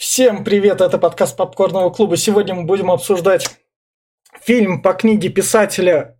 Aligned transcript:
Всем 0.00 0.44
привет, 0.44 0.80
это 0.80 0.96
подкаст 0.96 1.36
Попкорного 1.36 1.90
клуба. 1.90 2.16
Сегодня 2.16 2.54
мы 2.54 2.64
будем 2.64 2.90
обсуждать 2.90 3.58
фильм 4.40 4.80
по 4.80 4.94
книге 4.94 5.28
писателя 5.28 6.18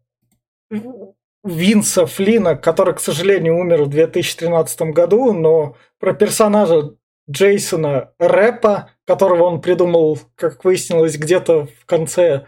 Винса 1.42 2.04
Флина, 2.04 2.56
который, 2.56 2.95
к 2.95 3.01
сожалению, 3.01 3.56
умер 3.56 3.85
в 3.85 3.88
2013 3.88 4.82
году, 4.93 5.32
но 5.32 5.79
про 5.98 6.12
персонажа 6.12 6.95
Джейсона 7.30 8.12
Рэпа, 8.19 8.90
которого 9.06 9.45
он 9.45 9.62
придумал, 9.62 10.19
как 10.35 10.62
выяснилось, 10.62 11.17
где-то 11.17 11.65
в 11.65 11.87
конце 11.87 12.45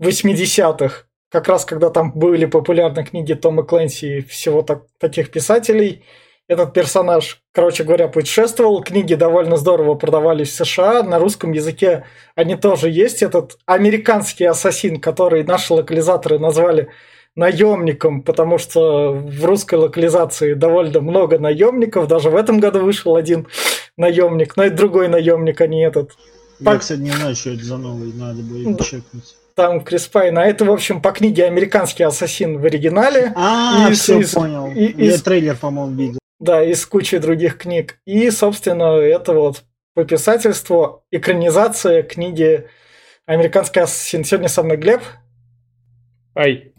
80-х, 0.00 1.06
как 1.28 1.48
раз 1.48 1.64
когда 1.64 1.90
там 1.90 2.12
были 2.12 2.46
популярны 2.46 3.04
книги 3.04 3.34
Тома 3.34 3.64
Клэнси 3.64 4.18
и 4.18 4.20
всего 4.20 4.62
так, 4.62 4.84
таких 5.00 5.32
писателей– 5.32 6.04
этот 6.48 6.72
персонаж, 6.72 7.40
короче 7.52 7.82
говоря, 7.84 8.08
путешествовал. 8.08 8.82
Книги 8.82 9.14
довольно 9.14 9.56
здорово 9.56 9.94
продавались 9.94 10.50
в 10.50 10.64
США. 10.64 11.02
На 11.02 11.18
русском 11.18 11.52
языке 11.52 12.04
они 12.34 12.56
тоже 12.56 12.88
есть. 12.88 13.22
Этот 13.22 13.58
американский 13.66 14.44
ассасин, 14.44 15.00
который 15.00 15.42
наши 15.42 15.74
локализаторы 15.74 16.38
назвали 16.38 16.88
наемником, 17.34 18.22
потому 18.22 18.58
что 18.58 19.12
в 19.12 19.44
русской 19.44 19.74
локализации 19.74 20.54
довольно 20.54 21.00
много 21.00 21.38
наемников. 21.38 22.06
Даже 22.06 22.30
в 22.30 22.36
этом 22.36 22.60
году 22.60 22.80
вышел 22.80 23.16
один 23.16 23.48
наемник, 23.96 24.56
но 24.56 24.64
это 24.64 24.76
другой 24.76 25.08
наемник, 25.08 25.60
а 25.60 25.66
не 25.66 25.84
этот. 25.84 26.12
Я, 26.60 26.78
кстати, 26.78 27.00
не 27.00 27.10
знаю, 27.10 27.34
что 27.34 27.50
это 27.50 27.64
за 27.64 27.76
новый, 27.76 28.12
надо 28.14 28.42
будет 28.42 28.80
чекнуть 28.82 29.36
там 29.56 29.80
Крис 29.80 30.06
Пайн, 30.06 30.36
а 30.36 30.44
это, 30.44 30.66
в 30.66 30.70
общем, 30.70 31.00
по 31.00 31.12
книге 31.12 31.46
«Американский 31.46 32.02
ассасин» 32.02 32.58
в 32.58 32.64
оригинале. 32.66 33.32
А, 33.34 33.88
и, 33.88 33.94
все, 33.94 34.20
из, 34.20 34.32
понял. 34.32 34.70
И, 34.70 35.06
Я 35.06 35.16
трейлер, 35.16 35.56
по-моему, 35.56 35.96
видел. 35.96 36.18
Да, 36.38 36.62
из 36.62 36.84
кучи 36.84 37.16
других 37.18 37.56
книг. 37.56 37.98
И, 38.04 38.30
собственно, 38.30 38.98
это 38.98 39.32
вот 39.32 39.64
по 39.94 40.04
писательству 40.04 41.04
экранизация 41.10 42.02
книги 42.02 42.68
«Американский 43.24 43.80
ассасин». 43.80 44.22
Сегодня 44.22 44.48
со 44.48 44.62
мной 44.62 44.76
Глеб. 44.76 45.00
Ай. 46.36 46.74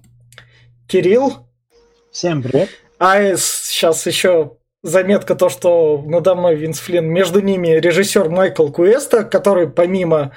Кирилл. 0.88 1.48
Всем 2.12 2.44
привет. 2.44 2.70
А 3.00 3.36
сейчас 3.36 4.06
еще 4.06 4.58
заметка 4.84 5.34
то, 5.34 5.50
что 5.50 6.04
надо 6.06 6.36
мной 6.36 6.56
Винс 6.56 6.80
Флинн. 6.80 7.08
Между 7.08 7.42
ними 7.42 7.70
режиссер 7.70 8.30
Майкл 8.30 8.68
Куэста, 8.68 9.24
который 9.24 9.68
помимо 9.68 10.36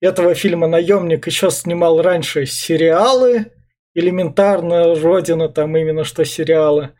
этого 0.00 0.34
фильма 0.34 0.66
«Наемник» 0.66 1.26
еще 1.26 1.50
снимал 1.50 2.02
раньше 2.02 2.44
сериалы. 2.44 3.46
Элементарно, 3.94 4.94
Родина, 4.94 5.48
там 5.48 5.74
именно 5.74 6.04
что 6.04 6.24
сериалы. 6.26 6.90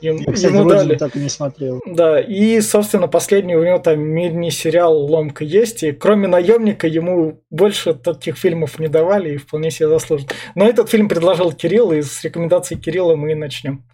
Ему, 0.00 0.18
Я, 0.26 0.32
кстати, 0.32 0.52
ему 0.52 0.68
дали. 0.68 0.96
так 0.96 1.16
и 1.16 1.18
не 1.18 1.28
смотрел. 1.28 1.80
Да, 1.86 2.20
и, 2.20 2.60
собственно, 2.60 3.08
последний 3.08 3.56
у 3.56 3.64
него 3.64 3.78
там 3.78 3.98
мини-сериал 4.00 4.94
«Ломка» 4.94 5.44
есть, 5.44 5.82
и 5.82 5.92
кроме 5.92 6.28
«Наемника» 6.28 6.86
ему 6.86 7.42
больше 7.50 7.94
таких 7.94 8.36
фильмов 8.36 8.78
не 8.78 8.88
давали, 8.88 9.34
и 9.34 9.36
вполне 9.38 9.70
себе 9.70 9.88
заслуженно. 9.88 10.30
Но 10.54 10.68
этот 10.68 10.90
фильм 10.90 11.08
предложил 11.08 11.52
Кирилл, 11.52 11.92
и 11.92 12.02
с 12.02 12.22
рекомендацией 12.24 12.80
Кирилла 12.80 13.16
мы 13.16 13.32
и 13.32 13.34
начнем. 13.34 13.84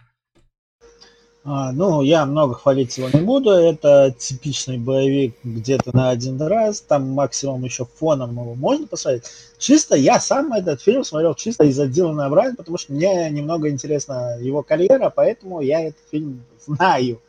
А, 1.45 1.73
ну, 1.73 2.03
я 2.03 2.25
много 2.25 2.55
хвалить 2.55 2.97
его 2.99 3.09
не 3.13 3.21
буду. 3.21 3.51
Это 3.51 4.15
типичный 4.17 4.79
боевик 4.79 5.35
где-то 5.43 5.95
на 5.95 6.11
один 6.11 6.41
раз. 6.41 6.81
Там 6.81 7.11
максимум 7.11 7.65
еще 7.65 7.85
фоном 7.85 8.33
его 8.33 8.55
можно 8.55 8.87
посмотреть. 8.87 9.25
Чисто 9.59 9.97
я 9.97 10.21
сам 10.21 10.53
этот 10.53 10.81
фильм 10.81 11.03
смотрел 11.03 11.35
чисто 11.35 11.65
из-за 11.65 11.89
Дилана 11.89 12.29
Брайана, 12.31 12.57
потому 12.57 12.79
что 12.79 12.93
мне 12.93 13.29
немного 13.31 13.69
интересна 13.71 14.39
его 14.41 14.63
карьера, 14.63 15.13
поэтому 15.15 15.61
я 15.61 15.89
этот 15.89 16.01
фильм 16.11 16.45
знаю. 16.65 17.21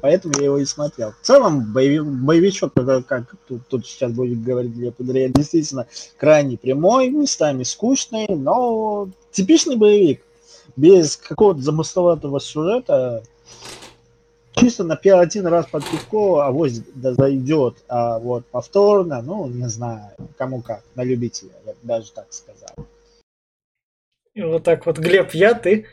Поэтому 0.00 0.34
я 0.38 0.46
его 0.46 0.58
и 0.58 0.64
смотрел. 0.64 1.12
В 1.12 1.24
целом, 1.24 1.72
боевик, 1.72 2.02
боевичок, 2.02 2.72
как 3.06 3.36
тут, 3.46 3.62
тут 3.68 3.86
сейчас 3.86 4.10
будет 4.10 4.42
говорить 4.42 4.72
Глеб 4.72 5.00
Андрея, 5.00 5.28
действительно 5.28 5.86
крайне 6.16 6.58
прямой, 6.58 7.08
местами 7.08 7.62
скучный, 7.62 8.26
но 8.28 9.08
типичный 9.30 9.76
боевик. 9.76 10.22
Без 10.74 11.16
какого-то 11.16 11.62
замысловатого 11.62 12.40
сюжета, 12.40 13.22
чисто 14.54 14.84
на 14.84 14.94
один 14.94 15.46
раз 15.46 15.66
под 15.66 15.84
пивко 15.84 16.40
авось 16.40 16.80
да 16.94 17.12
зайдет, 17.14 17.76
а 17.88 18.18
вот 18.18 18.46
повторно, 18.46 19.22
ну, 19.22 19.46
не 19.46 19.68
знаю, 19.68 20.10
кому 20.36 20.62
как, 20.62 20.82
на 20.94 21.02
любителя, 21.02 21.50
я 21.66 21.72
бы 21.72 21.78
даже 21.82 22.12
так 22.12 22.26
сказал. 22.30 22.74
И 24.34 24.42
вот 24.42 24.64
так 24.64 24.84
вот, 24.84 24.98
Глеб, 24.98 25.32
я, 25.32 25.54
ты. 25.54 25.86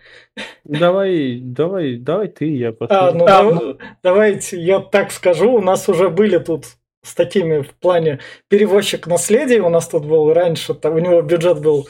Давай, 0.64 1.40
давай, 1.40 1.98
давай 1.98 2.28
ты, 2.28 2.46
я 2.56 2.72
потом. 2.72 2.98
А, 2.98 3.12
ну, 3.12 3.26
а, 3.28 3.44
ну 3.44 3.78
давайте 4.02 4.60
я 4.60 4.80
так 4.80 5.12
скажу, 5.12 5.54
у 5.54 5.62
нас 5.62 5.88
уже 5.88 6.10
были 6.10 6.40
тут 6.40 6.66
с 7.04 7.14
такими 7.14 7.62
в 7.62 7.74
плане 7.76 8.20
перевозчик 8.48 9.06
наследия, 9.06 9.62
у 9.62 9.70
нас 9.70 9.88
тут 9.88 10.06
был 10.06 10.34
раньше, 10.34 10.74
там, 10.74 10.96
у 10.96 11.00
него 11.00 11.22
бюджет 11.22 11.62
был 11.62 11.88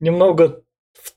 немного 0.00 0.62
в 0.94 1.12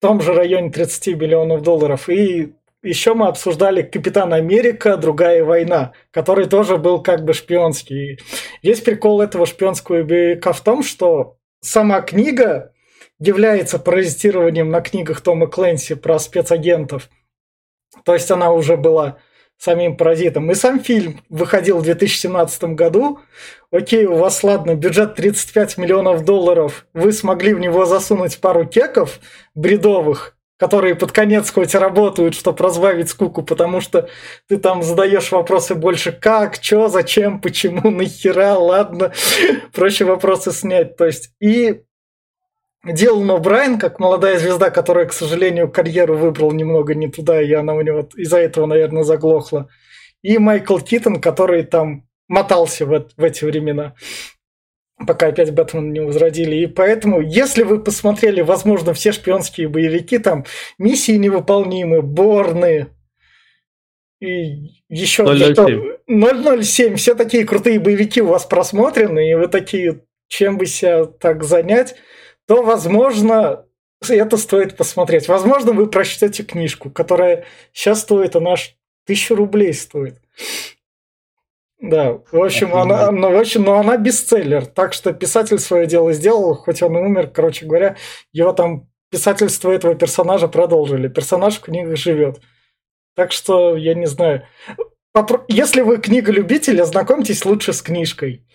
том 0.00 0.22
же 0.22 0.32
районе 0.32 0.70
30 0.70 1.18
миллионов 1.18 1.62
долларов, 1.62 2.08
и 2.08 2.54
еще 2.86 3.14
мы 3.14 3.28
обсуждали 3.28 3.82
Капитан 3.82 4.32
Америка, 4.32 4.96
другая 4.96 5.44
война, 5.44 5.92
который 6.10 6.46
тоже 6.46 6.76
был 6.76 7.02
как 7.02 7.24
бы 7.24 7.34
шпионский. 7.34 8.18
Весь 8.62 8.80
прикол 8.80 9.20
этого 9.20 9.46
шпионского 9.46 10.02
боевика 10.02 10.52
в 10.52 10.60
том, 10.60 10.82
что 10.82 11.36
сама 11.60 12.00
книга 12.00 12.72
является 13.18 13.78
паразитированием 13.78 14.70
на 14.70 14.80
книгах 14.80 15.20
Тома 15.20 15.46
Клэнси 15.46 15.94
про 15.94 16.18
спецагентов. 16.18 17.08
То 18.04 18.14
есть 18.14 18.30
она 18.30 18.52
уже 18.52 18.76
была 18.76 19.18
самим 19.58 19.96
паразитом. 19.96 20.50
И 20.50 20.54
сам 20.54 20.80
фильм 20.80 21.20
выходил 21.28 21.78
в 21.78 21.82
2017 21.82 22.74
году. 22.74 23.20
Окей, 23.70 24.04
у 24.04 24.16
вас, 24.16 24.42
ладно, 24.42 24.74
бюджет 24.74 25.14
35 25.14 25.78
миллионов 25.78 26.24
долларов. 26.24 26.86
Вы 26.92 27.12
смогли 27.12 27.54
в 27.54 27.58
него 27.58 27.86
засунуть 27.86 28.38
пару 28.40 28.66
кеков 28.66 29.18
бредовых, 29.54 30.35
которые 30.56 30.94
под 30.94 31.12
конец 31.12 31.50
хоть 31.50 31.74
работают, 31.74 32.34
чтобы 32.34 32.64
разбавить 32.64 33.10
скуку, 33.10 33.42
потому 33.42 33.80
что 33.80 34.08
ты 34.48 34.56
там 34.56 34.82
задаешь 34.82 35.30
вопросы 35.30 35.74
больше 35.74 36.12
как, 36.12 36.56
что, 36.56 36.88
зачем, 36.88 37.40
почему, 37.40 37.90
нахера, 37.90 38.54
ладно, 38.54 39.12
проще 39.72 40.04
вопросы 40.04 40.52
снять. 40.52 40.96
То 40.96 41.06
есть 41.06 41.30
и 41.40 41.82
Дилан 42.84 43.42
Брайан, 43.42 43.78
как 43.78 43.98
молодая 43.98 44.38
звезда, 44.38 44.70
которая, 44.70 45.06
к 45.06 45.12
сожалению, 45.12 45.70
карьеру 45.70 46.16
выбрал 46.16 46.52
немного 46.52 46.94
не 46.94 47.08
туда, 47.08 47.42
и 47.42 47.52
она 47.52 47.74
у 47.74 47.80
него 47.80 48.08
из-за 48.16 48.38
этого, 48.38 48.66
наверное, 48.66 49.02
заглохла. 49.02 49.68
И 50.22 50.38
Майкл 50.38 50.78
Китон, 50.78 51.20
который 51.20 51.64
там 51.64 52.06
мотался 52.28 52.86
в, 52.86 53.08
в 53.16 53.22
эти 53.22 53.44
времена 53.44 53.94
пока 55.04 55.28
опять 55.28 55.52
Бэтмен 55.52 55.92
не 55.92 56.00
возродили. 56.00 56.56
И 56.56 56.66
поэтому, 56.66 57.20
если 57.20 57.62
вы 57.62 57.82
посмотрели, 57.82 58.40
возможно, 58.40 58.94
все 58.94 59.12
шпионские 59.12 59.68
боевики, 59.68 60.18
там 60.18 60.44
миссии 60.78 61.16
невыполнимы, 61.16 62.02
Борны, 62.02 62.88
и 64.20 64.72
еще 64.88 65.26
007. 65.26 66.62
007. 66.62 66.94
Все 66.96 67.14
такие 67.14 67.44
крутые 67.44 67.78
боевики 67.78 68.22
у 68.22 68.28
вас 68.28 68.46
просмотрены, 68.46 69.30
и 69.30 69.34
вы 69.34 69.48
такие, 69.48 70.04
чем 70.28 70.56
бы 70.56 70.66
себя 70.66 71.04
так 71.04 71.44
занять, 71.44 71.96
то, 72.46 72.62
возможно, 72.62 73.66
это 74.08 74.36
стоит 74.36 74.76
посмотреть. 74.76 75.28
Возможно, 75.28 75.72
вы 75.72 75.88
прочтете 75.88 76.44
книжку, 76.44 76.90
которая 76.90 77.44
сейчас 77.72 78.00
стоит, 78.00 78.36
она 78.36 78.52
аж 78.52 78.76
тысячу 79.04 79.34
рублей 79.34 79.74
стоит. 79.74 80.16
Да, 81.78 82.18
в 82.32 82.42
общем, 82.42 82.74
она, 82.74 83.10
ну, 83.10 83.32
в 83.32 83.38
общем, 83.38 83.64
но 83.64 83.78
она 83.78 83.98
бестселлер, 83.98 84.64
так 84.64 84.94
что 84.94 85.12
писатель 85.12 85.58
свое 85.58 85.86
дело 85.86 86.12
сделал, 86.12 86.54
хоть 86.54 86.82
он 86.82 86.96
и 86.96 87.00
умер, 87.00 87.28
короче 87.28 87.66
говоря, 87.66 87.96
его 88.32 88.52
там 88.52 88.88
писательство 89.10 89.70
этого 89.70 89.94
персонажа 89.94 90.48
продолжили. 90.48 91.08
Персонаж 91.08 91.56
в 91.56 91.60
книгах 91.60 91.96
живет. 91.96 92.40
Так 93.14 93.32
что, 93.32 93.76
я 93.76 93.94
не 93.94 94.06
знаю. 94.06 94.46
Если 95.48 95.80
вы 95.80 95.98
книга 95.98 96.32
любителя, 96.32 96.84
знакомьтесь 96.84 97.44
лучше 97.44 97.72
с 97.72 97.82
книжкой. 97.82 98.46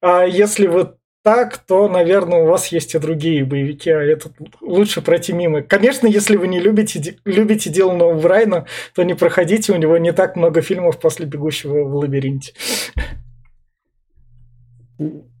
А 0.00 0.24
если 0.24 0.66
вы 0.66 0.94
так, 1.22 1.58
то, 1.58 1.88
наверное, 1.88 2.42
у 2.42 2.46
вас 2.46 2.68
есть 2.68 2.94
и 2.94 2.98
другие 2.98 3.44
боевики, 3.44 3.90
а 3.90 4.00
этот 4.00 4.32
лучше 4.60 5.02
пройти 5.02 5.32
мимо. 5.32 5.62
Конечно, 5.62 6.06
если 6.06 6.36
вы 6.36 6.48
не 6.48 6.60
любите, 6.60 7.16
любите 7.24 7.70
Дилана 7.70 8.14
Брайна, 8.14 8.66
то 8.94 9.02
не 9.02 9.14
проходите, 9.14 9.72
у 9.72 9.76
него 9.76 9.98
не 9.98 10.12
так 10.12 10.36
много 10.36 10.62
фильмов 10.62 10.98
после 10.98 11.26
«Бегущего 11.26 11.84
в 11.84 11.94
лабиринте». 11.96 12.54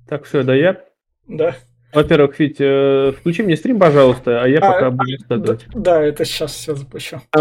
Так, 0.08 0.24
все, 0.24 0.42
да 0.42 0.54
я? 0.54 0.80
Да. 1.26 1.54
Во-первых, 1.92 2.38
Вить, 2.38 2.56
э, 2.60 3.12
включи 3.18 3.42
мне 3.42 3.56
стрим, 3.56 3.78
пожалуйста, 3.78 4.42
а 4.42 4.46
я 4.46 4.58
а, 4.58 4.72
пока 4.72 4.90
буду 4.90 5.18
страдать. 5.18 5.66
Да, 5.72 5.98
да, 5.98 6.02
это 6.04 6.24
сейчас 6.24 6.52
все 6.52 6.74
запущу. 6.74 7.20
А, 7.32 7.40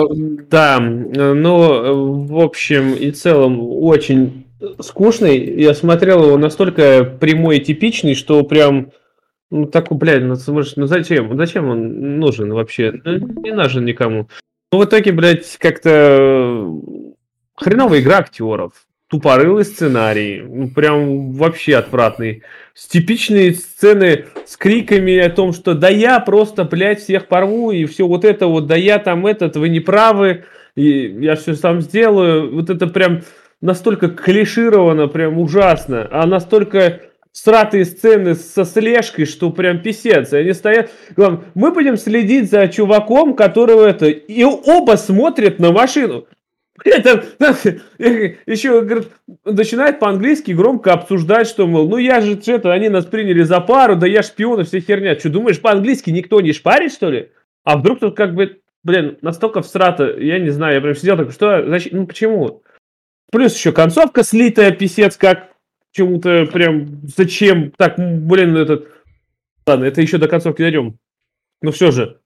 да, 0.49 0.79
ну, 0.79 2.23
в 2.25 2.39
общем 2.39 2.93
и 2.93 3.11
целом, 3.11 3.59
очень 3.61 4.48
скучный. 4.81 5.37
Я 5.61 5.73
смотрел 5.73 6.23
его 6.25 6.37
настолько 6.37 7.03
прямой 7.03 7.57
и 7.57 7.63
типичный, 7.63 8.15
что 8.15 8.43
прям 8.43 8.91
ну, 9.51 9.65
такой, 9.65 9.97
блядь, 9.97 10.23
ну, 10.23 10.35
может, 10.53 10.77
ну 10.77 10.85
зачем? 10.85 11.35
Зачем 11.37 11.69
он 11.69 12.19
нужен 12.19 12.53
вообще? 12.53 12.93
Ну, 13.03 13.17
не 13.41 13.51
нужен 13.51 13.85
никому. 13.85 14.29
Ну, 14.71 14.79
в 14.79 14.85
итоге, 14.85 15.11
блядь, 15.11 15.57
как-то 15.57 16.71
хреновая 17.55 18.01
игра 18.01 18.19
актеров. 18.19 18.73
тупорылый 19.09 19.65
сценарий, 19.65 20.41
ну 20.41 20.69
прям 20.69 21.33
вообще 21.33 21.77
отвратный. 21.77 22.43
С 22.75 22.87
типичные 22.87 23.53
сцены 23.53 24.25
с 24.45 24.55
криками 24.55 25.17
о 25.17 25.29
том, 25.31 25.51
что 25.51 25.73
да 25.73 25.89
я 25.89 26.19
просто, 26.19 26.63
блядь, 26.63 27.01
всех 27.01 27.27
порву, 27.27 27.71
и 27.71 27.85
все 27.85 28.07
вот 28.07 28.23
это 28.23 28.45
вот, 28.47 28.67
да 28.67 28.75
я 28.75 28.99
там 28.99 29.25
этот, 29.25 29.57
вы 29.57 29.69
не 29.69 29.79
правы, 29.79 30.45
и 30.75 31.17
я 31.21 31.35
все 31.35 31.55
сам 31.55 31.81
сделаю. 31.81 32.53
Вот 32.53 32.69
это 32.69 32.85
прям 32.87 33.21
настолько 33.61 34.09
клишировано, 34.09 35.07
прям 35.07 35.39
ужасно, 35.39 36.07
а 36.11 36.25
настолько 36.25 37.01
сратые 37.31 37.85
сцены 37.85 38.35
со 38.35 38.65
слежкой, 38.65 39.25
что 39.25 39.49
прям 39.51 39.79
писец. 39.81 40.33
Они 40.33 40.53
стоят, 40.53 40.91
мы 41.15 41.71
будем 41.71 41.97
следить 41.97 42.49
за 42.49 42.67
чуваком, 42.67 43.35
которого 43.35 43.85
это... 43.85 44.07
И 44.07 44.43
оба 44.43 44.95
смотрят 44.95 45.59
на 45.59 45.71
машину. 45.71 46.25
Это, 46.85 47.25
еще 48.45 48.81
говорит, 48.81 49.09
начинает 49.43 49.99
по-английски 49.99 50.51
громко 50.51 50.93
обсуждать, 50.93 51.47
что, 51.47 51.67
мол, 51.67 51.89
ну 51.89 51.97
я 51.97 52.21
же 52.21 52.41
что-то, 52.41 52.71
они 52.71 52.87
нас 52.87 53.05
приняли 53.05 53.43
за 53.43 53.59
пару, 53.59 53.97
да 53.97 54.07
я 54.07 54.23
шпион 54.23 54.61
и 54.61 54.63
вся 54.63 54.79
херня. 54.79 55.19
Что, 55.19 55.29
думаешь, 55.29 55.59
по-английски 55.59 56.09
никто 56.09 56.39
не 56.39 56.53
шпарит, 56.53 56.93
что 56.93 57.09
ли? 57.09 57.31
А 57.65 57.77
вдруг 57.77 57.99
тут 57.99 58.15
как 58.15 58.33
бы, 58.33 58.61
блин, 58.83 59.17
настолько 59.21 59.61
всрато, 59.61 60.17
я 60.19 60.39
не 60.39 60.51
знаю, 60.51 60.75
я 60.75 60.81
прям 60.81 60.95
сидел 60.95 61.17
такой, 61.17 61.33
что, 61.33 61.65
зачем, 61.67 61.99
ну 61.99 62.07
почему? 62.07 62.63
Плюс 63.31 63.55
еще 63.55 63.71
концовка 63.71 64.23
слитая, 64.23 64.71
писец, 64.71 65.17
как 65.17 65.51
чему-то 65.91 66.45
прям, 66.45 67.01
зачем? 67.15 67.71
Так, 67.77 67.95
блин, 67.97 68.57
этот... 68.57 68.87
Ладно, 69.67 69.85
это 69.85 70.01
еще 70.01 70.17
до 70.17 70.27
концовки 70.27 70.61
дойдем. 70.61 70.97
Но 71.61 71.71
все 71.71 71.91
же, 71.91 72.19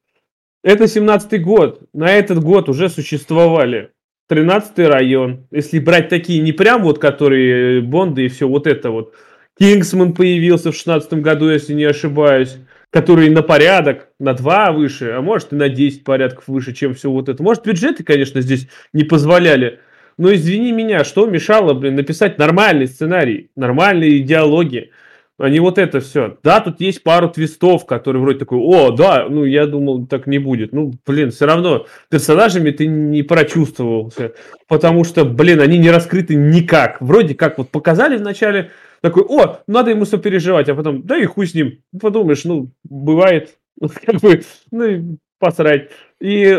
это 0.63 0.85
17-й 0.85 1.39
год. 1.39 1.81
На 1.93 2.11
этот 2.11 2.39
год 2.41 2.69
уже 2.69 2.87
существовали 2.87 3.91
13-й 4.31 4.85
район. 4.85 5.47
Если 5.51 5.79
брать 5.79 6.07
такие 6.07 6.41
не 6.41 6.53
прям 6.53 6.83
вот, 6.83 6.99
которые 6.99 7.81
Бонды 7.81 8.25
и 8.25 8.29
все 8.29 8.47
вот 8.47 8.67
это 8.67 8.91
вот. 8.91 9.13
Кингсман 9.59 10.13
появился 10.13 10.71
в 10.71 10.75
16 10.75 11.13
году, 11.15 11.49
если 11.49 11.73
не 11.73 11.83
ошибаюсь. 11.83 12.57
Который 12.91 13.29
на 13.29 13.41
порядок, 13.41 14.09
на 14.19 14.33
2 14.33 14.71
выше, 14.71 15.11
а 15.11 15.21
может 15.21 15.51
и 15.51 15.55
на 15.55 15.67
10 15.67 16.03
порядков 16.03 16.47
выше, 16.47 16.73
чем 16.73 16.93
все 16.93 17.09
вот 17.09 17.27
это. 17.27 17.41
Может, 17.41 17.65
бюджеты, 17.65 18.03
конечно, 18.03 18.39
здесь 18.39 18.67
не 18.93 19.03
позволяли. 19.03 19.79
Но 20.17 20.33
извини 20.33 20.71
меня, 20.71 21.03
что 21.03 21.25
мешало, 21.25 21.73
блин, 21.73 21.95
написать 21.95 22.37
нормальный 22.37 22.87
сценарий, 22.87 23.49
нормальные 23.55 24.19
диалоги 24.19 24.91
а 25.39 25.49
не 25.49 25.59
вот 25.59 25.77
это 25.77 25.99
все. 25.99 26.37
Да, 26.43 26.59
тут 26.59 26.79
есть 26.79 27.03
пару 27.03 27.29
твистов, 27.29 27.85
которые 27.85 28.21
вроде 28.21 28.39
такой, 28.39 28.59
о, 28.59 28.91
да, 28.91 29.27
ну 29.29 29.45
я 29.45 29.65
думал, 29.65 30.05
так 30.05 30.27
не 30.27 30.37
будет. 30.37 30.73
Ну, 30.73 30.93
блин, 31.05 31.31
все 31.31 31.45
равно 31.45 31.87
персонажами 32.09 32.71
ты 32.71 32.85
не 32.87 33.23
прочувствовался, 33.23 34.33
потому 34.67 35.03
что, 35.03 35.25
блин, 35.25 35.59
они 35.59 35.79
не 35.79 35.89
раскрыты 35.89 36.35
никак. 36.35 37.01
Вроде 37.01 37.33
как 37.35 37.57
вот 37.57 37.69
показали 37.69 38.17
вначале, 38.17 38.71
такой, 39.01 39.23
о, 39.23 39.59
надо 39.67 39.89
ему 39.89 40.05
сопереживать, 40.05 40.69
а 40.69 40.75
потом, 40.75 41.01
да 41.01 41.17
и 41.17 41.25
хуй 41.25 41.47
с 41.47 41.53
ним. 41.53 41.79
Подумаешь, 41.99 42.45
ну, 42.45 42.71
бывает, 42.83 43.57
как 44.05 44.21
бы, 44.21 44.43
ну, 44.71 45.17
посрать. 45.43 45.89
И 46.21 46.57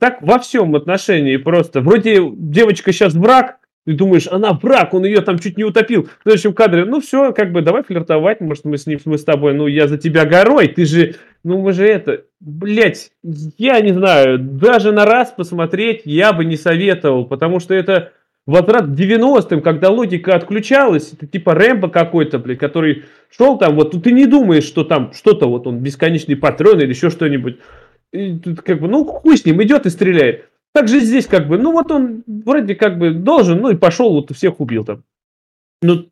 так 0.00 0.22
во 0.22 0.38
всем 0.38 0.74
отношении 0.74 1.36
просто. 1.36 1.82
Вроде 1.82 2.22
девочка 2.34 2.92
сейчас 2.92 3.14
враг, 3.14 3.58
ты 3.84 3.92
думаешь, 3.92 4.26
она 4.26 4.54
враг, 4.54 4.94
он 4.94 5.04
ее 5.04 5.20
там 5.20 5.38
чуть 5.38 5.58
не 5.58 5.64
утопил. 5.64 6.04
В 6.04 6.22
следующем 6.22 6.54
кадре, 6.54 6.86
ну 6.86 7.00
все, 7.00 7.32
как 7.32 7.52
бы 7.52 7.60
давай 7.60 7.82
флиртовать, 7.82 8.40
может 8.40 8.64
мы 8.64 8.78
с 8.78 8.86
ним, 8.86 8.98
мы 9.04 9.18
с 9.18 9.24
тобой, 9.24 9.52
ну 9.52 9.66
я 9.66 9.86
за 9.86 9.98
тебя 9.98 10.24
горой, 10.24 10.68
ты 10.68 10.86
же, 10.86 11.16
ну 11.44 11.60
мы 11.60 11.74
же 11.74 11.86
это, 11.86 12.22
блять, 12.40 13.10
я 13.58 13.80
не 13.80 13.92
знаю, 13.92 14.38
даже 14.38 14.92
на 14.92 15.04
раз 15.04 15.30
посмотреть 15.36 16.02
я 16.06 16.32
бы 16.32 16.46
не 16.46 16.56
советовал, 16.56 17.26
потому 17.26 17.60
что 17.60 17.74
это 17.74 18.12
возврат 18.46 18.86
к 18.86 18.90
90-м, 18.90 19.60
когда 19.60 19.90
логика 19.90 20.34
отключалась, 20.34 21.12
это 21.12 21.26
типа 21.26 21.54
Рэмбо 21.54 21.88
какой-то, 21.88 22.38
блядь, 22.38 22.58
который 22.58 23.04
шел 23.30 23.58
там, 23.58 23.76
вот 23.76 24.02
ты 24.02 24.10
не 24.10 24.26
думаешь, 24.26 24.64
что 24.64 24.84
там 24.84 25.12
что-то, 25.12 25.46
вот 25.46 25.66
он 25.66 25.80
бесконечный 25.80 26.36
патрон 26.36 26.80
или 26.80 26.88
еще 26.88 27.10
что-нибудь. 27.10 27.58
И 28.16 28.38
как 28.54 28.80
бы, 28.80 28.88
ну 28.88 29.04
хуй 29.04 29.36
с 29.36 29.44
ним, 29.44 29.62
идет 29.62 29.86
и 29.86 29.90
стреляет. 29.90 30.48
Так 30.72 30.88
же 30.88 31.00
здесь 31.00 31.26
как 31.26 31.48
бы, 31.48 31.58
ну 31.58 31.72
вот 31.72 31.90
он 31.90 32.22
вроде 32.26 32.74
как 32.74 32.98
бы 32.98 33.10
должен, 33.10 33.60
ну 33.60 33.70
и 33.70 33.76
пошел, 33.76 34.12
вот 34.12 34.34
всех 34.34 34.60
убил 34.60 34.84
там. 34.84 35.04
Ну, 35.82 36.08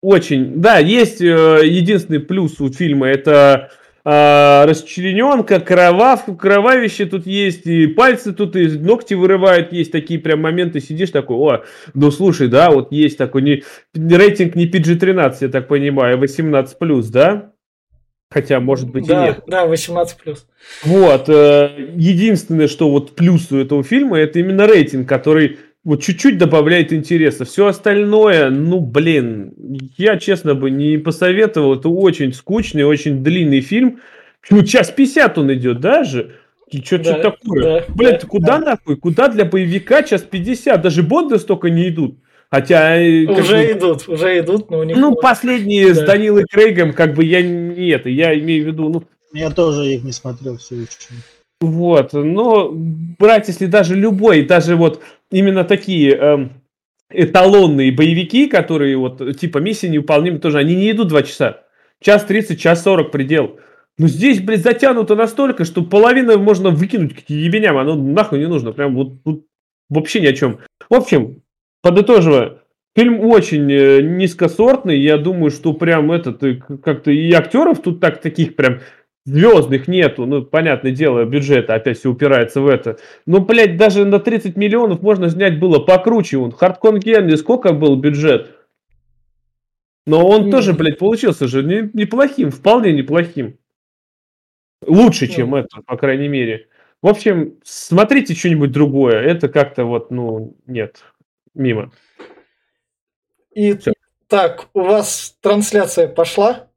очень, 0.00 0.60
да, 0.60 0.78
есть 0.78 1.20
э, 1.20 1.60
единственный 1.64 2.18
плюс 2.18 2.60
у 2.60 2.72
фильма, 2.72 3.06
это 3.06 3.70
э, 4.04 4.64
расчлененка, 4.64 5.60
кровав, 5.60 6.24
кровавище 6.36 7.06
тут 7.06 7.26
есть, 7.26 7.66
и 7.66 7.86
пальцы 7.86 8.32
тут, 8.32 8.56
и 8.56 8.66
ногти 8.78 9.14
вырывают, 9.14 9.72
есть 9.72 9.92
такие 9.92 10.18
прям 10.18 10.40
моменты, 10.40 10.80
сидишь 10.80 11.10
такой, 11.10 11.36
о, 11.36 11.64
ну 11.94 12.10
слушай, 12.10 12.48
да, 12.48 12.70
вот 12.70 12.90
есть 12.90 13.18
такой, 13.18 13.42
не, 13.42 13.62
рейтинг 13.94 14.56
не 14.56 14.68
PG-13, 14.68 15.36
я 15.40 15.48
так 15.48 15.68
понимаю, 15.68 16.18
18+, 16.18 17.10
да? 17.12 17.51
Хотя, 18.32 18.60
может 18.60 18.90
быть, 18.90 19.06
да, 19.06 19.24
и 19.24 19.28
нет. 19.28 19.42
Да, 19.46 19.66
18 19.66 20.16
плюс. 20.16 20.46
Вот. 20.84 21.28
Э, 21.28 21.70
единственное, 21.94 22.68
что 22.68 22.90
вот 22.90 23.14
плюс 23.14 23.52
у 23.52 23.58
этого 23.58 23.82
фильма, 23.82 24.18
это 24.18 24.38
именно 24.38 24.66
рейтинг, 24.66 25.08
который 25.08 25.58
вот 25.84 26.02
чуть-чуть 26.02 26.38
добавляет 26.38 26.92
интереса. 26.92 27.44
Все 27.44 27.66
остальное, 27.66 28.50
ну, 28.50 28.80
блин, 28.80 29.54
я, 29.98 30.16
честно 30.16 30.54
бы, 30.54 30.70
не 30.70 30.96
посоветовал. 30.96 31.74
Это 31.74 31.88
очень 31.88 32.32
скучный, 32.32 32.84
очень 32.84 33.22
длинный 33.22 33.60
фильм. 33.60 34.00
Ну, 34.50 34.62
час 34.62 34.90
50 34.90 35.38
он 35.38 35.52
идет 35.52 35.80
даже. 35.80 36.36
Что 36.84 36.98
да, 36.98 37.18
такое? 37.18 37.62
Да, 37.62 37.84
Блин, 37.94 38.12
да, 38.12 38.18
ты 38.18 38.26
куда 38.26 38.58
да. 38.58 38.64
нахуй? 38.64 38.96
Куда 38.96 39.28
для 39.28 39.44
боевика 39.44 40.02
час 40.02 40.22
50? 40.22 40.80
Даже 40.80 41.02
Бонды 41.02 41.38
столько 41.38 41.68
не 41.68 41.88
идут. 41.88 42.16
Хотя... 42.52 42.98
Э, 42.98 43.24
уже 43.24 43.56
бы, 43.56 43.72
идут, 43.72 44.08
уже 44.10 44.38
идут, 44.38 44.70
но 44.70 44.80
у 44.80 44.82
них... 44.82 44.94
Ну, 44.98 45.14
последние 45.16 45.94
да. 45.94 45.94
с 45.94 46.04
Данилой 46.04 46.44
Крейгом, 46.44 46.92
как 46.92 47.14
бы 47.14 47.24
я 47.24 47.40
не 47.40 47.88
это, 47.88 48.10
я 48.10 48.38
имею 48.38 48.64
в 48.64 48.66
виду, 48.66 48.90
ну... 48.90 49.04
Я 49.32 49.48
тоже 49.48 49.86
их 49.86 50.04
не 50.04 50.12
смотрел 50.12 50.58
все 50.58 50.82
еще. 50.82 51.14
Вот, 51.62 52.12
но 52.12 52.70
брать, 52.70 53.48
если 53.48 53.64
даже 53.64 53.94
любой, 53.94 54.44
даже 54.44 54.76
вот 54.76 55.00
именно 55.30 55.64
такие 55.64 56.14
эм, 56.14 56.52
эталонные 57.08 57.90
боевики, 57.90 58.46
которые 58.48 58.98
вот 58.98 59.38
типа 59.38 59.56
миссии 59.56 59.86
невыполнимы 59.86 60.38
тоже, 60.38 60.58
они 60.58 60.74
не 60.74 60.90
идут 60.90 61.08
два 61.08 61.22
часа. 61.22 61.62
Час 62.02 62.24
30, 62.26 62.60
час 62.60 62.82
40 62.82 63.10
предел. 63.10 63.60
Но 63.96 64.08
здесь, 64.08 64.42
блядь, 64.42 64.62
затянуто 64.62 65.14
настолько, 65.14 65.64
что 65.64 65.82
половину 65.82 66.38
можно 66.38 66.68
выкинуть 66.68 67.14
к 67.14 67.30
ебеням, 67.30 67.78
оно 67.78 67.94
нахуй 67.94 68.40
не 68.40 68.46
нужно. 68.46 68.72
Прям 68.72 68.94
вот, 68.94 69.14
вот 69.24 69.46
вообще 69.88 70.20
ни 70.20 70.26
о 70.26 70.34
чем. 70.34 70.58
В 70.90 70.94
общем, 70.94 71.42
Подытоживая, 71.82 72.58
фильм 72.94 73.20
очень 73.20 73.70
э, 73.70 74.02
низкосортный. 74.02 74.98
Я 74.98 75.18
думаю, 75.18 75.50
что 75.50 75.72
прям 75.72 76.12
этот 76.12 76.42
э, 76.44 76.54
как-то 76.54 77.10
и 77.10 77.32
актеров 77.32 77.82
тут 77.82 78.00
так 78.00 78.20
таких 78.20 78.54
прям 78.54 78.78
звездных 79.24 79.88
нету. 79.88 80.24
Ну, 80.24 80.42
понятное 80.42 80.92
дело, 80.92 81.24
бюджета 81.24 81.74
опять 81.74 81.98
все 81.98 82.10
упирается 82.10 82.60
в 82.60 82.68
это. 82.68 82.98
Но, 83.26 83.40
блядь, 83.40 83.76
даже 83.76 84.04
на 84.04 84.20
30 84.20 84.56
миллионов 84.56 85.02
можно 85.02 85.28
снять 85.28 85.58
было 85.58 85.80
покруче. 85.80 86.38
Он 86.38 86.52
Хардкон 86.52 87.00
Генри, 87.00 87.34
сколько 87.34 87.72
был 87.72 87.96
бюджет? 87.96 88.56
Но 90.06 90.26
он 90.26 90.48
mm. 90.48 90.50
тоже, 90.50 90.72
блядь, 90.72 90.98
получился 90.98 91.48
же 91.48 91.62
не, 91.64 91.90
неплохим, 91.92 92.50
вполне 92.50 92.92
неплохим. 92.92 93.56
Лучше, 94.86 95.26
mm. 95.26 95.28
чем 95.28 95.54
это, 95.56 95.80
по 95.84 95.96
крайней 95.96 96.28
мере. 96.28 96.68
В 97.02 97.08
общем, 97.08 97.54
смотрите 97.64 98.34
что-нибудь 98.34 98.70
другое. 98.70 99.20
Это 99.20 99.48
как-то 99.48 99.84
вот, 99.84 100.12
ну, 100.12 100.56
нет 100.66 101.02
мимо. 101.54 101.92
И 103.52 103.76
Все. 103.76 103.92
так, 104.28 104.68
у 104.72 104.82
вас 104.82 105.36
трансляция 105.40 106.08
пошла? 106.08 106.68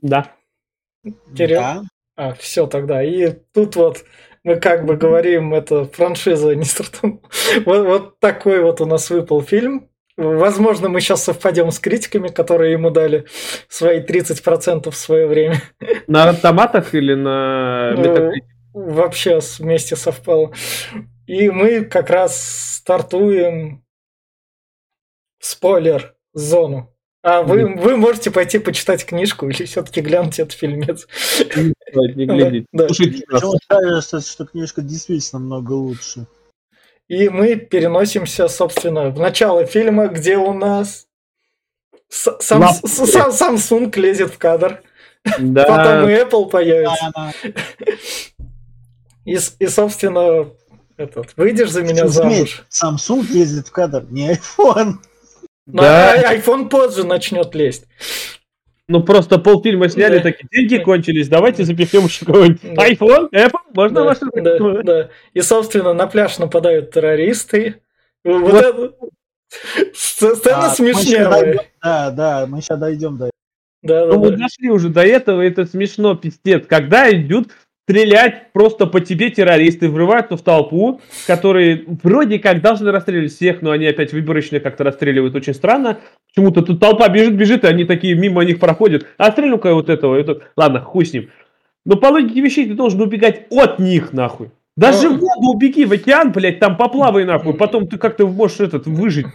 Да. 0.00 0.32
Кирилл? 1.36 1.60
Да. 1.60 1.82
А, 2.16 2.34
все 2.34 2.66
тогда. 2.66 3.02
И 3.02 3.30
тут 3.52 3.76
вот 3.76 4.04
мы 4.44 4.56
как 4.56 4.84
бы 4.84 4.96
говорим, 4.96 5.54
это 5.54 5.84
франшиза 5.84 6.54
не 6.54 6.64
стартанула. 6.64 7.20
вот, 7.64 7.86
вот 7.86 8.18
такой 8.18 8.60
вот 8.62 8.80
у 8.80 8.86
нас 8.86 9.08
выпал 9.10 9.42
фильм. 9.42 9.88
Возможно, 10.16 10.88
мы 10.88 11.00
сейчас 11.00 11.24
совпадем 11.24 11.70
с 11.70 11.78
критиками, 11.78 12.28
которые 12.28 12.72
ему 12.72 12.90
дали 12.90 13.24
свои 13.68 14.00
30% 14.00 14.90
в 14.90 14.96
свое 14.96 15.26
время. 15.26 15.62
На 16.06 16.28
автоматах 16.28 16.94
или 16.94 17.14
на 17.14 17.94
ну, 17.96 18.32
Вообще 18.74 19.38
вместе 19.58 19.96
совпало. 19.96 20.52
И 21.32 21.48
мы 21.48 21.82
как 21.86 22.10
раз 22.10 22.38
стартуем 22.76 23.82
спойлер 25.38 26.14
зону. 26.34 26.94
А 27.22 27.42
вы, 27.42 27.74
вы 27.74 27.96
можете 27.96 28.30
пойти 28.30 28.58
почитать 28.58 29.06
книжку 29.06 29.48
или 29.48 29.64
все-таки 29.64 30.02
глянуть 30.02 30.38
этот 30.38 30.52
фильмец. 30.52 31.08
Не 31.56 32.26
глядите. 32.26 32.66
Да, 32.74 32.86
Почему 32.86 33.56
кажется, 33.66 34.20
что 34.20 34.44
книжка 34.44 34.82
действительно 34.82 35.40
много 35.40 35.72
лучше. 35.72 36.26
И 37.08 37.30
мы 37.30 37.56
переносимся, 37.56 38.46
собственно, 38.48 39.08
в 39.08 39.18
начало 39.18 39.64
фильма, 39.64 40.08
где 40.08 40.36
у 40.36 40.52
нас 40.52 41.06
сам, 42.10 42.62
сам, 42.74 43.30
Samsung 43.30 43.90
лезет 43.98 44.34
в 44.34 44.36
кадр. 44.36 44.82
Да. 45.38 45.64
Потом 45.64 46.10
и 46.10 46.12
Apple 46.12 46.50
появится. 46.50 47.10
Да, 47.14 47.32
да. 47.46 47.52
И, 49.24 49.38
и, 49.60 49.66
собственно, 49.68 50.50
этот, 50.96 51.36
выйдешь 51.36 51.70
за 51.70 51.82
меня 51.82 52.06
замуж. 52.08 52.64
Samsung 52.70 53.24
ездит 53.30 53.68
в 53.68 53.72
кадр, 53.72 54.04
не 54.10 54.32
iPhone. 54.32 54.94
Ну, 55.66 55.82
Да. 55.82 56.14
а- 56.14 56.34
iPhone 56.36 56.68
позже 56.68 57.04
начнет 57.04 57.54
лезть. 57.54 57.86
Ну 58.88 59.02
просто 59.02 59.38
полфильма 59.38 59.88
сняли, 59.88 60.16
Да. 60.18 60.24
такие 60.24 60.48
деньги 60.50 60.82
кончились, 60.82 61.28
давайте 61.28 61.64
запихнем 61.64 62.04
еще 62.06 62.26
кого-нибудь. 62.26 62.60
Да. 62.74 62.88
iPhone, 62.90 63.28
Apple, 63.32 63.60
можно 63.74 63.94
Да, 64.00 64.04
вашу 64.04 64.26
да, 64.34 64.82
да. 64.82 65.08
И, 65.34 65.40
собственно, 65.40 65.94
на 65.94 66.06
пляж 66.06 66.38
нападают 66.38 66.90
террористы. 66.90 67.76
Вот, 68.24 68.40
Вот. 68.52 68.54
это... 68.54 68.92
Сц- 69.94 70.36
Сцена 70.36 70.66
А, 70.66 70.74
мы 70.78 70.92
дойдем- 70.94 71.60
Да, 71.82 72.10
да, 72.10 72.46
мы 72.46 72.60
сейчас 72.60 72.78
дойдем 72.78 73.18
до 73.18 73.30
Да, 73.82 74.06
да, 74.06 74.12
Ну, 74.14 74.18
мы 74.20 74.30
да. 74.30 74.36
дошли 74.36 74.70
уже 74.70 74.88
до 74.88 75.02
этого, 75.02 75.40
это 75.42 75.64
смешно, 75.66 76.14
пиздец. 76.14 76.66
Когда 76.66 77.10
идут 77.10 77.48
стрелять 77.84 78.52
просто 78.52 78.86
по 78.86 79.00
тебе 79.00 79.30
террористы, 79.30 79.88
врываются 79.88 80.36
в 80.36 80.42
толпу, 80.42 81.00
которые 81.26 81.84
вроде 82.02 82.38
как 82.38 82.60
должны 82.62 82.90
расстреливать 82.90 83.32
всех, 83.32 83.62
но 83.62 83.70
они 83.70 83.86
опять 83.86 84.12
выборочно 84.12 84.60
как-то 84.60 84.84
расстреливают 84.84 85.34
очень 85.34 85.54
странно. 85.54 85.98
Почему-то 86.34 86.62
тут 86.62 86.80
толпа 86.80 87.08
бежит, 87.08 87.34
бежит, 87.34 87.64
и 87.64 87.66
они 87.66 87.84
такие 87.84 88.14
мимо 88.14 88.44
них 88.44 88.58
проходят. 88.60 89.06
А 89.18 89.30
стрелю-ка 89.32 89.74
вот 89.74 89.88
этого. 89.90 90.18
и 90.18 90.24
тут- 90.24 90.42
Ладно, 90.56 90.80
хуй 90.80 91.04
с 91.04 91.12
ним. 91.12 91.28
Но 91.84 91.96
по 91.96 92.06
логике 92.06 92.40
вещей 92.40 92.66
ты 92.66 92.74
должен 92.74 93.00
убегать 93.00 93.46
от 93.50 93.78
них, 93.78 94.12
нахуй. 94.12 94.50
Даже 94.76 95.10
Ну. 95.10 95.16
в 95.16 95.20
воду 95.20 95.52
убеги, 95.54 95.84
в 95.84 95.92
океан, 95.92 96.32
блядь, 96.32 96.58
там 96.60 96.76
поплавай, 96.76 97.24
нахуй. 97.24 97.54
Потом 97.54 97.86
ты 97.88 97.98
как-то 97.98 98.26
можешь 98.26 98.60
этот, 98.60 98.86
выжить. 98.86 99.26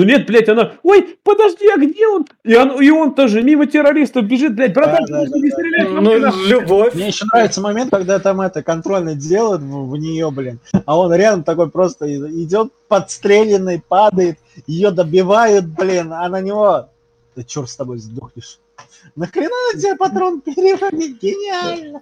Ну 0.00 0.06
нет, 0.06 0.26
блядь, 0.26 0.48
она, 0.48 0.72
ой, 0.82 1.18
подожди, 1.22 1.68
а 1.68 1.76
где 1.76 2.08
он? 2.08 2.24
И 2.42 2.56
он, 2.56 2.82
и 2.82 2.88
он 2.88 3.14
тоже 3.14 3.42
мимо 3.42 3.66
террористов 3.66 4.24
бежит, 4.24 4.54
блядь, 4.54 4.72
братан, 4.72 5.04
Да, 5.04 5.12
да, 5.12 5.24
подожди, 5.26 5.40
не 5.42 5.50
да, 5.50 5.56
стреляй, 5.56 5.88
Ну, 5.88 6.46
любовь. 6.46 6.94
Мне 6.94 7.08
еще 7.08 7.26
нравится 7.30 7.60
момент, 7.60 7.90
когда 7.90 8.18
там 8.18 8.40
это 8.40 8.62
контрольный 8.62 9.14
делают 9.14 9.60
в, 9.60 9.90
в 9.90 9.96
нее, 9.98 10.30
блин, 10.30 10.58
а 10.86 10.98
он 10.98 11.12
рядом 11.12 11.44
такой 11.44 11.70
просто 11.70 12.10
идет 12.16 12.72
подстреленный, 12.88 13.82
падает, 13.86 14.38
ее 14.66 14.90
добивают, 14.90 15.66
блин, 15.66 16.14
а 16.14 16.26
на 16.30 16.40
него, 16.40 16.88
да 17.36 17.44
черт 17.44 17.68
с 17.68 17.76
тобой 17.76 17.98
сдохнешь. 17.98 18.58
Нахрена 19.16 19.50
на 19.74 19.78
тебя 19.78 19.96
патрон 19.96 20.40
переводить? 20.40 21.20
Гениально! 21.20 22.00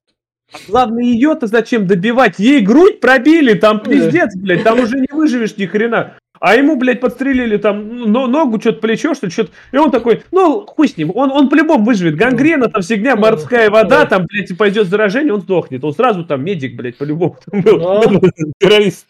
Главное, 0.66 1.02
ее-то 1.02 1.46
зачем 1.46 1.86
добивать? 1.86 2.38
Ей 2.38 2.60
грудь 2.60 3.00
пробили, 3.00 3.54
там 3.54 3.80
пиздец, 3.80 4.34
блядь, 4.34 4.62
там 4.62 4.80
уже 4.80 4.98
не 5.00 5.08
выживешь 5.10 5.56
ни 5.56 5.66
хрена. 5.66 6.16
А 6.40 6.54
ему, 6.54 6.76
блядь, 6.76 7.00
подстрелили 7.00 7.56
там 7.56 7.88
ну, 7.88 8.26
ногу, 8.26 8.60
что-то 8.60 8.80
плечо, 8.80 9.14
что-то, 9.14 9.32
что-то. 9.32 9.50
И 9.72 9.76
он 9.76 9.90
такой, 9.90 10.22
ну, 10.30 10.64
хуй 10.66 10.88
с 10.88 10.96
ним, 10.96 11.12
он, 11.14 11.30
он 11.30 11.48
по-любому 11.48 11.84
выживет. 11.84 12.16
Гангрена, 12.16 12.68
там 12.68 12.82
фигня, 12.82 13.16
морская 13.16 13.70
вода, 13.70 14.06
там, 14.06 14.26
блядь, 14.26 14.56
пойдет 14.56 14.88
заражение, 14.88 15.34
он 15.34 15.40
сдохнет. 15.40 15.84
Он 15.84 15.92
сразу 15.92 16.24
там 16.24 16.44
медик, 16.44 16.76
блядь, 16.76 16.96
по-любому 16.96 17.36
там 17.44 17.62
был. 17.62 17.80
Террорист. 18.58 19.06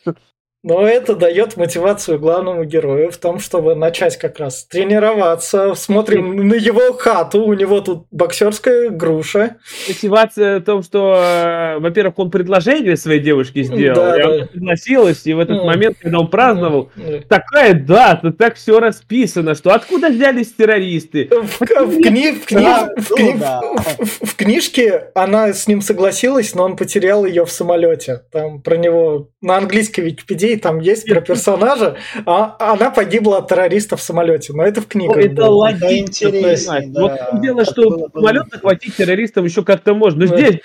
Но 0.65 0.85
это 0.89 1.15
дает 1.15 1.57
мотивацию 1.57 2.19
главному 2.19 2.65
герою 2.65 3.13
в 3.13 3.17
том, 3.17 3.39
чтобы 3.39 3.77
начать 3.77 4.17
как 4.17 4.41
раз 4.41 4.65
тренироваться. 4.65 5.75
Смотрим 5.77 6.49
на 6.49 6.55
его 6.55 6.95
хату, 6.95 7.45
у 7.45 7.53
него 7.55 7.81
тут 7.81 8.07
боксерская 8.11 8.91
груша. 8.91 9.59
Мотивация 9.87 10.59
в 10.59 10.65
том, 10.65 10.83
что, 10.83 11.15
э, 11.17 11.79
во-первых, 11.79 12.19
он 12.19 12.33
предложение 12.33 12.97
своей 12.97 13.21
девушке 13.21 13.63
сделал, 13.63 13.95
Да, 13.95 14.19
и 14.19 14.23
да. 14.23 14.29
она 14.35 14.47
согласилась, 14.53 15.27
и 15.27 15.33
в 15.33 15.39
этот 15.39 15.59
Мгм. 15.59 15.67
момент, 15.67 15.97
когда 16.03 16.19
он 16.19 16.27
праздновал, 16.29 16.91
В, 16.97 17.21
такая 17.29 17.75
дата, 17.75 18.33
так 18.33 18.57
все 18.57 18.81
расписано, 18.81 19.55
что 19.55 19.73
откуда 19.73 20.09
взялись 20.09 20.53
террористы? 20.53 21.29
в 21.31 21.63
кни- 21.63 22.33
в 22.33 22.47
кни- 22.51 22.63
Да, 22.65 22.93
в 22.97 23.13
кни- 23.17 23.39
да. 23.39 23.61
в- 23.61 24.05
в- 24.05 24.27
в 24.31 24.35
книжке 24.35 25.05
она 25.15 25.53
с 25.53 25.69
ним 25.69 25.83
согласилась, 25.83 26.53
но 26.57 26.65
он 26.65 26.75
потерял 26.77 27.25
ее 27.25 27.45
в 27.47 27.51
самолете. 27.53 28.23
Там 28.33 28.61
про 28.61 28.77
него 28.77 29.29
на 29.41 29.57
английской 29.57 30.01
Википедии 30.01 30.48
там 30.57 30.81
есть 30.81 31.07
про 31.07 31.21
персонажа, 31.21 31.97
а 32.27 32.57
она 32.59 32.91
погибла 32.91 33.39
от 33.39 33.49
террористов 33.49 34.01
в 34.01 34.03
самолете. 34.03 34.53
Но 34.53 34.65
это 34.65 34.81
в 34.81 34.87
книгах. 34.87 35.17
Ну, 35.17 35.23
это 35.23 35.51
логично, 35.51 36.31
Да. 36.31 37.01
Вот 37.01 37.13
в 37.13 37.31
том 37.31 37.41
дело, 37.43 37.65
что 37.65 38.09
самолет 38.15 38.45
захватить 38.51 38.97
террористам 38.97 39.45
еще 39.45 39.63
как-то 39.63 39.95
можно. 39.95 40.25
Но 40.25 40.31
Да. 40.31 40.37
здесь, 40.39 40.61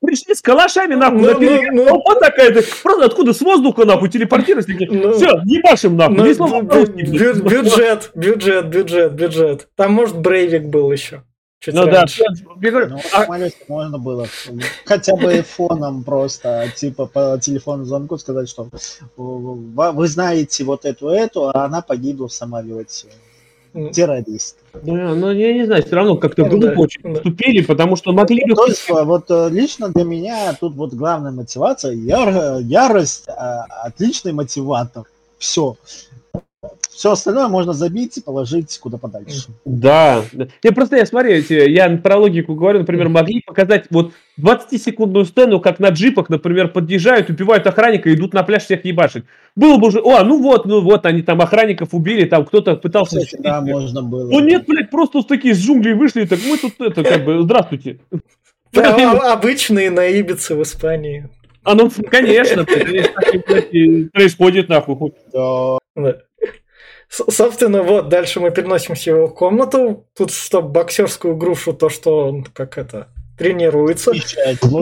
пришли 0.00 0.34
с 0.34 0.42
калашами, 0.42 0.94
нахуй, 0.94 1.20
Ну, 1.20 1.26
на 1.32 1.38
ну, 1.38 1.72
ну. 1.72 1.86
толпа 1.86 2.14
такая, 2.16 2.52
так, 2.52 2.64
просто 2.82 3.04
откуда 3.06 3.32
с 3.32 3.40
воздуха, 3.40 3.84
нахуй, 3.84 4.08
телепортировались, 4.08 4.66
такие, 4.66 4.90
Ну. 4.90 5.12
все, 5.14 5.40
нахуй, 5.88 6.16
Ну, 6.16 6.34
слова 6.34 6.60
бю- 6.60 6.68
по-русски, 6.68 6.92
бю- 6.92 7.10
блядь. 7.10 7.42
бюджет, 7.64 8.10
бюджет, 8.14 8.66
бюджет, 8.66 9.12
бюджет. 9.12 9.68
Там, 9.76 9.92
может, 9.92 10.16
Брейвик 10.18 10.64
был 10.64 10.90
еще. 10.92 11.22
Чуть 11.60 11.74
Ну 11.74 11.86
да, 11.86 12.00
раньше. 12.00 12.22
говорю, 12.56 12.88
Ну, 12.90 13.00
а- 13.12 13.26
можно 13.68 13.98
было 13.98 14.26
хотя 14.84 15.16
бы 15.16 15.42
фоном 15.42 16.04
просто, 16.04 16.72
типа 16.76 17.06
по 17.06 17.38
телефону 17.42 17.84
звонку 17.84 18.16
сказать, 18.16 18.48
что 18.48 18.68
вы 19.16 20.06
знаете 20.08 20.62
вот 20.64 20.84
эту 20.84 21.08
эту, 21.08 21.48
а 21.48 21.64
она 21.64 21.82
погибла 21.82 22.28
в 22.28 22.32
самолете. 22.32 23.08
Ну, 23.74 23.90
Террорист. 23.90 24.56
Да, 24.72 25.14
ну 25.14 25.30
я 25.30 25.52
не 25.52 25.66
знаю, 25.66 25.84
все 25.84 25.94
равно 25.96 26.16
как-то 26.16 26.44
Ну, 26.44 26.50
глупо 26.50 26.66
да, 26.68 26.80
очень 26.80 27.02
да. 27.02 27.10
поступили, 27.10 27.62
потому 27.62 27.96
что 27.96 28.12
могли 28.12 28.42
бы... 28.46 28.54
То 28.54 28.66
есть 28.66 28.88
вот 28.88 29.30
э, 29.30 29.48
лично 29.50 29.88
для 29.90 30.04
меня 30.04 30.56
тут 30.58 30.74
вот 30.74 30.94
главная 30.94 31.32
мотивация, 31.32 31.92
яр- 31.92 32.60
ярость, 32.62 33.28
а, 33.28 33.64
отличный 33.84 34.32
мотиватор. 34.32 35.04
Все. 35.38 35.76
Все 36.98 37.12
остальное 37.12 37.46
можно 37.46 37.72
забить 37.74 38.16
и 38.16 38.20
положить 38.20 38.76
куда 38.82 38.98
подальше. 38.98 39.50
Да. 39.64 40.24
Я 40.64 40.72
просто, 40.72 40.96
я 40.96 41.06
смотри, 41.06 41.32
эти- 41.34 41.68
я 41.70 41.88
про 41.96 42.16
логику 42.16 42.56
говорю, 42.56 42.80
например, 42.80 43.08
могли 43.08 43.40
показать 43.46 43.84
вот 43.90 44.10
20-секундную 44.36 45.24
сцену, 45.24 45.60
как 45.60 45.78
на 45.78 45.90
джипах, 45.90 46.28
например, 46.28 46.66
подъезжают, 46.72 47.30
убивают 47.30 47.64
охранника 47.68 48.12
идут 48.12 48.34
на 48.34 48.42
пляж 48.42 48.64
всех 48.64 48.84
ебашить. 48.84 49.22
Было 49.54 49.76
бы 49.76 49.86
уже, 49.86 50.00
о, 50.00 50.24
ну 50.24 50.42
вот, 50.42 50.66
ну 50.66 50.80
вот, 50.80 51.06
они 51.06 51.22
там 51.22 51.40
охранников 51.40 51.90
убили, 51.94 52.24
там 52.24 52.44
кто-то 52.44 52.74
пытался... 52.74 53.20
Кстати, 53.20 53.40
да, 53.42 53.60
можно 53.60 54.02
было. 54.02 54.28
Ну 54.32 54.40
нет, 54.40 54.64
блядь, 54.66 54.90
просто 54.90 55.22
такие 55.22 55.54
из 55.54 55.64
джунглей 55.64 55.94
вышли, 55.94 56.24
так 56.24 56.40
мы 56.44 56.58
тут 56.58 56.80
это, 56.80 57.04
как 57.04 57.24
бы, 57.24 57.42
здравствуйте. 57.44 58.00
а- 58.74 58.80
а- 58.80 59.32
Обычные 59.34 59.92
наибицы 59.92 60.56
в 60.56 60.62
Испании. 60.64 61.28
А 61.62 61.76
ну, 61.76 61.88
конечно, 62.10 62.66
происходит, 64.12 64.68
нахуй. 64.68 64.96
хуй. 64.96 65.12
Да. 65.32 65.78
Собственно, 67.08 67.82
вот, 67.82 68.08
дальше 68.08 68.38
мы 68.38 68.50
переносимся 68.50 69.12
в 69.12 69.16
его 69.16 69.28
комнату. 69.28 70.06
Тут, 70.16 70.30
чтобы 70.30 70.68
боксерскую 70.68 71.36
грушу, 71.36 71.72
то, 71.72 71.88
что 71.88 72.28
он, 72.28 72.44
как 72.44 72.76
это, 72.76 73.08
тренируется. 73.38 74.12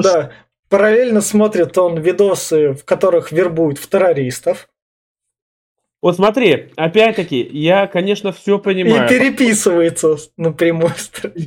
Да. 0.02 0.33
Параллельно 0.68 1.21
смотрит 1.21 1.78
он 1.78 1.99
видосы, 2.00 2.73
в 2.73 2.85
которых 2.85 3.30
вербуют 3.30 3.78
в 3.78 3.88
террористов. 3.88 4.68
Вот 6.02 6.16
смотри, 6.16 6.73
опять-таки, 6.76 7.40
я, 7.52 7.87
конечно, 7.87 8.30
все 8.30 8.59
И 8.59 8.61
понимаю. 8.61 9.09
переписывается 9.09 10.16
напрямую. 10.37 10.92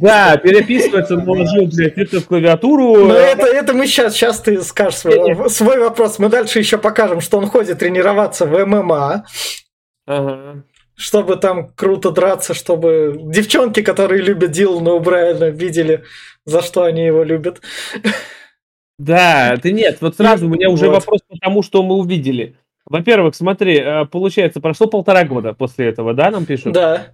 Да, 0.01 0.37
переписывается, 0.37 1.17
наложил, 1.17 1.67
блядь, 1.67 1.97
это 1.97 2.19
в 2.19 2.25
клавиатуру. 2.25 3.05
Но 3.05 3.13
это, 3.13 3.45
это 3.45 3.73
мы 3.73 3.85
сейчас, 3.85 4.13
сейчас 4.13 4.39
ты 4.39 4.61
скажешь 4.61 4.99
свой, 4.99 5.49
свой 5.49 5.79
вопрос. 5.79 6.19
Мы 6.19 6.29
дальше 6.29 6.59
еще 6.59 6.77
покажем, 6.77 7.21
что 7.21 7.37
он 7.37 7.47
ходит 7.47 7.79
тренироваться 7.79 8.45
в 8.45 8.65
ММА, 8.65 9.25
Ага. 10.11 10.63
Чтобы 10.99 11.37
там 11.37 11.69
круто 11.75 12.11
драться, 12.11 12.53
чтобы 12.53 13.15
девчонки, 13.17 13.81
которые 13.81 14.21
любят 14.21 14.51
Дилана 14.51 14.91
Убрайана, 14.91 15.45
видели, 15.45 16.03
за 16.43 16.61
что 16.61 16.83
они 16.83 17.05
его 17.05 17.23
любят. 17.23 17.61
Да, 18.97 19.55
ты 19.61 19.71
нет, 19.71 19.99
вот 20.01 20.17
сразу 20.17 20.45
у 20.45 20.49
меня 20.49 20.69
уже 20.69 20.87
Вот. 20.87 20.95
вопрос 20.95 21.21
по 21.25 21.37
тому, 21.37 21.63
что 21.63 21.83
мы 21.83 21.95
увидели. 21.95 22.57
Во-первых, 22.85 23.33
смотри, 23.33 23.77
э, 23.77 24.05
получается, 24.11 24.59
прошло 24.59 24.87
полтора 24.87 25.23
года 25.23 25.53
после 25.53 25.87
этого, 25.87 26.13
да, 26.13 26.31
нам 26.31 26.45
пишут? 26.45 26.73
Да. 26.73 27.07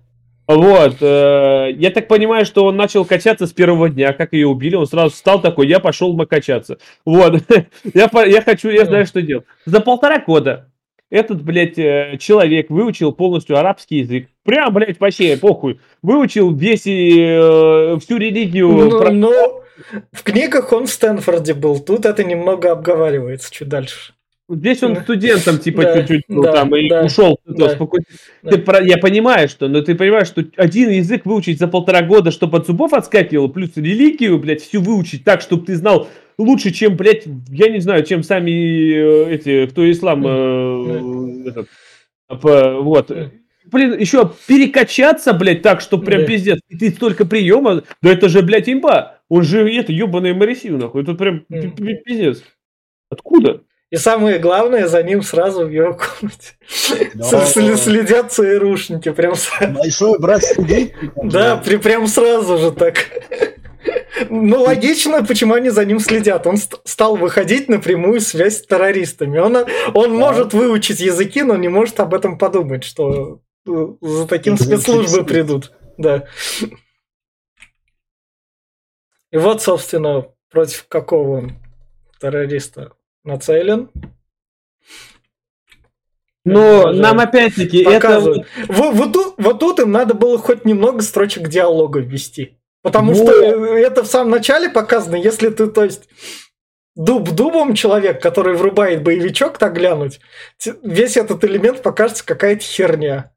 Вот, 0.48 0.98
э, 1.02 1.70
я 1.78 1.92
так 1.92 2.08
понимаю, 2.08 2.46
что 2.46 2.66
он 2.66 2.76
начал 2.78 3.06
качаться 3.06 3.46
с 3.46 3.54
первого 3.54 3.90
дня, 3.90 4.14
как 4.14 4.34
ее 4.34 4.48
убили, 4.48 4.74
он 4.74 4.88
сразу 4.88 5.14
встал 5.14 5.40
такой, 5.42 5.68
я 5.68 5.80
пошел 5.80 6.18
качаться. 6.26 6.80
Вот, 7.06 7.40
я, 7.94 8.10
я 8.26 8.42
хочу, 8.42 8.70
я 8.70 8.86
знаю, 8.86 9.06
что 9.06 9.22
делать. 9.22 9.46
За 9.66 9.80
полтора 9.80 10.18
года 10.18 10.72
этот, 11.10 11.44
блядь, 11.44 11.78
э, 11.78 12.18
человек 12.20 12.70
выучил 12.70 13.12
полностью 13.12 13.58
арабский 13.58 13.98
язык. 14.00 14.28
Прям, 14.44 14.74
блядь, 14.74 15.00
вообще, 15.00 15.38
похуй. 15.38 15.80
Выучил 16.02 16.54
весь 16.54 16.86
и 16.88 17.20
э, 17.20 17.98
всю 18.04 18.18
религию. 18.18 18.70
Ну, 18.70 19.00
про- 19.00 19.12
но 19.12 19.64
в 20.12 20.24
книгах 20.24 20.72
он 20.74 20.88
в 20.88 20.90
Стэнфорде 20.92 21.54
был. 21.54 21.80
Тут 21.80 22.06
это 22.06 22.24
немного 22.24 22.72
обговаривается 22.72 23.52
чуть 23.52 23.68
дальше. 23.70 24.14
Здесь 24.48 24.84
он 24.84 24.94
Да. 24.94 25.02
студентом, 25.02 25.58
типа, 25.58 25.82
Да, 25.82 26.04
чуть-чуть 26.04 26.24
да, 26.28 26.52
там 26.52 26.76
и 26.76 26.88
да, 26.88 27.04
ушел. 27.06 27.40
да, 27.48 27.70
спокойно. 27.70 28.06
да. 28.44 28.52
Ты 28.52 28.58
про- 28.60 28.84
Я 28.84 28.98
понимаю, 29.00 29.50
что, 29.50 29.68
но 29.68 29.82
ты 29.82 29.96
понимаешь, 29.96 30.28
что 30.28 30.44
один 30.56 30.92
язык 30.92 31.26
выучить 31.26 31.58
за 31.58 31.68
полтора 31.68 32.04
года, 32.04 32.30
чтобы 32.30 32.60
от 32.60 32.68
зубов 32.68 32.94
отскакивал, 32.94 33.50
плюс 33.50 33.72
религию, 33.76 34.38
блядь, 34.38 34.62
всю 34.62 34.82
выучить 34.82 35.24
так, 35.24 35.42
чтобы 35.42 35.66
ты 35.66 35.76
знал 35.76 36.08
лучше, 36.38 36.72
чем, 36.72 36.96
блядь, 36.96 37.24
я 37.50 37.70
не 37.70 37.80
знаю, 37.80 38.04
чем 38.04 38.24
сами 38.24 38.52
э, 38.52 39.34
эти, 39.36 39.66
кто 39.68 39.90
ислам, 39.90 40.24
э, 40.28 41.48
этот, 41.50 41.68
п- 42.42 42.80
вот. 42.82 43.12
Блин, 43.72 43.98
еще 44.00 44.32
перекачаться, 44.48 45.34
блядь, 45.34 45.62
так, 45.64 45.82
что 45.82 45.98
прям 45.98 46.22
Да. 46.22 46.28
пиздец. 46.28 46.60
И 46.70 46.78
ты 46.78 46.92
столько 46.92 47.26
приема, 47.26 47.84
да 48.02 48.12
это 48.12 48.30
же, 48.30 48.42
блядь, 48.42 48.70
имба. 48.70 49.20
Он 49.28 49.44
же, 49.44 49.68
это, 49.74 49.92
ебаный 49.92 50.34
Марисию, 50.34 50.78
нахуй. 50.78 51.02
Это 51.02 51.16
прям 51.16 51.42
пиздец. 51.50 52.44
Откуда? 53.10 53.62
И 53.92 53.98
самое 53.98 54.40
главное, 54.40 54.88
за 54.88 55.02
ним 55.04 55.22
сразу 55.22 55.66
в 55.66 55.70
его 55.72 55.94
комнате 55.94 56.54
Да. 57.16 57.46
следят 57.78 58.32
ЦРУшники. 58.32 59.12
Прям 59.12 59.36
сразу. 59.36 59.74
Большой 59.74 60.20
брат 60.20 60.44
сидит. 60.44 60.94
Да, 61.24 61.58
при, 61.58 61.78
прям 61.78 62.06
сразу 62.08 62.58
же 62.58 62.72
так. 62.72 62.96
Ну, 64.30 64.62
логично, 64.62 65.24
почему 65.24 65.54
они 65.54 65.70
за 65.70 65.86
ним 65.86 66.00
следят. 66.00 66.48
Он 66.48 66.58
ст- 66.58 66.82
стал 66.86 67.16
выходить 67.16 67.70
на 67.70 67.80
прямую 67.80 68.22
связь 68.22 68.60
с 68.60 68.66
террористами. 68.66 69.40
Он, 69.40 69.66
он 69.94 70.16
может 70.16 70.54
выучить 70.54 71.00
языки, 71.00 71.42
но 71.42 71.56
не 71.56 71.68
может 71.68 72.00
об 72.00 72.14
этом 72.14 72.38
подумать, 72.38 72.84
что 72.84 73.42
э, 73.68 73.88
за 74.02 74.28
таким 74.28 74.58
спецслужбы 74.58 75.26
придут. 75.26 75.72
Да. 75.98 76.28
И 79.32 79.38
вот, 79.38 79.62
собственно, 79.62 80.28
против 80.50 80.88
какого 80.88 81.38
он 81.40 81.54
террориста 82.22 82.94
нацелен. 83.24 83.90
Но 86.46 86.84
Даже 86.84 87.02
нам 87.02 87.20
опять-таки 87.20 87.84
это... 87.84 88.20
Вот, 88.20 88.46
вот 88.94 89.14
тут, 89.14 89.34
вот 89.38 89.60
тут 89.60 89.80
им 89.80 89.92
надо 89.92 90.14
было 90.14 90.38
хоть 90.38 90.64
немного 90.64 91.02
строчек 91.02 91.50
диалога 91.50 92.00
ввести. 92.00 92.60
Потому 92.86 93.14
Вот. 93.14 93.28
что 93.28 93.44
э, 93.44 93.80
это 93.80 94.04
в 94.04 94.08
самом 94.08 94.30
начале 94.30 94.70
показано, 94.70 95.16
если 95.16 95.50
ты, 95.50 95.66
то 95.66 95.84
есть, 95.84 96.08
дуб 96.96 97.32
дубом 97.32 97.74
человек, 97.74 98.22
который 98.22 98.56
врубает 98.56 99.02
боевичок, 99.02 99.58
так 99.58 99.74
глянуть, 99.74 100.20
весь 100.84 101.18
этот 101.18 101.44
элемент 101.44 101.82
покажется 101.82 102.24
какая-то 102.24 102.62
херня. 102.64 103.32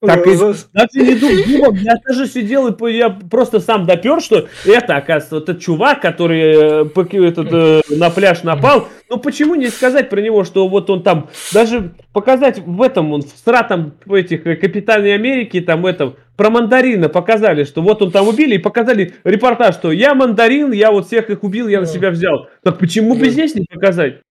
Так 0.00 0.24
Э, 0.26 0.30
и- 0.32 0.36
за- 0.36 0.54
Да 0.72 0.86
ты 0.86 1.00
не 1.00 1.14
думай, 1.16 1.42
Дима, 1.44 1.74
я 1.78 1.94
даже 2.06 2.28
сидел 2.28 2.68
и 2.68 2.92
я 2.96 3.10
просто 3.10 3.58
сам 3.58 3.86
допер, 3.86 4.20
что 4.20 4.46
это, 4.64 4.96
оказывается, 4.96 5.34
вот 5.34 5.48
этот 5.48 5.62
чувак, 5.62 6.00
который 6.00 6.82
э, 6.82 6.84
этот, 7.24 7.48
э, 7.52 7.80
на 7.88 8.10
пляж 8.10 8.44
напал. 8.44 8.86
Ну 9.10 9.18
почему 9.18 9.56
не 9.56 9.68
сказать 9.68 10.10
про 10.10 10.20
него, 10.20 10.44
что 10.44 10.68
вот 10.68 10.90
он 10.90 11.02
там, 11.02 11.28
даже 11.52 11.92
показать 12.12 12.60
в 12.64 12.80
этом, 12.82 13.12
он 13.12 13.22
в 13.22 13.28
стратом 13.28 13.94
этих 14.08 14.44
Капитане 14.44 15.14
Америки, 15.14 15.60
там 15.60 15.86
этом, 15.86 16.16
про 16.42 16.50
мандарина 16.50 17.08
показали, 17.08 17.62
что 17.62 17.82
вот 17.82 18.02
он 18.02 18.10
там 18.10 18.26
убили, 18.26 18.56
и 18.56 18.58
показали 18.58 19.14
репортаж, 19.22 19.76
что 19.76 19.92
я 19.92 20.12
мандарин, 20.12 20.72
я 20.72 20.90
вот 20.90 21.06
всех 21.06 21.30
их 21.30 21.44
убил, 21.44 21.68
я 21.68 21.78
на 21.78 21.86
себя 21.86 22.10
взял. 22.10 22.48
Так 22.64 22.80
почему 22.80 23.14
бы 23.14 23.28
здесь 23.28 23.54
не 23.54 23.64
показать? 23.64 24.22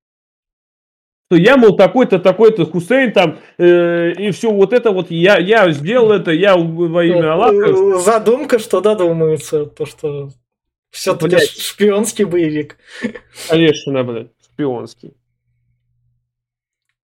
что 1.27 1.37
я, 1.37 1.55
мол, 1.55 1.77
такой-то, 1.77 2.19
такой-то 2.19 2.65
Хусейн 2.65 3.13
там, 3.13 3.39
э, 3.57 4.11
и 4.11 4.31
все 4.31 4.51
вот 4.51 4.73
это 4.73 4.91
вот, 4.91 5.09
я, 5.09 5.37
я 5.37 5.71
сделал 5.71 6.11
это, 6.11 6.31
я 6.31 6.57
во 6.57 7.05
имя 7.05 7.31
Аллаха. 7.31 7.55
э, 7.55 7.99
Задумка, 7.99 8.59
что 8.59 8.81
додумается, 8.81 9.65
то, 9.65 9.85
что 9.85 10.31
все-таки 10.89 11.37
шпионский 11.37 12.25
боевик. 12.25 12.75
Конечно, 13.47 14.03
блядь, 14.03 14.31
шпионский. 14.43 15.13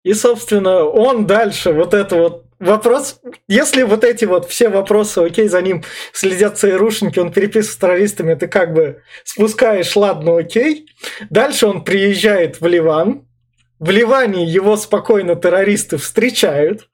И, 0.04 0.14
собственно, 0.14 0.84
он 0.84 1.26
дальше, 1.26 1.72
вот 1.72 1.92
это 1.92 2.14
вот 2.14 2.44
вопрос, 2.62 3.20
если 3.48 3.82
вот 3.82 4.04
эти 4.04 4.24
вот 4.24 4.48
все 4.48 4.68
вопросы, 4.68 5.18
окей, 5.18 5.48
за 5.48 5.60
ним 5.60 5.82
следят 6.12 6.58
ЦРУшники, 6.58 7.18
он 7.18 7.32
переписывает 7.32 7.74
с 7.74 7.76
террористами, 7.76 8.34
ты 8.34 8.48
как 8.48 8.72
бы 8.72 9.02
спускаешь, 9.24 9.94
ладно, 9.96 10.38
окей. 10.38 10.86
Дальше 11.30 11.66
он 11.66 11.84
приезжает 11.84 12.60
в 12.60 12.66
Ливан. 12.66 13.26
В 13.78 13.90
Ливане 13.90 14.44
его 14.44 14.76
спокойно 14.76 15.34
террористы 15.34 15.96
встречают 15.96 16.88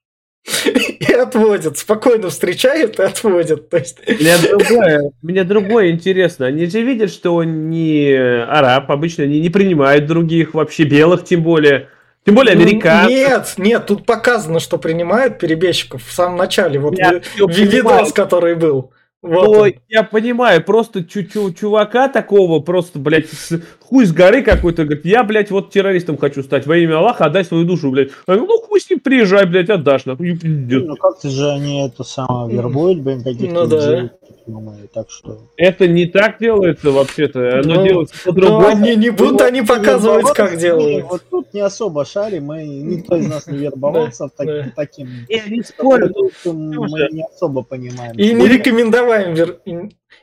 и 0.65 1.13
отводят. 1.13 1.77
Спокойно 1.77 2.31
встречают 2.31 2.99
и 2.99 3.03
отводят. 3.03 3.69
То 3.69 3.77
есть, 3.77 3.99
Мне 4.09 4.39
другое, 4.39 5.13
мне 5.23 5.45
другое 5.45 5.91
интересно. 5.91 6.47
Они 6.47 6.67
же 6.67 6.81
видят, 6.83 7.11
что 7.11 7.35
он 7.35 7.69
не 7.69 8.15
араб, 8.15 8.91
обычно 8.91 9.25
они 9.25 9.41
не 9.41 9.51
принимают 9.51 10.07
других, 10.07 10.55
вообще 10.55 10.85
белых 10.85 11.25
тем 11.25 11.43
более. 11.43 11.89
Тем 12.29 12.35
более 12.35 12.53
американцев. 12.53 13.11
Нет, 13.11 13.55
нет, 13.57 13.87
тут 13.87 14.05
показано, 14.05 14.61
что 14.61 14.77
принимают 14.77 15.39
перебежчиков 15.39 16.05
в 16.07 16.13
самом 16.13 16.37
начале. 16.37 16.79
Вот 16.79 16.99
Я 16.99 17.21
видос, 17.39 18.13
который 18.13 18.55
был. 18.55 18.93
Вот 19.21 19.47
Но 19.47 19.51
он. 19.63 19.73
я 19.89 20.05
понимаю, 20.05 20.63
просто 20.63 21.03
чу- 21.03 21.25
чу- 21.25 21.53
чувака 21.53 22.09
такого, 22.09 22.61
просто, 22.61 23.01
блядь, 23.01 23.29
с- 23.29 23.61
хуй 23.81 24.05
с 24.05 24.13
горы 24.13 24.43
какой-то, 24.43 24.85
говорит, 24.85 25.05
я, 25.05 25.25
блядь, 25.25 25.51
вот 25.51 25.71
террористом 25.73 26.17
хочу 26.19 26.45
стать, 26.45 26.67
во 26.69 26.77
имя 26.77 26.99
Аллаха 26.99 27.25
отдай 27.25 27.45
свою 27.45 27.65
душу, 27.65 27.91
блядь. 27.91 28.11
Я 28.29 28.35
говорю, 28.35 28.47
ну 28.47 28.59
хуй 28.61 28.81
с 28.81 28.89
ним, 28.89 29.01
приезжай, 29.01 29.45
блядь, 29.47 29.71
отдашь, 29.71 30.05
нахуй. 30.05 30.39
Ну 30.45 30.95
как-то 30.97 31.31
же 31.31 31.51
они 31.51 31.85
это 31.85 32.05
самое 32.05 32.55
вербуют, 32.55 33.01
блин, 33.01 33.25
каких-то 33.25 33.53
Ну 33.53 33.67
да. 33.67 34.11
Думаю, 34.49 34.89
так 34.93 35.11
что... 35.11 35.39
Это 35.57 35.87
не 35.87 36.07
так 36.07 36.39
делается 36.41 36.91
вообще-то, 36.91 37.61
оно 37.61 37.75
Ну, 37.75 37.85
делается 37.87 38.15
Но 38.25 38.33
по-другому. 38.33 38.67
они 38.67 38.97
не 38.97 39.11
будут 39.11 39.41
они 39.43 39.63
показывать, 39.63 40.27
как 40.35 40.57
делают. 40.57 41.07
Вот 41.09 41.23
тут 41.31 41.55
не 41.55 41.61
особо 41.61 42.05
шарим, 42.05 42.47
мы, 42.47 42.65
никто 42.65 43.17
из 43.17 43.29
нас 43.29 43.47
не 43.47 43.59
вербовался 43.65 44.29
таким... 44.75 45.09
Я 45.29 45.45
не 45.49 45.63
спорю, 45.63 46.13
ну, 46.45 46.89
мы 46.89 47.09
не 47.11 47.25
особо 47.25 47.63
понимаем. 47.63 48.13
И 48.17 48.33
не 48.33 48.49
рекомендуем 48.49 49.35
вер- 49.35 49.59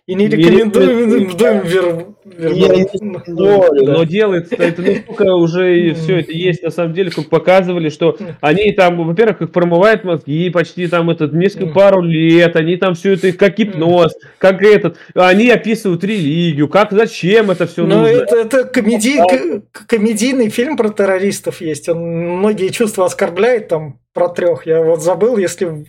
и- 0.07 0.13
не 0.13 0.27
рекомендуем 0.27 1.09
рекомендуем, 1.09 1.61
вер- 1.61 2.05
Я 2.37 2.49
не 2.49 2.83
вербовать. 2.83 3.23
спорю, 3.27 3.85
Да. 3.85 3.93
но 3.93 4.03
делается 4.03 4.55
это 4.55 4.81
настолько 5.07 5.33
уже 5.35 5.93
все 5.95 6.19
это 6.19 6.31
есть 6.31 6.61
на 6.63 6.69
самом 6.69 6.93
деле, 6.93 7.09
как 7.11 7.29
показывали, 7.29 7.89
что 7.89 8.17
они 8.41 8.71
там, 8.73 9.03
во-первых, 9.05 9.41
их 9.41 9.51
промывают 9.51 10.03
мозги 10.03 10.49
почти 10.51 10.87
там 10.87 11.09
этот 11.09 11.33
несколько 11.33 11.67
пару 11.73 12.01
лет, 12.01 12.55
они 12.55 12.77
там 12.77 12.93
все 12.93 13.13
это 13.13 13.31
как 13.33 13.57
гипноз, 13.57 14.13
как 14.37 14.61
этот, 14.61 14.97
они 15.15 15.49
описывают 15.49 16.03
религию, 16.03 16.67
как 16.67 16.91
зачем 16.91 17.49
это 17.49 17.65
все 17.65 17.85
Но 17.85 18.01
нужно. 18.01 18.07
это, 18.15 18.35
это 18.37 18.63
комедий- 18.65 19.61
комедийный 19.87 20.49
фильм 20.49 20.77
про 20.77 20.89
террористов 20.89 21.61
есть. 21.61 21.89
Он 21.89 21.97
многие 22.37 22.69
чувства 22.69 23.05
оскорбляет 23.05 23.69
там 23.69 23.99
про 24.15 24.29
трех. 24.29 24.65
Я 24.65 24.81
вот 24.81 25.03
забыл, 25.03 25.37
если 25.37 25.65
в- 25.65 25.85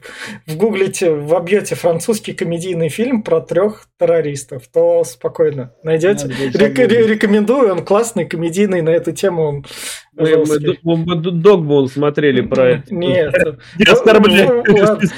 в 0.46 0.56
гуглите, 0.56 1.10
вобьете 1.14 1.76
французский 1.76 2.34
комедийный 2.34 2.88
фильм 2.90 3.22
про 3.22 3.40
трех 3.40 3.86
террористов, 3.98 4.64
то 4.66 5.04
спокойно 5.04 5.72
найдете. 5.84 6.26
Рек- 6.26 6.76
рекомендую, 6.76 7.70
он 7.72 7.84
классный, 7.84 8.26
комедийный 8.26 8.82
на 8.82 8.90
эту 8.90 9.12
тему. 9.12 9.46
Он 9.48 9.64
Мы, 10.12 10.44
мы, 10.82 10.96
мы 10.96 11.16
д- 11.22 11.30
Догмун 11.30 11.88
смотрели 11.88 12.40
про 12.40 12.68
это. 12.70 12.92
Нет. 12.94 13.32
Я 13.78 13.92
оскорбляю. 13.92 14.64
Ну, 14.66 14.76
ладно. 14.76 15.08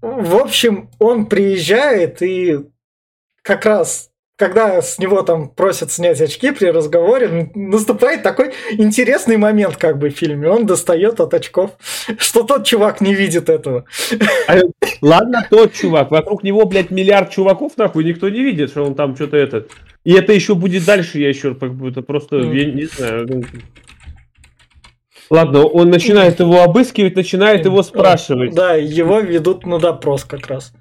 В 0.00 0.36
общем, 0.36 0.90
он 1.00 1.26
приезжает 1.26 2.22
и 2.22 2.60
как 3.42 3.66
раз 3.66 4.10
когда 4.36 4.82
с 4.82 4.98
него 4.98 5.22
там 5.22 5.48
просят 5.48 5.92
снять 5.92 6.20
очки 6.20 6.50
при 6.50 6.66
разговоре, 6.66 7.50
наступает 7.54 8.22
такой 8.22 8.52
интересный 8.72 9.36
момент 9.36 9.76
как 9.76 9.98
бы 9.98 10.10
в 10.10 10.16
фильме. 10.16 10.48
Он 10.48 10.66
достает 10.66 11.20
от 11.20 11.32
очков, 11.34 11.72
что 12.18 12.42
тот 12.42 12.64
чувак 12.66 13.00
не 13.00 13.14
видит 13.14 13.48
этого. 13.48 13.84
Ладно, 15.00 15.46
тот 15.48 15.72
чувак, 15.72 16.10
вокруг 16.10 16.42
него, 16.42 16.64
блядь, 16.64 16.90
миллиард 16.90 17.30
чуваков, 17.30 17.76
нахуй, 17.76 18.04
никто 18.04 18.28
не 18.28 18.42
видит, 18.42 18.70
что 18.70 18.84
он 18.84 18.94
там 18.94 19.14
что-то 19.14 19.36
это. 19.36 19.66
И 20.02 20.12
это 20.12 20.32
еще 20.32 20.54
будет 20.54 20.84
дальше, 20.84 21.18
я 21.18 21.28
еще 21.28 21.54
как 21.54 21.74
будто 21.74 22.02
просто, 22.02 22.36
Мгм. 22.36 22.52
я 22.52 22.64
не 22.64 22.84
знаю. 22.86 23.26
ну. 23.28 23.42
Ладно, 25.30 25.64
он 25.64 25.88
начинает 25.90 26.40
его 26.40 26.62
обыскивать, 26.62 27.16
начинает 27.16 27.64
его 27.64 27.82
спрашивать. 27.82 28.54
Да, 28.54 28.74
его 28.74 29.20
ведут 29.20 29.64
на 29.64 29.78
допрос 29.78 30.24
как 30.24 30.48
раз. 30.48 30.72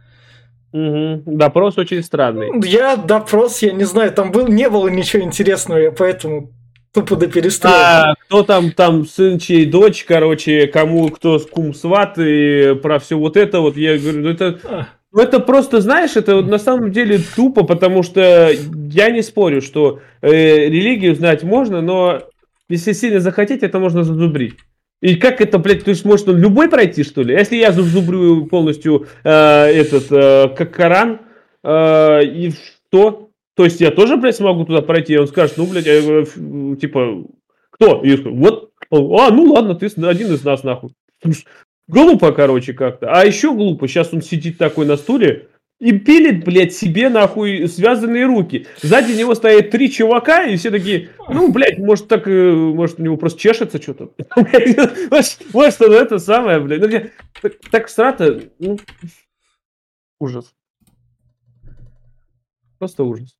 Мгм. 0.74 1.22
Допрос 1.38 1.78
очень 1.78 2.04
странный. 2.04 2.50
Я 2.68 2.98
допрос, 2.98 3.62
я 3.62 3.72
не 3.72 3.84
знаю, 3.84 4.12
там 4.12 4.32
был, 4.32 4.48
не 4.48 4.70
было 4.70 4.88
ничего 4.88 5.22
интересного, 5.22 5.78
я 5.78 5.92
поэтому 5.92 6.52
тупо 6.92 7.16
до 7.16 7.28
перестроил. 7.28 7.76
А, 7.76 8.16
кто 8.26 8.44
там, 8.44 8.72
там, 8.72 9.06
сын 9.06 9.38
чей 9.38 9.68
дочь, 9.68 10.04
короче, 10.04 10.66
кому 10.66 11.10
кто 11.10 11.40
кум 11.40 11.76
сват 11.76 12.18
и 12.18 12.76
про 12.82 12.98
все 12.98 13.18
вот 13.18 13.38
это 13.38 13.60
вот, 13.62 13.78
я 13.78 14.00
говорю, 14.00 14.22
ну 14.22 14.30
это, 14.30 14.60
А. 14.64 14.88
ну 15.12 15.22
это 15.22 15.40
просто, 15.40 15.80
знаешь, 15.80 16.16
это 16.16 16.38
вот 16.38 16.48
на 16.48 16.58
самом 16.58 16.92
деле 16.92 17.20
тупо, 17.36 17.64
потому 17.64 18.02
что 18.02 18.50
я 18.52 19.12
не 19.12 19.22
спорю, 19.22 19.62
что 19.62 20.00
э, 20.22 20.32
религию 20.70 21.16
знать 21.16 21.44
можно, 21.44 21.82
но 21.82 22.24
если 22.68 22.94
сильно 22.94 23.20
захотеть, 23.20 23.62
это 23.62 23.78
можно 23.78 24.04
зазубрить. 24.04 24.56
И 25.04 25.16
как 25.18 25.42
это, 25.42 25.60
блядь, 25.60 25.84
то 25.84 25.90
есть 25.90 26.06
может 26.06 26.28
любой 26.28 26.70
пройти, 26.70 27.04
что 27.04 27.24
ли? 27.24 27.34
Если 27.34 27.58
я 27.58 27.74
зазубрю 27.74 28.46
полностью 28.46 29.06
э, 29.26 29.30
этот, 29.30 30.10
э, 30.10 30.48
как 30.56 30.72
Коран, 30.72 31.20
э, 31.62 32.24
и 32.24 32.54
что? 32.88 33.30
То 33.54 33.66
есть 33.66 33.82
я 33.82 33.92
тоже, 33.92 34.16
блядь, 34.16 34.38
смогу 34.38 34.64
туда 34.64 34.82
пройти, 34.82 35.16
и 35.16 35.18
он 35.18 35.28
скажет, 35.28 35.58
ну, 35.58 35.66
блядь, 35.68 35.88
я 35.88 36.02
говорю, 36.02 36.22
ф- 36.22 36.80
типа, 36.80 37.26
кто? 37.72 38.02
И 38.02 38.12
я 38.12 38.16
скажу, 38.16 38.34
вот, 38.34 38.72
а, 38.92 39.30
ну 39.30 39.52
ладно, 39.52 39.76
ты 39.76 39.88
один 39.88 40.34
из 40.34 40.46
нас, 40.46 40.64
нахуй. 40.64 40.92
Глупо, 41.90 42.32
короче, 42.32 42.72
как-то. 42.72 43.12
А 43.12 43.26
еще 43.26 43.54
глупо, 43.54 43.90
сейчас 43.90 44.14
он 44.14 44.22
сидит 44.22 44.58
такой 44.58 44.86
на 44.86 44.96
стуле 44.96 45.50
и 45.84 45.92
пилит, 46.00 46.46
блядь, 46.46 46.74
себе, 46.74 47.10
нахуй, 47.10 47.68
связанные 47.68 48.26
руки. 48.26 48.68
Сзади 48.82 49.12
него 49.12 49.36
стоят 49.36 49.70
три 49.70 49.92
чувака, 49.92 50.46
и 50.46 50.56
все 50.56 50.72
такие, 50.72 51.10
ну, 51.28 51.52
блядь, 51.52 51.78
может, 51.78 52.08
так, 52.08 52.26
э, 52.26 52.52
может, 52.54 53.02
у 53.02 53.04
него 53.04 53.18
просто 53.18 53.38
чешется 53.40 53.82
что-то. 53.82 54.12
Может, 55.54 55.82
он 55.82 55.92
это 55.92 56.20
самое, 56.20 56.62
блядь. 56.62 56.82
Ну, 56.82 57.50
так- 57.70 57.90
страта, 57.90 58.40
ну, 58.60 58.80
ужас. 60.20 60.56
Просто 62.80 63.04
ужас. 63.04 63.36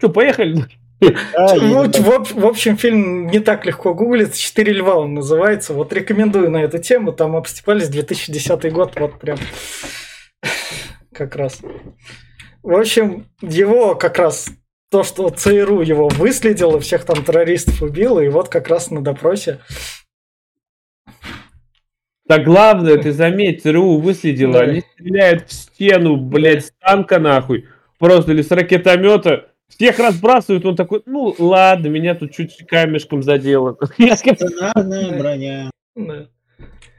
Че, 0.00 0.08
поехали? 0.08 0.64
В, 1.00 2.10
об- 2.10 2.32
в 2.32 2.46
общем, 2.46 2.76
фильм 2.76 3.28
не 3.28 3.38
так 3.38 3.64
легко 3.66 3.94
гуглить. 3.94 4.36
«Четыре 4.36 4.72
льва» 4.72 4.96
он 4.96 5.14
называется. 5.14 5.72
Вот 5.72 5.92
рекомендую 5.92 6.50
на 6.50 6.58
эту 6.62 6.78
тему. 6.78 7.12
Там 7.12 7.36
обстепались 7.36 7.88
2010 7.88 8.72
год. 8.72 8.98
Вот 8.98 9.18
прям 9.20 9.38
как 11.12 11.36
раз. 11.36 11.60
В 12.62 12.74
общем, 12.76 13.26
его 13.40 13.94
как 13.94 14.18
раз 14.18 14.48
то, 14.90 15.04
что 15.04 15.28
ЦРУ 15.28 15.82
его 15.82 16.08
выследило, 16.08 16.80
всех 16.80 17.04
там 17.04 17.22
террористов 17.24 17.82
убило, 17.82 18.20
и 18.20 18.28
вот 18.28 18.48
как 18.48 18.68
раз 18.68 18.90
на 18.90 19.00
допросе. 19.02 19.60
Да 22.26 22.38
главное, 22.42 22.98
ты 22.98 23.12
заметь, 23.12 23.62
ЦРУ 23.62 23.98
выследила, 24.00 24.52
Да. 24.54 24.60
они 24.60 24.80
стреляют 24.80 25.48
в 25.48 25.52
стену, 25.52 26.16
блядь, 26.16 26.66
с 26.66 26.72
танка 26.78 27.18
нахуй, 27.18 27.66
просто 27.98 28.32
или 28.32 28.42
с 28.42 28.50
ракетомета, 28.50 29.47
всех 29.68 29.98
разбрасывают, 29.98 30.64
он 30.64 30.76
такой, 30.76 31.02
ну 31.06 31.34
ладно, 31.38 31.88
меня 31.88 32.14
тут 32.14 32.32
чуть 32.32 32.56
камешком 32.66 33.22
задело. 33.22 33.76
Стационарная 34.16 35.18
броня. 35.18 35.70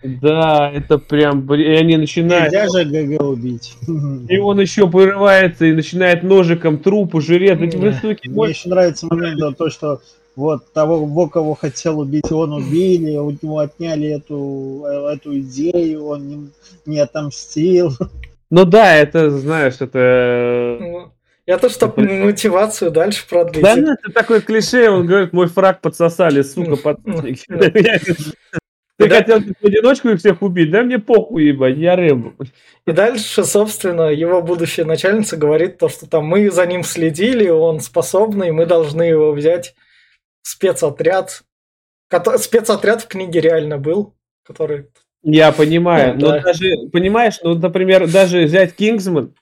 Да. 0.02 0.72
Это 0.74 0.98
прям, 0.98 1.54
и 1.54 1.64
они 1.76 1.98
начинают, 1.98 2.54
Нельзя 2.54 2.68
же 2.70 2.86
ГГ 2.86 3.22
убить. 3.22 3.76
и 4.30 4.38
он 4.38 4.62
еще 4.62 4.86
вырывается 4.86 5.66
и 5.66 5.74
начинает 5.74 6.24
ножиком 6.24 6.78
труп 6.78 7.16
уже 7.16 7.38
резать, 7.38 7.76
вы, 7.76 7.92
Да. 7.92 8.00
суки, 8.00 8.30
Мне 8.30 8.50
еще 8.50 8.70
нравится 8.70 9.08
момент, 9.08 9.40
да, 9.40 9.52
то, 9.52 9.70
что 9.70 10.00
вот 10.38 10.72
того, 10.72 11.06
во 11.06 11.28
кого 11.28 11.54
хотел 11.54 12.00
убить, 12.00 12.32
он 12.32 12.54
убили, 12.54 13.18
у 13.18 13.32
него 13.32 13.58
отняли 13.60 14.08
эту, 14.08 14.86
э, 14.86 15.14
эту 15.16 15.38
идею, 15.40 16.06
он 16.06 16.28
не, 16.28 16.50
не 16.86 17.00
отомстил. 17.00 17.92
Ну 18.50 18.64
да, 18.64 18.96
это, 18.96 19.30
знаешь, 19.32 19.76
это... 19.82 21.10
Ну, 21.50 21.56
Это 21.56 21.70
чтобы 21.70 22.04
мотивацию 22.04 22.92
дальше 22.92 23.28
продлить. 23.28 23.64
Да 23.64 23.76
ну, 23.76 23.94
это 23.94 24.12
такое 24.14 24.40
клише, 24.40 24.90
он 24.92 25.08
говорит, 25.08 25.34
мой 25.34 25.48
фраг 25.48 25.82
подсосали, 25.82 26.44
сука, 26.44 26.76
подсосники. 26.76 27.44
ну. 27.50 28.60
Ты 28.98 29.08
Да. 29.08 29.16
хотел 29.16 29.40
в 29.40 29.66
одиночку 29.66 30.10
их 30.10 30.20
всех 30.20 30.42
убить? 30.44 30.70
Да 30.72 30.84
мне 30.84 31.00
похуй, 31.00 31.46
ебать, 31.46 31.78
я 31.78 31.96
Рэмбо. 31.96 32.34
И 32.86 32.92
дальше, 32.92 33.46
собственно, 33.46 34.10
его 34.12 34.42
будущая 34.44 34.86
начальница 34.86 35.38
говорит 35.38 35.78
то, 35.80 35.90
что 35.90 36.06
там 36.06 36.26
мы 36.26 36.52
за 36.52 36.66
ним 36.68 36.84
следили, 36.84 37.48
он 37.48 37.80
способный, 37.80 38.52
мы 38.52 38.66
должны 38.66 39.04
его 39.04 39.32
взять 39.32 39.74
в 40.44 40.50
спецотряд. 40.50 41.44
Спецотряд 42.38 43.02
в 43.04 43.08
книге 43.08 43.40
реально 43.40 43.78
был, 43.78 44.14
который... 44.44 44.88
Я 45.24 45.52
понимаю, 45.52 46.14
Ну, 46.16 46.28
но 46.28 46.28
да. 46.34 46.42
даже, 46.42 46.76
понимаешь, 46.92 47.40
ну, 47.42 47.56
например, 47.56 48.08
даже 48.12 48.44
взять 48.44 48.76
Кингсман, 48.76 49.34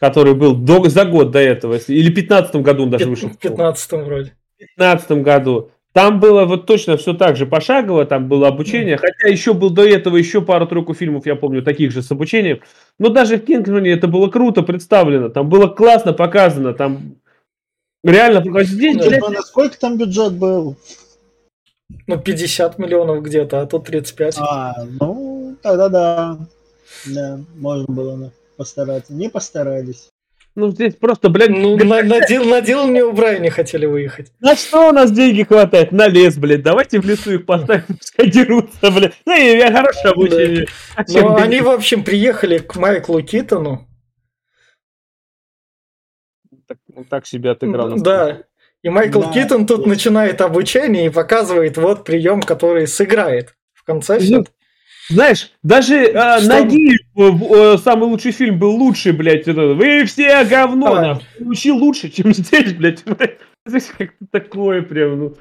который 0.00 0.34
был 0.34 0.54
до- 0.54 0.88
за 0.88 1.04
год 1.04 1.30
до 1.30 1.38
этого, 1.38 1.78
или 1.88 2.10
в 2.10 2.14
15 2.14 2.56
году 2.62 2.84
он 2.84 2.90
даже 2.90 3.06
вышел. 3.08 3.28
В 3.28 3.38
15 3.38 4.04
вроде. 4.04 4.32
В 4.56 4.58
15 4.76 5.22
году. 5.22 5.70
Там 5.92 6.18
было 6.18 6.44
вот 6.44 6.66
точно 6.66 6.96
все 6.96 7.14
так 7.14 7.36
же 7.36 7.46
пошагово, 7.46 8.04
там 8.04 8.26
было 8.28 8.48
обучение, 8.48 8.96
хотя 8.96 9.28
еще 9.28 9.54
был 9.54 9.70
до 9.70 9.84
этого 9.86 10.16
еще 10.16 10.40
пару-тройку 10.42 10.92
фильмов, 10.92 11.24
я 11.24 11.36
помню, 11.36 11.62
таких 11.62 11.92
же 11.92 12.02
с 12.02 12.10
обучением. 12.10 12.60
Но 12.98 13.10
даже 13.10 13.36
в 13.36 13.44
Кингсмане 13.44 13.92
это 13.92 14.08
было 14.08 14.28
круто 14.28 14.62
представлено, 14.62 15.28
там 15.28 15.48
было 15.48 15.68
классно 15.68 16.12
показано, 16.12 16.72
там 16.74 17.14
реально, 18.02 18.42
здесь, 18.64 18.96
Да. 18.96 19.06
блядь, 19.06 19.28
насколько 19.30 19.78
там 19.78 19.96
бюджет 19.96 20.32
был? 20.32 20.76
Ну, 22.08 22.18
50 22.18 22.76
миллионов 22.78 23.22
где-то, 23.22 23.60
а 23.60 23.66
тут 23.66 23.84
35. 23.84 24.36
А, 24.40 24.74
ну, 25.00 25.54
тогда 25.62 25.88
да. 25.88 26.38
Да, 27.06 27.38
можно 27.56 27.86
было 27.94 28.16
на- 28.16 28.32
постараться. 28.56 29.12
Не 29.12 29.28
постарались. 29.28 30.10
ну 30.54 30.70
здесь 30.70 30.94
просто, 30.94 31.28
блядь, 31.28 31.50
Ну, 31.50 31.76
на, 31.76 32.02
на, 32.02 32.26
Дил- 32.26 32.44
на 32.44 32.60
Дилан 32.60 32.92
не 32.92 33.02
убрай, 33.02 33.40
не 33.40 33.50
хотели 33.50 33.86
выехать. 33.86 34.32
На 34.40 34.54
что 34.56 34.88
у 34.88 34.92
нас 34.92 35.10
деньги 35.10 35.42
хватает? 35.42 35.92
На 35.92 36.06
лес, 36.08 36.36
блядь. 36.36 36.62
Давайте 36.62 37.00
в 37.00 37.06
лесу 37.06 37.32
их 37.34 37.46
поставим, 37.46 37.84
пускай 37.98 38.30
дерутся, 38.30 38.90
блядь. 38.90 39.14
Ну, 39.26 39.36
и 39.36 39.56
я 39.58 39.72
хорошее 39.72 40.12
обучение. 40.12 40.66
А 40.96 41.02
Ну, 41.08 41.36
они, 41.36 41.60
в 41.60 41.68
общем, 41.70 42.04
приехали 42.04 42.58
к 42.58 42.76
Майклу 42.76 43.20
Китону. 43.22 43.86
так, 46.66 46.78
ну, 46.88 47.04
так 47.04 47.26
себе 47.26 47.50
отыграл. 47.50 47.96
Да. 47.98 48.42
И 48.82 48.88
Майкл 48.90 49.22
Да. 49.22 49.32
Китон 49.32 49.66
тут 49.66 49.86
начинает 49.86 50.40
обучение 50.40 51.06
и 51.06 51.10
показывает 51.10 51.76
вот 51.78 52.04
прием, 52.04 52.42
который 52.42 52.86
сыграет. 52.86 53.54
В 53.72 53.82
конце 53.84 54.18
все. 54.18 54.44
Знаешь, 55.10 55.52
даже 55.62 56.06
Что? 56.08 56.40
Нагиев, 56.46 57.00
э, 57.16 57.74
э, 57.74 57.78
самый 57.78 58.08
лучший 58.08 58.32
фильм 58.32 58.58
был 58.58 58.70
лучший, 58.76 59.12
блядь. 59.12 59.46
это, 59.46 59.74
Вы 59.74 60.04
все 60.04 60.44
говно, 60.44 60.94
А. 60.94 61.20
Учил 61.40 61.76
лучше, 61.76 62.10
чем 62.10 62.32
здесь, 62.32 62.72
блядь. 62.74 63.04
Здесь 63.66 63.92
как-то 63.96 64.26
такое 64.30 64.82
прям, 64.82 65.18
ну. 65.18 65.34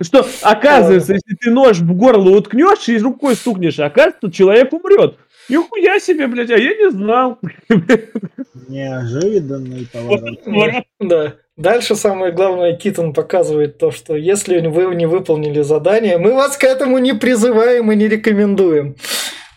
Что, 0.00 0.26
оказывается, 0.42 1.12
если 1.12 1.34
ты 1.36 1.50
нож 1.50 1.78
в 1.78 1.92
горло 1.92 2.30
уткнешь 2.30 2.88
и 2.88 2.98
рукой 2.98 3.34
стукнешь, 3.36 3.78
оказывается, 3.78 4.30
человек 4.32 4.72
умрет. 4.72 5.16
Нихуя 5.48 6.00
себе, 6.00 6.26
блядь, 6.26 6.50
а 6.50 6.58
я 6.58 6.74
не 6.74 6.90
знал. 6.90 7.38
Неожиданный 8.68 9.86
поворот. 9.92 10.84
Да. 11.00 11.34
Дальше 11.56 11.96
самое 11.96 12.32
главное, 12.32 12.76
Китон 12.76 13.14
показывает 13.14 13.78
то, 13.78 13.90
что 13.90 14.14
если 14.14 14.60
вы 14.66 14.94
не 14.94 15.06
выполнили 15.06 15.62
задание, 15.62 16.18
мы 16.18 16.34
вас 16.34 16.56
к 16.58 16.64
этому 16.64 16.98
не 16.98 17.14
призываем 17.14 17.90
и 17.90 17.96
не 17.96 18.08
рекомендуем. 18.08 18.96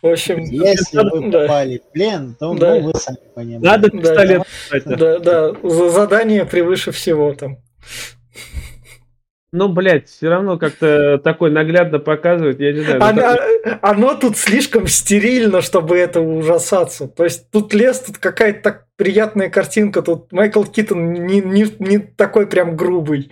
В 0.01 0.07
общем, 0.07 0.39
Если 0.45 0.97
вы 0.97 1.29
Да. 1.29 1.41
попали 1.41 1.79
в 1.79 1.91
плен, 1.91 2.37
то 2.39 2.53
Да. 2.53 2.75
ну, 2.75 2.81
вы 2.83 2.93
сами 2.95 3.17
понимаете. 3.35 3.65
Надо 3.65 3.91
Да. 3.91 3.97
пистолет 3.97 4.43
да, 4.85 5.19
да, 5.19 5.53
за 5.61 5.89
задание 5.89 6.45
превыше 6.45 6.93
всего 6.93 7.33
там. 7.33 7.57
Ну, 9.51 9.67
блядь, 9.69 10.07
все 10.07 10.29
равно 10.29 10.57
как-то 10.57 11.17
такой 11.17 11.49
наглядно 11.49 11.99
показывает, 11.99 12.59
я 12.59 12.71
не 12.71 12.81
знаю. 12.81 12.99
ну, 12.99 13.05
Оно, 13.05 13.21
так- 13.21 13.79
оно 13.81 14.15
тут 14.15 14.37
слишком 14.37 14.87
стерильно, 14.87 15.61
чтобы 15.61 15.97
это 15.97 16.21
ужасаться. 16.21 17.07
То 17.07 17.23
есть 17.23 17.49
тут 17.49 17.73
лес, 17.73 17.99
тут 17.99 18.19
какая-то 18.19 18.61
так 18.61 18.85
приятная 18.95 19.49
картинка, 19.49 20.01
тут 20.01 20.31
Майкл 20.31 20.63
Китон 20.63 21.13
не, 21.13 21.41
не, 21.41 21.65
не 21.79 21.97
такой 21.97 22.45
прям 22.45 22.75
грубый, 22.75 23.31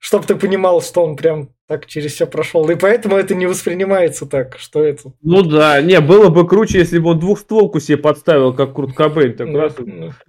чтобы 0.00 0.24
ты 0.24 0.34
понимал, 0.34 0.82
что 0.82 1.04
он 1.04 1.16
прям 1.16 1.50
так 1.68 1.86
через 1.86 2.12
все 2.12 2.26
прошел. 2.26 2.68
И 2.68 2.74
поэтому 2.74 3.16
это 3.16 3.34
не 3.34 3.46
воспринимается 3.46 4.26
так, 4.26 4.58
что 4.58 4.82
это... 4.82 5.12
Ну 5.22 5.42
да, 5.42 5.80
не, 5.80 6.00
было 6.00 6.28
бы 6.28 6.46
круче, 6.46 6.78
если 6.78 6.98
бы 6.98 7.10
он 7.10 7.20
двухстволку 7.20 7.78
себе 7.78 7.98
подставил, 7.98 8.52
как 8.52 8.72
Курт 8.72 8.94
Кобейн, 8.94 9.36
так 9.36 9.48
ну, 9.48 9.58
раз, 9.58 9.74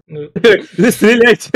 ну, 0.07 0.29
стреляйте. 0.91 1.49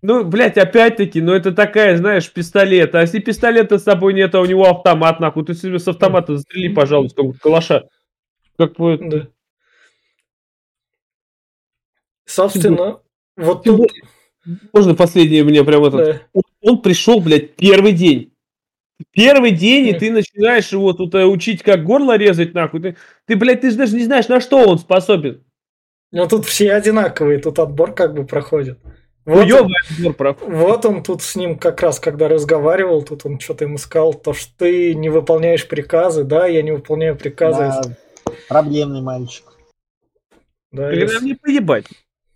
Ну, 0.00 0.24
блядь, 0.24 0.56
опять-таки, 0.56 1.20
ну 1.20 1.32
это 1.32 1.52
такая, 1.52 1.96
знаешь, 1.96 2.30
пистолет. 2.32 2.94
А 2.94 3.00
если 3.00 3.18
пистолета 3.18 3.78
с 3.78 3.84
собой 3.84 4.14
нет, 4.14 4.34
а 4.34 4.40
у 4.40 4.44
него 4.44 4.68
автомат, 4.68 5.18
нахуй, 5.18 5.44
ты 5.44 5.54
себе 5.54 5.78
с 5.78 5.88
автомата 5.88 6.36
застрели, 6.36 6.72
пожалуйста, 6.72 7.22
как 7.22 7.40
калаша. 7.40 7.88
Как 8.56 8.76
бы... 8.76 8.98
да. 9.00 9.28
Собственно, 12.24 13.00
вот 13.36 13.64
Тем 13.64 13.78
тут... 13.78 13.92
Можно 14.72 14.94
последнее 14.94 15.44
мне 15.44 15.64
прям 15.64 15.84
это... 15.84 15.96
да. 15.96 16.22
Он, 16.32 16.42
он 16.60 16.82
пришел, 16.82 17.20
блядь, 17.20 17.56
первый 17.56 17.92
день. 17.92 18.32
Первый 19.12 19.52
день, 19.52 19.88
и 19.88 19.94
ты 19.94 20.10
начинаешь 20.10 20.72
его 20.72 20.92
тут 20.92 21.14
э, 21.14 21.24
учить, 21.24 21.62
как 21.62 21.84
горло 21.84 22.16
резать, 22.16 22.54
нахуй. 22.54 22.80
Ты, 22.80 22.96
ты, 23.26 23.36
блядь, 23.36 23.60
ты 23.60 23.70
же 23.70 23.76
даже 23.76 23.96
не 23.96 24.04
знаешь, 24.04 24.28
на 24.28 24.40
что 24.40 24.58
он 24.58 24.78
способен. 24.78 25.44
Но 26.10 26.26
тут 26.26 26.46
все 26.46 26.72
одинаковые, 26.72 27.38
тут 27.38 27.58
отбор 27.58 27.94
как 27.94 28.14
бы 28.14 28.26
проходит. 28.26 28.78
Вот, 29.28 30.16
проходит. 30.16 30.54
вот 30.56 30.84
он 30.86 31.02
тут 31.02 31.22
с 31.22 31.36
ним 31.36 31.58
как 31.58 31.82
раз, 31.82 32.00
когда 32.00 32.28
разговаривал, 32.28 33.02
тут 33.02 33.26
он 33.26 33.38
что-то 33.38 33.64
ему 33.64 33.76
сказал, 33.76 34.14
то, 34.14 34.32
что 34.32 34.50
ты 34.56 34.94
не 34.94 35.10
выполняешь 35.10 35.68
приказы, 35.68 36.24
да, 36.24 36.46
я 36.46 36.62
не 36.62 36.72
выполняю 36.72 37.14
приказы. 37.16 37.58
Да, 37.58 38.32
проблемный 38.48 39.02
мальчик. 39.02 39.44
Да, 40.72 40.88
Блин, 40.88 41.02
если- 41.02 41.18
мне 41.24 41.36
поебать. 41.36 41.84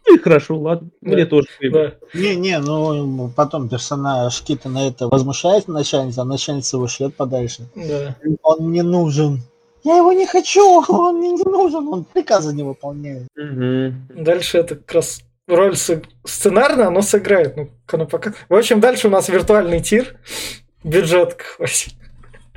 Ну 0.06 0.16
и 0.16 0.18
хорошо, 0.18 0.58
ладно. 0.58 0.90
Да. 1.00 1.12
Мне 1.12 1.24
тоже 1.26 1.46
поебать. 1.58 1.94
да. 2.12 2.18
Не-не, 2.18 2.58
ну 2.58 3.30
потом 3.34 3.68
персонаж 3.68 4.42
Кита 4.42 4.68
на 4.68 4.86
это 4.88 5.08
возмущается 5.08 5.70
начальница, 5.70 6.22
а 6.22 6.24
начальница 6.24 6.76
его 6.76 6.88
шлет 6.88 7.14
подальше. 7.16 7.68
Да. 7.74 8.16
Он 8.42 8.68
мне 8.68 8.82
нужен. 8.82 9.40
Я 9.84 9.96
его 9.96 10.12
не 10.12 10.26
хочу, 10.26 10.82
он 10.88 11.18
мне 11.18 11.30
не 11.32 11.44
нужен, 11.44 11.88
он 11.88 12.04
приказы 12.04 12.52
не 12.54 12.62
выполняет. 12.64 13.28
Мгм. 13.36 14.08
Дальше 14.14 14.58
это 14.58 14.76
как 14.76 14.92
раз 14.92 15.22
роль 15.48 15.76
сценарная, 16.24 16.86
оно 16.86 17.02
сыграет. 17.02 17.56
Ну, 17.56 17.70
оно 17.90 18.06
пока... 18.06 18.32
В 18.48 18.54
общем, 18.54 18.80
дальше 18.80 19.08
у 19.08 19.10
нас 19.10 19.28
виртуальный 19.28 19.80
тир. 19.80 20.16
Бюджет 20.84 21.34
какой. 21.34 21.68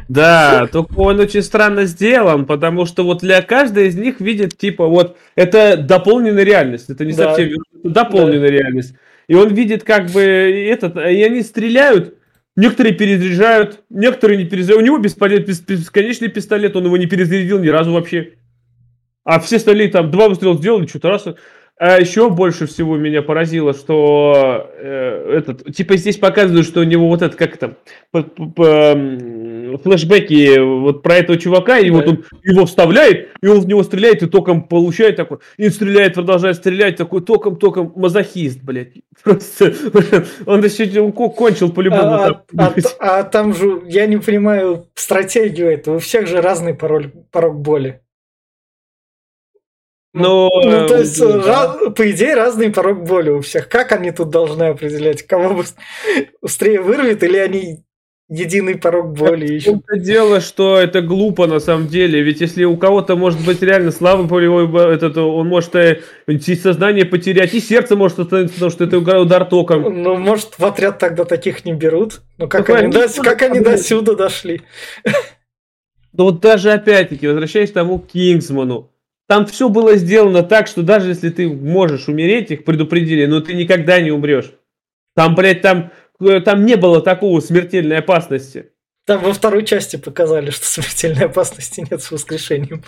Да, 0.07 0.67
только 0.71 0.93
он 0.99 1.19
очень 1.19 1.41
странно 1.41 1.85
сделан, 1.85 2.45
потому 2.45 2.85
что 2.85 3.03
вот 3.03 3.21
для 3.21 3.41
каждой 3.41 3.87
из 3.87 3.95
них 3.95 4.19
видит, 4.19 4.55
типа, 4.57 4.85
вот, 4.85 5.17
это 5.35 5.77
дополненная 5.77 6.43
реальность, 6.43 6.91
это 6.91 7.05
не 7.05 7.13
Да. 7.13 7.29
совсем 7.29 7.49
это 7.49 7.89
дополненная 7.89 8.49
реальность. 8.49 8.93
И 9.27 9.33
он 9.33 9.51
видит, 9.53 9.83
как 9.83 10.11
бы, 10.11 10.21
этот, 10.21 10.95
и 10.97 11.23
они 11.23 11.41
стреляют, 11.41 12.19
некоторые 12.55 12.93
перезаряжают, 12.93 13.81
некоторые 13.89 14.37
не 14.37 14.45
перезаряжают. 14.45 14.83
У 14.83 14.85
него 14.85 14.97
бесполезный, 14.99 15.47
бес- 15.47 15.61
бесконечный 15.61 16.27
пистолет, 16.27 16.75
он 16.75 16.85
его 16.85 16.97
не 16.97 17.07
перезарядил 17.07 17.57
ни 17.59 17.69
разу 17.69 17.91
вообще. 17.91 18.33
А 19.23 19.39
все 19.39 19.55
остальные 19.55 19.89
там 19.89 20.11
два 20.11 20.29
выстрела 20.29 20.55
сделали, 20.55 20.85
что-то 20.85 21.09
раз. 21.09 21.25
А 21.77 21.99
еще 21.99 22.29
больше 22.29 22.67
всего 22.67 22.95
меня 22.95 23.21
поразило, 23.21 23.73
что 23.73 24.71
э, 24.77 25.39
этот, 25.39 25.75
типа 25.75 25.97
здесь 25.97 26.15
показывают, 26.15 26.65
что 26.65 26.79
у 26.79 26.83
него 26.83 27.09
вот 27.09 27.21
это, 27.21 27.35
как 27.35 27.55
это, 27.55 27.75
по, 28.11 28.23
по, 28.23 28.45
по, 28.47 28.95
флешбеки 29.83 30.57
вот 30.57 31.03
про 31.03 31.15
этого 31.15 31.37
чувака, 31.37 31.79
и 31.79 31.89
да. 31.89 31.95
вот 31.97 32.07
он 32.07 32.23
его 32.43 32.65
вставляет, 32.65 33.27
и 33.41 33.47
он 33.47 33.59
в 33.59 33.67
него 33.67 33.83
стреляет, 33.83 34.23
и 34.23 34.27
током 34.27 34.63
получает 34.63 35.17
такой, 35.17 35.39
и 35.57 35.67
стреляет, 35.67 36.13
продолжает 36.13 36.55
стрелять, 36.55 36.95
такой 36.95 37.21
током, 37.21 37.57
током, 37.57 37.91
мазохист, 37.95 38.61
блядь. 38.63 38.93
Просто, 39.23 39.73
он 40.45 40.63
еще 40.63 41.01
он 41.01 41.11
кончил 41.11 41.73
по-любому. 41.73 42.13
А, 42.13 42.43
а, 42.57 42.73
а, 42.99 43.19
а 43.19 43.23
там 43.23 43.53
же, 43.53 43.81
я 43.87 44.05
не 44.05 44.15
понимаю 44.15 44.87
стратегию 44.95 45.71
этого, 45.71 45.97
у 45.97 45.99
всех 45.99 46.27
же 46.27 46.41
разный 46.41 46.73
пароль, 46.73 47.11
порог 47.31 47.59
боли. 47.59 47.99
Но, 50.15 50.49
ну, 50.63 50.87
то 50.87 50.99
есть, 50.99 51.19
да. 51.19 51.43
раз, 51.45 51.93
по 51.93 52.09
идее, 52.09 52.35
разный 52.35 52.71
порог 52.71 53.03
боли 53.03 53.31
у 53.31 53.41
всех. 53.41 53.67
Как 53.67 53.91
они 53.91 54.11
тут 54.11 54.29
должны 54.29 54.63
определять, 54.63 55.23
кого 55.23 55.61
быстрее 56.41 56.79
вырвет, 56.79 57.21
или 57.21 57.35
они 57.35 57.83
единый 58.29 58.77
порог 58.77 59.11
боли 59.11 59.45
ищут? 59.55 59.83
Это 59.85 59.99
дело, 59.99 60.39
что 60.39 60.77
это 60.77 61.01
глупо 61.01 61.47
на 61.47 61.59
самом 61.59 61.89
деле. 61.89 62.21
Ведь 62.21 62.39
если 62.39 62.63
у 62.63 62.77
кого-то 62.77 63.17
может 63.17 63.45
быть 63.45 63.61
реально 63.61 63.91
слабый 63.91 64.29
полевой, 64.29 64.93
этот, 64.93 65.17
он 65.17 65.49
может 65.49 65.75
э, 65.75 65.99
и 66.27 66.55
сознание 66.55 67.03
потерять, 67.03 67.53
и 67.53 67.59
сердце 67.59 67.97
может 67.97 68.17
остановиться, 68.17 68.55
потому 68.55 68.71
что 68.71 68.85
это 68.85 69.19
удар 69.19 69.43
током. 69.43 70.01
Ну, 70.01 70.15
может, 70.15 70.57
в 70.57 70.63
отряд 70.63 70.97
тогда 70.97 71.25
таких 71.25 71.65
не 71.65 71.73
берут. 71.73 72.21
Ну, 72.37 72.47
как, 72.47 72.69
они, 72.69 72.89
до, 72.89 73.09
как 73.21 73.41
они 73.41 73.59
до 73.59 73.77
сюда 73.77 74.15
дошли? 74.15 74.61
Ну, 76.13 76.23
вот 76.23 76.39
даже 76.39 76.71
опять-таки, 76.71 77.27
возвращаясь 77.27 77.71
к 77.71 77.73
тому 77.73 77.99
Кингсману, 77.99 78.94
там 79.27 79.45
все 79.45 79.69
было 79.69 79.95
сделано 79.95 80.43
так, 80.43 80.67
что 80.67 80.83
даже 80.83 81.09
если 81.09 81.29
ты 81.29 81.47
можешь 81.47 82.07
умереть, 82.07 82.51
их 82.51 82.63
предупредили, 82.63 83.25
но 83.25 83.41
ты 83.41 83.53
никогда 83.53 83.99
не 83.99 84.11
умрешь. 84.11 84.53
Там, 85.15 85.33
блядь, 85.33 85.61
там, 85.61 85.91
э, 86.19 86.41
там 86.41 86.65
не 86.65 86.75
было 86.75 87.01
такого 87.01 87.39
смертельной 87.39 87.97
опасности. 87.99 88.71
Там 89.05 89.21
во 89.21 89.33
второй 89.33 89.63
части 89.65 89.97
показали, 89.97 90.49
что 90.49 90.65
смертельной 90.65 91.25
опасности 91.25 91.85
нет 91.89 92.01
с 92.01 92.11
воскрешением. 92.11 92.83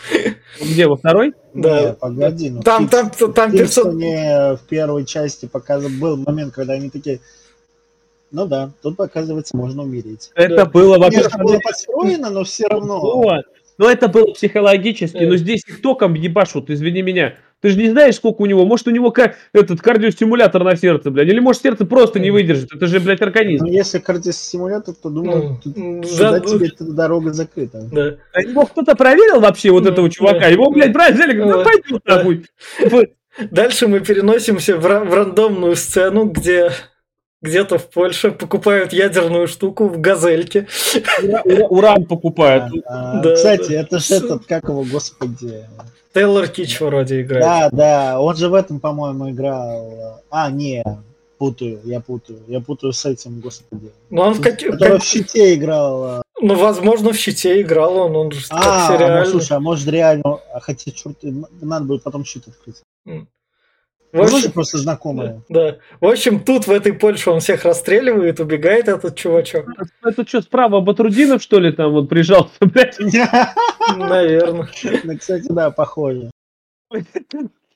Где, 0.60 0.88
во 0.88 0.98
второй? 0.98 1.34
Да. 1.54 1.82
Не, 1.82 1.94
погоди, 1.94 2.50
ну, 2.50 2.62
там, 2.62 2.88
там, 2.90 3.12
там, 3.12 3.34
там 3.34 3.52
персон... 3.52 3.98
в 4.00 4.60
первой 4.68 5.06
части 5.06 5.46
показан 5.46 6.00
был 6.00 6.18
момент, 6.18 6.54
когда 6.54 6.74
они 6.74 6.90
такие, 6.90 7.20
ну 8.32 8.46
да, 8.46 8.72
тут, 8.82 9.00
оказывается, 9.00 9.56
можно 9.56 9.84
умереть. 9.84 10.32
Это 10.36 10.56
да. 10.56 10.66
было, 10.66 10.98
во-первых... 10.98 11.34
Это 11.34 11.44
было 11.44 11.60
построено, 11.60 12.30
но 12.30 12.44
все 12.44 12.68
равно... 12.68 13.00
Вот. 13.00 13.46
Но 13.78 13.90
это 13.90 14.08
было 14.08 14.34
психологически, 14.34 15.24
но 15.24 15.36
здесь 15.36 15.64
их 15.68 15.82
током 15.82 16.14
ебашут, 16.14 16.70
извини 16.70 17.02
меня. 17.02 17.36
Ты 17.60 17.70
же 17.70 17.78
не 17.78 17.90
знаешь, 17.90 18.16
сколько 18.16 18.44
у 18.44 18.46
него. 18.46 18.66
Может, 18.66 18.88
у 18.88 18.92
него 18.92 19.10
как 19.10 19.36
этот 19.52 19.82
кардиостимулятор 19.82 20.64
на 20.64 20.76
сердце, 20.76 21.10
блядь. 21.10 21.28
Или 21.28 21.40
может 21.40 21.64
сердце 21.64 21.86
просто 21.86 22.20
не 22.20 22.30
выдержит. 22.30 22.72
Это 22.74 22.86
же, 22.86 23.00
блядь, 23.00 23.22
организм. 23.22 23.66
Ну, 23.66 23.72
если 23.72 23.98
кардиостимулятор, 23.98 24.94
то 24.94 25.10
думаю, 25.10 25.60
ну, 25.66 26.04
сюда 26.04 26.34
да, 26.34 26.40
тебе 26.40 26.72
ну, 26.80 26.94
дорога 26.94 27.34
закрыта. 27.34 27.82
Да. 27.92 28.18
А 28.34 28.42
его 28.42 28.66
кто-то 28.68 28.96
проверил 28.96 29.40
вообще, 29.40 29.72
вот 29.72 29.86
ну, 29.86 29.90
этого 29.90 30.08
чувака? 30.10 30.42
Да. 30.42 30.48
Его, 30.48 30.70
блядь, 30.70 30.94
брать 30.94 31.16
взяли, 31.16 31.36
ну 31.36 31.64
пойдем 31.64 32.00
нахуй. 32.06 32.46
Дальше 33.52 33.88
мы 33.88 34.02
переносимся 34.02 34.78
в, 34.78 34.82
в 34.82 35.14
рандомную 35.14 35.76
сцену, 35.76 36.26
где 36.26 36.72
где-то 37.42 37.78
в 37.78 37.90
Польше 37.90 38.32
покупают 38.32 38.94
ядерную 38.94 39.48
штуку 39.48 39.88
в 39.88 40.00
газельке. 40.00 40.68
Уран 41.70 42.06
покупают. 42.06 42.74
А, 42.86 43.22
да, 43.22 43.36
кстати, 43.36 43.70
да. 43.70 43.82
это 43.82 44.00
же 44.00 44.16
этот, 44.16 44.46
как 44.46 44.64
его, 44.70 44.84
господи. 44.84 45.66
Тейлор 46.14 46.48
Кич 46.48 46.80
вроде 46.82 47.22
играет. 47.22 47.46
Да, 47.46 47.70
да, 47.72 48.20
он 48.20 48.36
же 48.36 48.50
в 48.50 48.54
этом, 48.54 48.80
по-моему, 48.80 49.30
играл. 49.30 50.24
А, 50.32 50.50
не, 50.50 50.84
путаю, 51.38 51.80
я 51.84 52.00
путаю. 52.00 52.40
Я 52.48 52.60
путаю 52.60 52.94
с 52.94 53.06
этим, 53.06 53.40
господи. 53.40 53.92
Ну 54.10 54.22
он 54.22 54.34
в 54.34 54.42
каких... 54.42 54.72
Который 54.72 55.00
в 55.00 55.04
щите 55.04 55.54
играл. 55.54 56.04
А. 56.04 56.22
Ну, 56.40 56.56
возможно, 56.56 57.12
в 57.12 57.18
щите 57.18 57.62
играл 57.62 57.98
он, 57.98 58.16
он 58.16 58.32
же 58.32 58.46
а, 58.50 58.88
как 58.88 58.96
сериальный. 58.96 59.26
Ну, 59.26 59.32
слушай, 59.32 59.58
а 59.58 59.60
может 59.60 59.88
реально... 59.88 60.40
А 60.54 60.60
хотя, 60.60 60.92
черт, 60.92 61.18
надо 61.62 61.86
будет 61.86 62.04
потом 62.04 62.26
щит 62.26 62.48
открыть. 62.48 62.82
В 64.14 64.22
общем, 64.22 64.52
просто 64.52 64.78
знакомые. 64.78 65.42
Да. 65.50 65.78
В 66.00 66.08
общем, 66.08 66.40
тут 66.40 66.66
в 66.66 66.72
этой 66.72 66.94
Польше 66.94 67.30
он 67.30 67.40
всех 67.40 67.66
расстреливает, 67.66 68.40
убегает 68.40 68.88
этот 68.88 69.16
чувачок. 69.16 69.68
Это 70.04 70.28
что, 70.28 70.42
справа 70.42 70.80
Батрудинов, 70.80 71.42
что 71.42 71.60
ли, 71.60 71.72
там 71.72 71.92
вот 71.92 72.10
прижался, 72.10 72.52
блядь? 72.62 72.98
Наверное. 73.98 74.70
Ну, 75.04 75.18
кстати, 75.18 75.48
да, 75.50 75.72
похоже. 75.72 76.32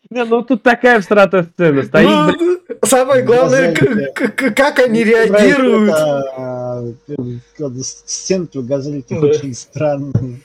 Не, 0.09 0.25
ну 0.25 0.41
тут 0.41 0.61
такая 0.61 0.99
встрата 0.99 1.43
сцена 1.43 1.83
стоит. 1.83 2.37
Ну, 2.37 2.59
самое 2.83 3.23
главное, 3.23 3.73
как 4.13 4.79
они 4.79 5.05
реагируют. 5.05 5.93
А, 5.93 6.83
Стенки 7.81 8.57
у 8.57 8.63
газельки 8.63 9.13
очень 9.13 9.53
странные. 9.53 10.41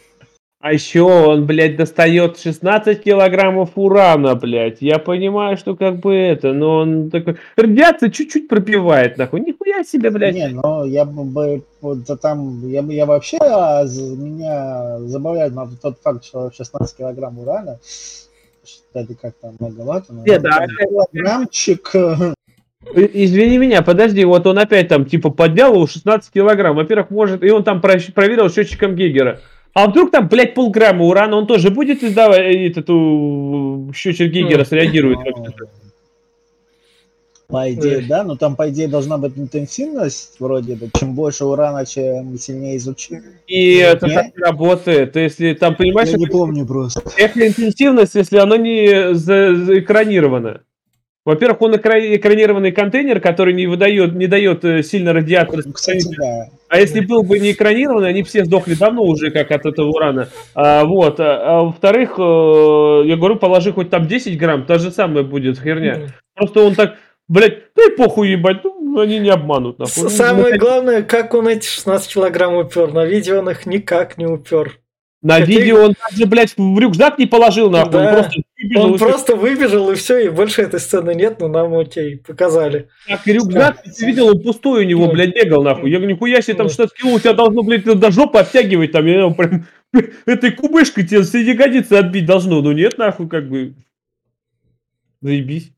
А 0.59 0.73
еще 0.73 1.03
он, 1.03 1.47
блядь, 1.47 1.77
достает 1.77 2.39
16 2.39 3.03
килограммов 3.03 3.73
урана, 3.75 4.35
блядь. 4.35 4.81
Я 4.81 4.99
понимаю, 4.99 5.59
что 5.59 5.77
как 5.77 6.01
бы 6.01 6.15
это, 6.15 6.55
но 6.55 6.79
он 6.79 7.11
такой... 7.11 7.37
Радиация 7.57 8.09
чуть-чуть 8.09 8.49
пропивает, 8.49 9.19
нахуй. 9.19 9.41
Нихуя 9.41 9.85
себе, 9.85 10.11
блядь. 10.11 10.35
Не, 10.35 10.49
ну 10.49 10.85
я 10.87 11.05
бы... 11.05 11.63
Вот, 11.83 11.99
там, 12.21 12.67
я, 12.69 12.81
я 12.81 13.05
вообще... 13.05 13.37
А, 13.39 13.85
меня 13.85 14.99
забавляет 15.01 15.55
на 15.55 15.69
тот 15.81 15.99
факт, 16.03 16.25
что 16.25 16.51
16 16.51 16.97
килограмм 16.97 17.39
урана. 17.39 17.79
Это 18.95 19.15
как-то 19.15 19.53
многовато. 19.61 20.15
Но 20.15 20.25
Нет, 20.25 20.43
да, 20.43 20.67
килограммчик... 20.67 21.93
Извини 22.95 23.59
меня, 23.59 23.83
подожди, 23.83 24.25
вот 24.25 24.47
он 24.47 24.59
опять 24.59 24.89
там 24.89 25.07
типа 25.07 25.31
поднял 25.31 25.75
его 25.75 25.87
16 25.87 26.33
килограмм. 26.33 26.77
Во-первых, 26.77 27.11
может, 27.11 27.43
и 27.43 27.51
он 27.51 27.65
там 27.65 27.81
проверил 27.81 28.49
счетчиком 28.49 28.95
Гегера. 28.95 29.41
А 29.77 29.89
вдруг 29.89 30.11
там, 30.11 30.27
блядь, 30.27 30.55
полграмма 30.55 31.05
урана, 31.05 31.37
он 31.37 31.47
тоже 31.47 31.69
будет 31.69 32.03
издавать 32.03 32.39
э, 32.39 32.69
эту 32.69 33.93
счетчик 33.95 34.33
Гигера, 34.33 34.65
среагирует 34.65 35.19
По 37.49 37.71
идее, 37.71 38.01
да, 38.09 38.25
но 38.25 38.37
там, 38.37 38.57
по 38.57 38.71
идее, 38.71 38.89
должна 38.89 39.19
быть 39.19 39.37
интенсивность 39.37 40.41
вроде 40.41 40.77
бы. 40.77 40.89
Чем 40.99 41.15
больше 41.15 41.45
урана, 41.45 41.85
чем 41.85 42.39
сильнее 42.39 42.79
изучение. 42.79 43.39
И 43.49 43.75
это 43.75 44.09
так 44.09 44.29
работает. 44.39 45.13
То 45.13 45.21
если 45.21 45.53
там, 45.53 45.77
понимаешь... 45.77 46.09
Я 46.09 46.17
не 46.17 46.27
помню 46.27 46.65
просто. 46.65 47.03
Это 47.19 47.47
интенсивность, 47.47 48.15
если 48.15 48.39
оно 48.39 48.57
не 48.57 49.13
заэкранировано. 49.13 50.63
Во-первых, 51.27 51.61
он 51.61 51.75
экранированный 51.75 52.71
контейнер, 52.71 53.19
который 53.19 53.53
не 53.53 53.67
выдает, 53.67 54.15
не 54.15 54.29
дает 54.29 54.65
э, 54.65 54.85
сильно 54.85 55.13
радиатор. 55.13 55.61
Кстати, 55.75 56.07
да. 56.17 56.51
А 56.69 56.79
если 56.79 57.01
был 57.01 57.25
бы 57.25 57.41
не 57.41 57.51
экранированный, 57.51 58.11
они 58.11 58.23
все 58.23 58.45
сдохли 58.45 58.75
давно 58.75 59.03
уже, 59.03 59.33
как 59.33 59.51
от 59.51 59.67
этого 59.67 59.89
урана. 59.89 60.29
А, 60.55 60.85
вот. 60.85 61.19
А, 61.19 61.25
а 61.43 61.63
во-вторых, 61.65 62.15
э, 62.17 63.03
я 63.07 63.17
говорю, 63.17 63.37
положи 63.37 63.73
хоть 63.73 63.91
там 63.91 64.07
10 64.07 64.39
грамм, 64.39 64.67
та 64.67 64.79
же 64.79 64.93
самая 64.93 65.25
будет 65.25 65.59
херня. 65.59 65.97
Mm. 65.97 66.09
Просто 66.37 66.61
он 66.61 66.77
так, 66.77 66.95
блядь, 67.27 67.59
ну 67.75 67.93
и 67.93 67.97
похуй 67.97 68.31
ебать, 68.31 68.63
ну, 68.63 69.01
они 69.01 69.19
не 69.19 69.31
обманут. 69.31 69.81
Нахуй. 69.81 70.09
Самое 70.09 70.55
ну, 70.55 70.61
главное, 70.61 71.03
как 71.03 71.35
он 71.35 71.49
эти 71.49 71.67
16 71.67 72.15
килограмм 72.15 72.55
упер. 72.55 72.93
На 72.93 73.05
видео 73.05 73.41
он 73.41 73.51
их 73.51 73.67
никак 73.67 74.17
не 74.17 74.27
упер. 74.27 74.79
На 75.23 75.41
Какие... 75.41 75.59
видео 75.59 75.87
он 75.87 75.95
даже, 76.09 76.27
блядь, 76.27 76.55
в 76.57 76.79
рюкзак 76.79 77.19
не 77.19 77.27
положил, 77.27 77.69
нахуй. 77.69 77.91
Да. 77.91 78.11
Он 78.11 78.15
просто 78.15 78.43
выбежал. 78.67 78.93
Он 78.93 78.99
просто 78.99 79.37
выбежал, 79.37 79.91
и 79.91 79.95
все, 79.95 80.19
и 80.19 80.29
больше 80.29 80.63
этой 80.63 80.81
сцены 80.81 81.15
нет, 81.15 81.41
но 81.41 81.49
нам 81.49 81.75
окей, 81.75 82.19
показали. 82.19 82.89
Так, 83.09 83.27
и 83.27 83.33
рюкзак, 83.33 83.83
да. 83.85 83.93
ты 83.93 84.07
видел, 84.07 84.29
он 84.29 84.43
пустой 84.43 84.85
у 84.85 84.89
него, 84.89 85.09
блядь, 85.11 85.35
бегал, 85.35 85.63
нахуй. 85.63 85.91
Я 85.91 85.99
говорю, 85.99 86.15
нихуя 86.15 86.41
себе, 86.41 86.57
там 86.57 86.69
что-то 86.69 86.93
у 87.07 87.19
тебя 87.19 87.33
должно, 87.33 87.63
блядь, 87.63 87.85
до 87.85 88.11
жопы 88.11 88.39
оттягивать, 88.39 88.93
там, 88.93 89.07
я 89.07 89.29
прям, 89.31 89.67
этой 90.27 90.53
кубышкой 90.53 91.07
тебе 91.07 91.23
все 91.23 91.43
ягодицы 91.43 91.95
отбить 91.95 92.27
должно. 92.27 92.61
Ну 92.63 92.73
нет, 92.73 92.99
нахуй, 92.99 93.29
как 93.29 93.49
бы. 93.49 93.75
Заебись. 95.21 95.73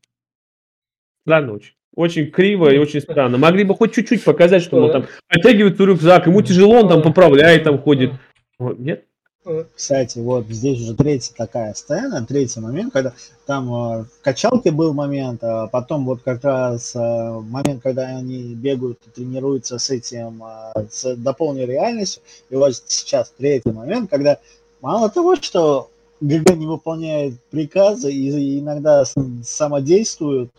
Странно 1.21 1.53
очень. 1.53 1.73
Очень 1.95 2.31
криво 2.31 2.69
и 2.73 2.77
очень 2.77 3.01
странно. 3.01 3.37
Могли 3.37 3.63
бы 3.63 3.75
хоть 3.75 3.93
чуть-чуть 3.93 4.23
показать, 4.23 4.63
что 4.63 4.77
он 4.77 4.91
там 4.91 5.05
оттягивает 5.27 5.79
рюкзак, 5.79 6.27
ему 6.27 6.41
тяжело, 6.41 6.81
он 6.81 6.87
там 6.87 7.01
поправляет, 7.01 7.63
там 7.63 7.79
ходит. 7.79 8.11
Нет? 8.59 9.05
Кстати, 9.75 10.19
вот 10.19 10.45
здесь 10.47 10.81
уже 10.81 10.93
третья 10.93 11.33
такая 11.35 11.73
сцена, 11.73 12.25
третий 12.25 12.59
момент, 12.59 12.93
когда 12.93 13.13
там 13.45 13.67
э, 13.73 14.03
в 14.03 14.21
качалке 14.21 14.71
был 14.71 14.93
момент, 14.93 15.43
а 15.43 15.67
потом 15.67 16.05
вот 16.05 16.21
как 16.23 16.43
раз 16.43 16.95
э, 16.95 16.99
момент, 16.99 17.81
когда 17.81 18.03
они 18.07 18.53
бегают 18.53 18.99
и 19.07 19.09
тренируются 19.09 19.79
с 19.79 19.89
этим, 19.89 20.43
э, 20.43 20.85
с 20.91 21.15
дополненной 21.15 21.65
реальностью. 21.65 22.21
И 22.49 22.55
вот 22.55 22.75
сейчас 22.87 23.33
третий 23.37 23.71
момент, 23.71 24.09
когда 24.09 24.39
мало 24.81 25.09
того, 25.09 25.35
что 25.35 25.89
ГГ 26.21 26.55
не 26.55 26.67
выполняет 26.67 27.33
приказы 27.49 28.11
и 28.11 28.59
иногда 28.59 29.03
самодействует, 29.43 30.51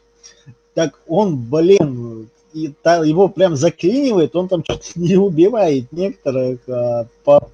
так 0.74 0.98
он, 1.06 1.36
блин, 1.36 2.28
и 2.52 2.72
та, 2.82 3.04
его 3.04 3.28
прям 3.28 3.54
заклинивает, 3.54 4.34
он 4.34 4.48
там 4.48 4.64
что-то 4.64 4.84
не 4.96 5.16
убивает 5.16 5.92
некоторых 5.92 6.60
а, 6.68 7.06
по, 7.24 7.48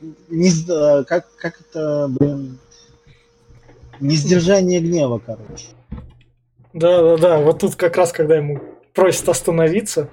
не, 0.00 1.04
как, 1.04 1.26
как 1.36 1.60
это, 1.60 2.08
блин, 2.08 2.58
не 4.00 4.16
сдержание 4.16 4.80
гнева, 4.80 5.20
короче. 5.24 5.66
Да, 6.72 7.02
да, 7.02 7.16
да. 7.16 7.38
Вот 7.38 7.60
тут 7.60 7.74
как 7.76 7.96
раз, 7.96 8.12
когда 8.12 8.36
ему 8.36 8.60
просят 8.94 9.28
остановиться. 9.28 10.10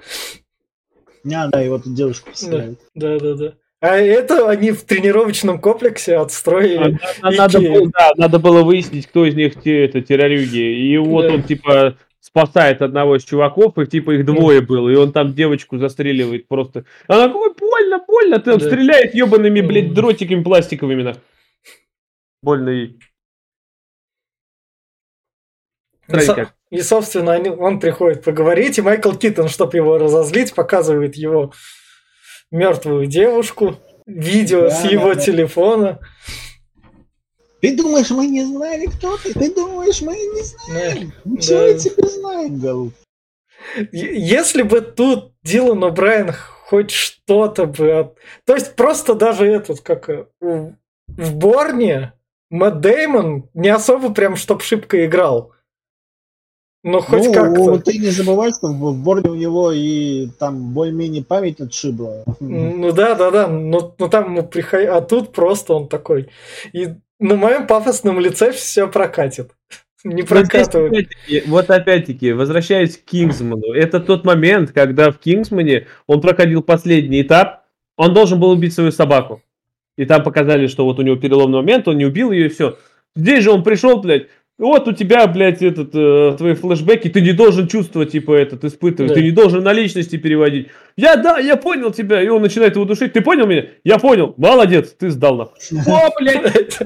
Не, 1.24 1.48
да, 1.48 1.60
его 1.60 1.78
тут 1.78 1.94
девушка 1.94 2.26
представляет. 2.30 2.80
Да, 2.94 3.18
да, 3.18 3.34
да. 3.34 3.54
А 3.80 3.96
это 3.98 4.48
они 4.48 4.70
в 4.72 4.84
тренировочном 4.84 5.60
комплексе 5.60 6.16
отстроили. 6.16 6.98
А, 7.20 7.30
надо, 7.30 7.60
было, 7.60 7.90
да, 7.90 8.10
надо 8.16 8.38
было 8.38 8.62
выяснить, 8.62 9.06
кто 9.06 9.26
из 9.26 9.34
них 9.34 9.62
те, 9.62 9.84
это 9.84 10.00
террорюги. 10.00 10.58
И 10.58 10.96
вот 10.96 11.26
Да. 11.26 11.34
он 11.34 11.42
типа 11.42 11.96
спасает 12.26 12.82
одного 12.82 13.16
из 13.16 13.24
чуваков, 13.24 13.78
и 13.78 13.86
типа 13.86 14.10
их 14.16 14.24
двое 14.26 14.60
было, 14.60 14.88
и 14.88 14.96
он 14.96 15.12
там 15.12 15.32
девочку 15.32 15.78
застреливает 15.78 16.48
просто. 16.48 16.84
Она 17.06 17.28
такой, 17.28 17.54
больно, 17.54 18.04
больно, 18.06 18.40
ты 18.40 18.58
Да. 18.58 18.66
стреляет 18.66 19.14
ебаными, 19.14 19.60
блядь, 19.60 19.94
дротиками 19.94 20.42
пластиковыми. 20.42 21.02
на. 21.04 21.12
Больно 22.42 22.70
ей. 22.70 22.98
И, 26.08 26.18
со- 26.20 26.52
и, 26.70 26.80
собственно, 26.82 27.32
они- 27.32 27.50
он 27.50 27.78
приходит 27.80 28.24
поговорить, 28.24 28.78
и 28.78 28.82
Майкл 28.82 29.12
Киттон, 29.12 29.48
чтобы 29.48 29.76
его 29.76 29.96
разозлить, 29.98 30.52
показывает 30.54 31.14
его 31.16 31.52
мертвую 32.50 33.06
девушку, 33.06 33.76
видео 34.06 34.62
Да, 34.62 34.70
с 34.70 34.82
да, 34.82 34.88
его 34.88 35.14
да. 35.14 35.20
телефона. 35.20 35.98
Ты 37.66 37.76
думаешь, 37.76 38.10
мы 38.10 38.28
не 38.28 38.44
знали, 38.44 38.86
кто 38.86 39.16
ты? 39.16 39.32
Ты 39.32 39.52
думаешь, 39.52 40.00
мы 40.00 40.14
не 40.14 40.42
знаем? 40.42 41.12
Мы 41.24 41.36
Да. 41.36 41.42
все 41.42 41.78
теперь 41.78 42.06
знаем, 42.06 42.60
голубь. 42.60 42.94
Если 43.90 44.62
бы 44.62 44.80
тут 44.80 45.32
Дилан 45.42 45.82
О'Брайен 45.82 46.32
хоть 46.68 46.92
что-то 46.92 47.66
бы... 47.66 48.14
То 48.44 48.54
есть 48.54 48.76
просто 48.76 49.14
даже 49.14 49.46
этот, 49.46 49.80
как 49.80 50.08
в 50.40 51.34
Борне 51.34 52.12
Мэтт 52.50 52.80
Деймон 52.80 53.48
не 53.54 53.70
особо 53.70 54.14
прям 54.14 54.36
чтоб 54.36 54.62
шибко 54.62 55.04
играл. 55.04 55.52
Но 56.84 57.00
хоть 57.00 57.24
ну, 57.24 57.32
как-то. 57.32 57.78
ты 57.80 57.98
не 57.98 58.10
забывай, 58.10 58.52
что 58.52 58.68
в 58.68 59.02
Борне 59.02 59.28
у 59.28 59.34
него 59.34 59.72
и 59.72 60.28
там 60.38 60.72
более-менее 60.72 61.24
память 61.24 61.60
отшибла. 61.60 62.22
Ну 62.38 62.92
да, 62.92 63.16
да, 63.16 63.32
да. 63.32 63.48
Но, 63.48 63.92
но 63.98 64.06
там 64.06 64.26
ему 64.26 64.46
приход... 64.46 64.86
А 64.88 65.00
тут 65.00 65.32
просто 65.32 65.74
он 65.74 65.88
такой. 65.88 66.28
И 66.72 66.94
на 67.20 67.34
моем 67.36 67.66
пафосном 67.66 68.20
лице 68.20 68.52
все 68.52 68.88
прокатит. 68.88 69.52
Не 70.04 70.22
Вот 70.22 70.28
здесь 70.46 70.48
прокатывает. 70.68 70.92
опять-таки- 70.92 71.42
Вот 71.46 71.70
опять-таки, 71.70 72.32
возвращаясь 72.32 72.96
к 72.96 73.04
Кингсману, 73.04 73.72
это 73.72 73.98
тот 73.98 74.24
момент, 74.24 74.70
когда 74.72 75.10
в 75.10 75.18
Кингсмане 75.18 75.86
он 76.06 76.20
проходил 76.20 76.62
последний 76.62 77.22
этап, 77.22 77.64
он 77.96 78.14
должен 78.14 78.38
был 78.38 78.50
убить 78.50 78.74
свою 78.74 78.92
собаку. 78.92 79.42
И 79.96 80.04
там 80.04 80.22
показали, 80.22 80.66
что 80.66 80.84
вот 80.84 80.98
у 80.98 81.02
него 81.02 81.16
переломный 81.16 81.58
момент, 81.58 81.88
он 81.88 81.96
не 81.96 82.04
убил 82.04 82.30
ее, 82.30 82.46
и 82.46 82.48
все. 82.50 82.78
Здесь 83.16 83.42
же 83.42 83.50
он 83.50 83.64
пришел, 83.64 83.96
блядь, 84.00 84.26
вот 84.58 84.88
у 84.88 84.92
тебя, 84.92 85.26
блядь, 85.26 85.60
этот, 85.60 85.90
э, 85.94 86.34
твои 86.38 86.54
флешбеки, 86.54 87.08
ты 87.08 87.20
не 87.20 87.32
должен 87.32 87.68
чувствовать, 87.68 88.12
типа, 88.12 88.32
этот, 88.32 88.64
испытывать, 88.64 89.10
Да. 89.10 89.14
ты 89.14 89.22
не 89.22 89.30
должен 89.30 89.62
на 89.62 89.72
личности 89.72 90.16
переводить. 90.16 90.68
Я, 90.96 91.16
да, 91.16 91.38
я 91.38 91.56
понял 91.56 91.92
тебя, 91.92 92.22
и 92.22 92.28
он 92.28 92.40
начинает 92.40 92.74
его 92.74 92.86
душить, 92.86 93.12
ты 93.12 93.20
понял 93.20 93.46
меня? 93.46 93.66
Я 93.84 93.98
понял, 93.98 94.32
молодец, 94.38 94.94
ты 94.98 95.10
сдал 95.10 95.36
нахуй. 95.36 95.58
О, 95.86 96.10
блядь, 96.18 96.78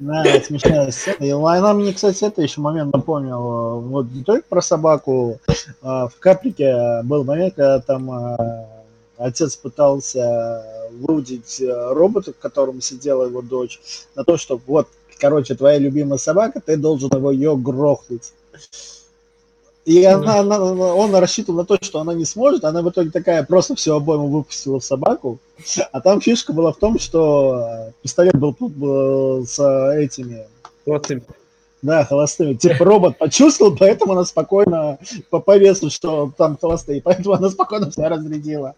Да, 0.00 0.24
смешная 0.42 0.90
сцена. 0.90 1.24
И 1.24 1.30
она 1.30 1.72
мне, 1.72 1.92
кстати, 1.92 2.24
это 2.24 2.42
еще 2.42 2.60
момент 2.60 2.92
напомнил. 2.92 3.80
Вот 3.80 4.06
не 4.12 4.24
только 4.24 4.44
про 4.48 4.60
собаку. 4.60 5.38
а 5.82 6.08
в 6.08 6.18
Каприке 6.18 7.02
был 7.04 7.22
момент, 7.22 7.54
когда 7.54 7.78
там 7.80 8.10
а, 8.10 8.66
отец 9.18 9.56
пытался 9.56 10.64
выудить 10.92 11.62
а, 11.62 11.94
робота, 11.94 12.32
в 12.32 12.38
котором 12.38 12.80
сидела 12.80 13.26
его 13.26 13.40
дочь, 13.42 13.78
на 14.16 14.24
то, 14.24 14.36
что 14.36 14.60
вот, 14.66 14.88
короче, 15.18 15.54
твоя 15.54 15.78
любимая 15.78 16.18
собака, 16.18 16.60
ты 16.64 16.76
должен 16.76 17.10
его 17.12 17.30
ее 17.30 17.56
грохнуть. 17.56 18.32
И 19.84 20.04
она, 20.04 20.40
она- 20.40 20.60
он 20.62 21.14
рассчитывал 21.14 21.60
на 21.60 21.64
то, 21.64 21.78
что 21.80 22.00
она 22.00 22.12
не 22.12 22.26
сможет, 22.26 22.64
она 22.64 22.82
в 22.82 22.90
итоге 22.90 23.10
такая 23.10 23.42
просто 23.42 23.74
всю 23.74 23.94
обойму 23.94 24.28
выпустила 24.28 24.80
в 24.80 24.84
собаку. 24.84 25.38
А 25.92 26.00
там 26.02 26.20
фишка 26.20 26.52
была 26.52 26.72
в 26.72 26.76
том, 26.76 26.98
что 26.98 27.90
пистолет 28.02 28.34
был 28.36 28.54
э, 28.60 29.44
с 29.46 29.58
этими, 29.94 30.46
Молодцы. 30.84 31.22
да, 31.80 32.04
холостыми. 32.04 32.52
Типа 32.54 32.84
робот 32.84 33.16
почувствовал, 33.16 33.74
поэтому 33.76 34.12
она 34.12 34.26
спокойно 34.26 34.98
по, 35.30 35.40
по 35.40 35.56
весу, 35.56 35.88
что 35.88 36.30
там 36.36 36.58
холостые, 36.60 37.00
поэтому 37.00 37.34
она 37.36 37.48
спокойно 37.48 37.90
все 37.90 38.08
разрядила. 38.08 38.74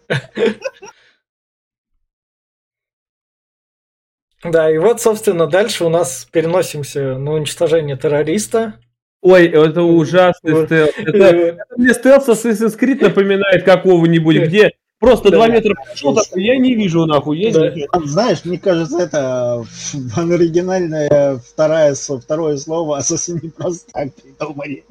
Да, 4.43 4.71
и 4.71 4.77
вот, 4.77 4.99
собственно, 5.01 5.47
дальше 5.47 5.85
у 5.85 5.89
нас 5.89 6.27
переносимся 6.31 7.17
на 7.17 7.33
уничтожение 7.33 7.95
террориста. 7.97 8.75
Ой, 9.21 9.45
это 9.47 9.83
ужасный 9.83 10.65
стелс. 10.65 10.91
Это, 10.97 11.15
Э, 11.35 11.47
это 11.51 11.65
мне 11.77 11.93
стелс 11.93 12.27
Assassin's 12.27 12.77
Creed 12.79 13.03
напоминает 13.03 13.63
какого-нибудь, 13.63 14.37
где 14.47 14.71
просто 14.99 15.29
Да. 15.29 15.37
два 15.37 15.47
метра 15.47 15.75
прошел, 15.75 16.15
такой, 16.15 16.43
я 16.43 16.57
не 16.57 16.73
вижу 16.75 17.05
нахуй, 17.05 17.37
есть 17.37 17.55
Да. 17.57 17.71
знаешь, 18.05 18.43
мне 18.45 18.57
кажется, 18.57 18.99
это 18.99 19.63
э, 19.93 19.97
оригинальное 20.19 21.37
второе, 21.37 21.93
второе 21.93 22.57
слово 22.57 22.97
ассасин 22.97 23.39
не 23.43 23.49
просто 23.49 23.91
так 23.93 24.09
придумали. 24.15 24.83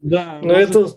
Да. 0.00 0.38
Ну, 0.42 0.52
это 0.52 0.88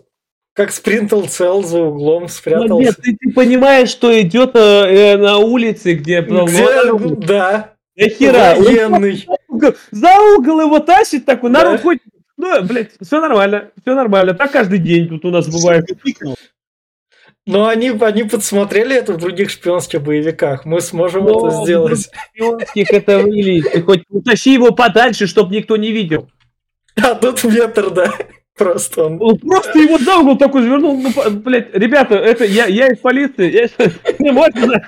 как 0.52 0.72
спринтал 0.72 1.26
цел 1.28 1.62
за 1.62 1.78
углом, 1.80 2.22
Ну, 2.22 2.22
нет, 2.24 2.30
спрятался. 2.32 2.94
ты, 3.02 3.16
ты 3.20 3.32
понимаешь, 3.32 3.88
что 3.88 4.20
идет 4.20 4.50
э, 4.56 5.16
на 5.16 5.38
улице, 5.38 5.94
где... 5.94 6.20
Где, 6.22 7.14
да, 7.24 7.74
да 7.96 8.08
хера, 8.08 8.54
военный. 8.56 9.26
угол- 9.48 9.74
за 9.90 10.20
угол 10.36 10.60
его 10.60 10.78
тащит 10.80 11.24
такой, 11.26 11.50
Да. 11.50 11.64
народ 11.64 11.80
ходит. 11.82 12.02
Ну, 12.36 12.62
блядь, 12.64 12.92
все 13.02 13.20
нормально, 13.20 13.70
все 13.82 13.94
нормально. 13.94 14.32
Так 14.34 14.52
каждый 14.52 14.78
день 14.78 15.08
тут 15.08 15.24
у 15.26 15.30
нас 15.30 15.46
бывает. 15.46 15.86
Но 17.46 17.66
они, 17.66 17.90
они 17.90 18.24
подсмотрели 18.24 18.94
это 18.94 19.14
в 19.14 19.16
других 19.18 19.50
шпионских 19.50 20.02
боевиках. 20.02 20.64
Мы 20.64 20.80
сможем 20.80 21.24
Но 21.24 21.48
это 21.48 21.64
сделать. 21.64 22.08
шпионских 22.32 22.90
это. 22.92 23.22
Ты 23.24 23.82
хоть 23.82 24.04
утащи 24.08 24.52
его 24.52 24.70
подальше, 24.72 25.26
чтобы 25.26 25.54
никто 25.54 25.76
не 25.76 25.90
видел. 25.90 26.30
А 26.96 27.14
тут 27.14 27.42
метр, 27.44 27.90
да. 27.90 28.12
Просто 28.60 29.06
он. 29.06 29.16
Он 29.22 29.38
просто 29.38 29.78
его 29.78 29.96
за 29.96 30.18
угол 30.18 30.36
такой 30.36 30.62
завернул. 30.62 31.00
Ну, 31.00 31.30
блядь, 31.30 31.74
ребята, 31.74 32.16
это 32.16 32.44
я, 32.44 32.66
я 32.66 32.88
из 32.88 32.98
полиции. 32.98 33.50
Я, 33.50 33.68
не 34.18 34.32
можно 34.32 34.82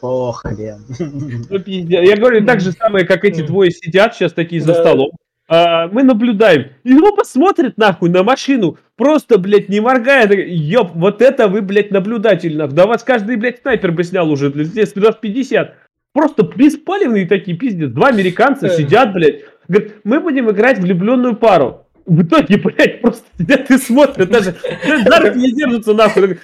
похрен. 0.00 0.82
Ну. 0.98 1.62
Я 1.66 2.16
говорю, 2.16 2.46
так 2.46 2.62
же 2.62 2.72
самое, 2.72 3.04
как 3.04 3.26
эти 3.26 3.42
двое 3.42 3.70
сидят 3.70 4.14
сейчас 4.14 4.32
такие 4.32 4.62
за 4.62 4.72
столом. 4.72 5.10
А, 5.46 5.88
мы 5.88 6.04
наблюдаем. 6.04 6.70
И 6.84 6.94
он 6.94 7.14
посмотрит 7.14 7.76
нахуй 7.76 8.08
на 8.08 8.22
машину. 8.22 8.78
Просто, 8.96 9.36
блядь, 9.36 9.68
не 9.68 9.80
моргая. 9.80 10.26
Ёп, 10.32 10.92
вот 10.94 11.20
это 11.20 11.48
вы, 11.48 11.60
блядь, 11.60 11.90
наблюдатель. 11.90 12.56
нахуй. 12.56 12.74
Да 12.74 12.86
вас 12.86 13.04
каждый, 13.04 13.36
блядь, 13.36 13.60
снайпер 13.60 13.92
бы 13.92 14.04
снял 14.04 14.30
уже. 14.30 14.50
Здесь 14.64 14.96
раз 14.96 15.16
50. 15.16 15.74
Просто 16.14 16.44
беспалевные 16.44 17.26
такие, 17.26 17.58
пиздец. 17.58 17.90
Два 17.90 18.08
американца 18.08 18.70
сидят, 18.70 19.12
блядь. 19.12 19.42
Говорят, 19.68 19.92
мы 20.04 20.20
будем 20.20 20.50
играть 20.50 20.78
влюбленную 20.78 21.36
пару. 21.36 21.85
В 22.06 22.22
итоге, 22.22 22.56
блядь, 22.58 23.00
просто 23.00 23.26
сидят 23.36 23.68
и 23.70 23.78
смотрят. 23.78 24.28
Даже, 24.30 24.52
руки 24.52 25.38
не 25.38 25.52
держатся 25.52 25.92
нахуй. 25.92 26.38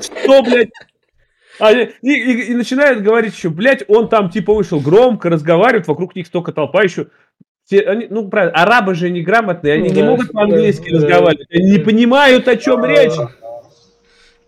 Что, 0.00 0.42
блядь? 0.42 0.70
А, 1.58 1.72
и, 1.72 1.90
и- 2.02 2.50
и 2.52 2.54
начинают 2.54 3.02
говорить 3.02 3.34
еще, 3.34 3.48
блядь, 3.50 3.84
он 3.88 4.08
там 4.08 4.30
типа 4.30 4.54
вышел 4.54 4.78
громко, 4.80 5.28
разговаривает, 5.30 5.88
вокруг 5.88 6.14
них 6.14 6.26
столько 6.26 6.52
толпа 6.52 6.82
еще. 6.82 7.08
Все, 7.64 7.80
они, 7.82 8.06
ну, 8.10 8.28
правильно, 8.28 8.56
арабы 8.62 8.94
же 8.94 9.10
неграмотные, 9.10 9.74
они 9.74 9.90
не 9.90 10.02
Да, 10.02 10.06
могут 10.08 10.32
по-английски 10.32 10.90
да, 10.90 10.98
да. 10.98 11.04
разговаривать, 11.06 11.48
они 11.50 11.70
не 11.72 11.78
понимают, 11.78 12.48
о 12.48 12.56
чем 12.56 12.84
речь. 12.84 13.12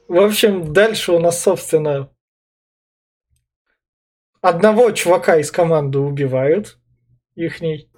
В 0.09 0.19
общем, 0.21 0.73
дальше 0.73 1.12
у 1.12 1.19
нас, 1.19 1.41
собственно, 1.41 2.09
одного 4.41 4.91
чувака 4.91 5.37
из 5.38 5.51
команды 5.51 5.99
убивают. 5.99 6.79
Ихний, 7.37 7.88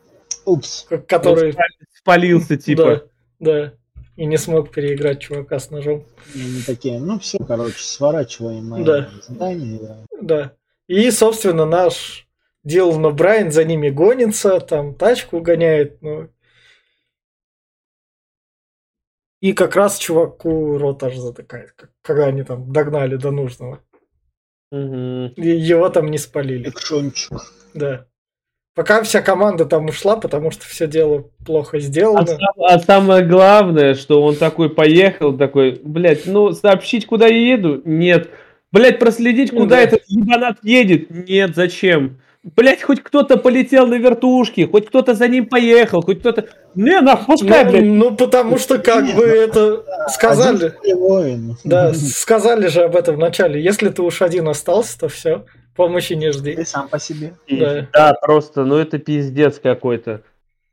Упс. 0.44 0.86
который... 1.08 1.56
спалился, 2.04 2.56
типа. 2.58 3.08
Да, 3.40 3.52
да. 3.52 3.74
И 4.16 4.26
не 4.26 4.36
смог 4.36 4.70
переиграть 4.70 5.20
чувака 5.22 5.58
с 5.58 5.70
ножом. 5.70 6.04
И 6.34 6.40
Они 6.40 6.62
такие, 6.62 7.00
ну 7.00 7.18
все, 7.18 7.38
короче, 7.38 7.82
сворачиваем 7.82 8.66
мы 8.68 8.84
Да. 8.84 9.10
задание. 9.26 9.80
да. 9.80 10.04
Да. 10.20 10.52
И, 10.86 11.10
собственно, 11.10 11.64
наш 11.64 12.28
Дилан 12.62 13.14
Брайан 13.16 13.50
за 13.50 13.64
ними 13.64 13.88
гонится, 13.88 14.60
там 14.60 14.94
тачку 14.94 15.40
гоняет, 15.40 16.00
ну. 16.02 16.28
И 19.40 19.52
как 19.52 19.76
раз 19.76 19.98
чуваку 19.98 20.78
рот 20.78 21.02
аж 21.02 21.16
затыкает, 21.16 21.74
когда 22.02 22.26
они 22.26 22.44
там 22.44 22.72
догнали 22.72 23.16
до 23.16 23.30
нужного. 23.30 23.82
Мгм. 24.70 25.28
И 25.36 25.48
его 25.48 25.88
там 25.90 26.10
не 26.10 26.18
спалили. 26.18 26.68
Экшончик. 26.70 27.32
Да. 27.74 28.06
Пока 28.74 29.02
вся 29.04 29.22
команда 29.22 29.66
там 29.66 29.86
ушла, 29.86 30.16
потому 30.16 30.50
что 30.50 30.64
все 30.66 30.86
дело 30.88 31.24
плохо 31.46 31.76
А, 31.76 31.80
сделано. 31.80 32.26
сам- 32.26 32.38
а 32.58 32.78
самое 32.80 33.24
главное, 33.24 33.94
что 33.94 34.22
он 34.22 34.34
такой 34.34 34.68
поехал, 34.68 35.32
такой, 35.36 35.80
блядь, 35.84 36.26
ну 36.26 36.52
сообщить, 36.52 37.06
куда 37.06 37.26
я 37.28 37.52
еду? 37.54 37.80
Нет. 37.84 38.30
Блядь, 38.72 38.98
проследить, 38.98 39.52
Ну 39.52 39.60
куда 39.60 39.76
да. 39.76 39.82
этот 39.82 40.02
ебанат 40.08 40.56
едет? 40.62 41.08
Нет, 41.28 41.54
зачем? 41.54 42.18
блядь, 42.56 42.82
хоть 42.82 43.02
кто-то 43.02 43.38
полетел 43.38 43.86
на 43.86 43.94
вертушке, 43.94 44.66
хоть 44.66 44.86
кто-то 44.88 45.14
за 45.14 45.28
ним 45.28 45.46
поехал, 45.46 46.02
хоть 46.02 46.20
кто-то... 46.20 46.44
Не, 46.74 47.00
нахуй, 47.00 47.36
пускай, 47.38 47.64
ну, 47.64 47.70
блядь. 47.70 47.84
Ну, 47.84 48.14
потому 48.16 48.58
что 48.58 48.78
как 48.78 49.06
бы 49.14 49.22
это 49.24 49.82
сказали. 50.10 50.74
Да, 51.64 51.94
сказали 51.94 52.66
же 52.66 52.82
об 52.82 52.96
этом 52.96 53.16
в 53.16 53.18
начале. 53.18 53.62
Если 53.62 53.88
ты 53.88 54.02
уж 54.02 54.20
один 54.20 54.46
остался, 54.48 54.98
то 54.98 55.08
все, 55.08 55.46
помощи 55.74 56.14
не 56.14 56.32
жди. 56.32 56.54
Ты 56.54 56.64
сам 56.64 56.88
по 56.88 56.98
себе. 56.98 57.34
Да, 57.48 57.86
да 57.92 58.14
просто, 58.20 58.64
ну 58.64 58.76
это 58.76 58.98
пиздец 58.98 59.58
какой-то. 59.58 60.22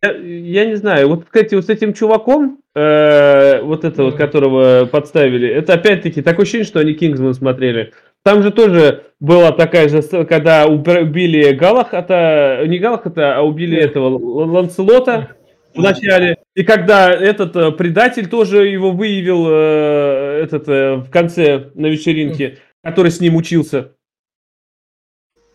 Я, 0.02 0.12
я 0.14 0.66
не 0.66 0.76
знаю, 0.76 1.10
вот, 1.10 1.26
кстати, 1.26 1.54
вот 1.54 1.66
с 1.66 1.70
этим 1.70 1.94
чуваком, 1.94 2.60
э, 2.76 3.62
вот 3.62 3.84
это 3.86 4.04
вот, 4.04 4.16
которого 4.16 4.86
подставили, 4.86 5.48
это 5.48 5.74
опять-таки 5.74 6.24
такое 6.24 6.44
ощущение, 6.44 6.66
что 6.66 6.80
они 6.80 6.94
Кингсман 6.94 7.36
смотрели. 7.36 7.94
Там 8.24 8.44
же 8.44 8.52
тоже 8.52 9.04
была 9.20 9.52
такая 9.52 9.90
же, 9.90 10.02
когда 10.26 10.66
убили 10.68 11.54
Галахата, 11.54 12.64
не 12.68 12.80
Галахата, 12.80 13.38
а 13.38 13.42
убили 13.42 13.78
этого 13.78 14.10
Ланселота 14.10 15.36
в 15.74 15.82
начале. 15.82 16.38
И 16.56 16.64
когда 16.64 17.12
этот 17.12 17.56
э, 17.56 17.72
предатель 17.72 18.28
тоже 18.28 18.68
его 18.68 18.92
выявил 18.92 19.48
э, 19.50 20.42
этот 20.44 20.68
э, 20.68 20.96
в 20.98 21.10
конце 21.10 21.72
на 21.76 21.88
вечеринке, 21.88 22.58
который 22.84 23.12
с 23.12 23.20
ним 23.20 23.36
учился. 23.36 23.94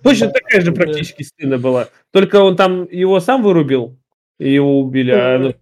Точно 0.06 0.28
такая 0.28 0.60
же 0.60 0.72
практически 0.72 1.22
сцена 1.22 1.58
была. 1.58 1.88
Только 2.12 2.36
он 2.36 2.56
там 2.56 2.88
его 2.90 3.20
сам 3.20 3.42
вырубил, 3.42 3.98
и 4.38 4.52
его 4.52 4.80
убили. 4.80 5.10
А 5.10 5.52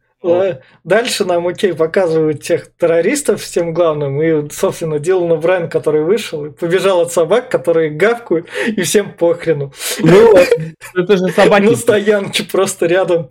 Дальше 0.84 1.24
нам, 1.26 1.47
окей, 1.47 1.74
показывают 1.74 2.42
тех 2.42 2.74
террористов 2.78 3.45
с 3.45 3.51
тем 3.51 3.74
главным, 3.74 4.22
и, 4.22 4.49
собственно, 4.51 4.99
Дилана 4.99 5.36
Брайан, 5.36 5.68
который 5.68 6.03
вышел, 6.03 6.47
и 6.47 6.51
побежал 6.51 7.03
от 7.03 7.12
собак, 7.12 7.51
которые 7.51 7.90
гавкают, 7.90 8.49
и 8.66 8.82
всем 8.82 9.12
похрену. 9.12 9.72
Ну, 10.01 10.34
это 10.95 11.16
же 11.18 11.28
собаки. 11.28 11.64
На 11.74 11.76
стоянке 11.76 12.45
просто 12.45 12.86
рядом. 12.86 13.28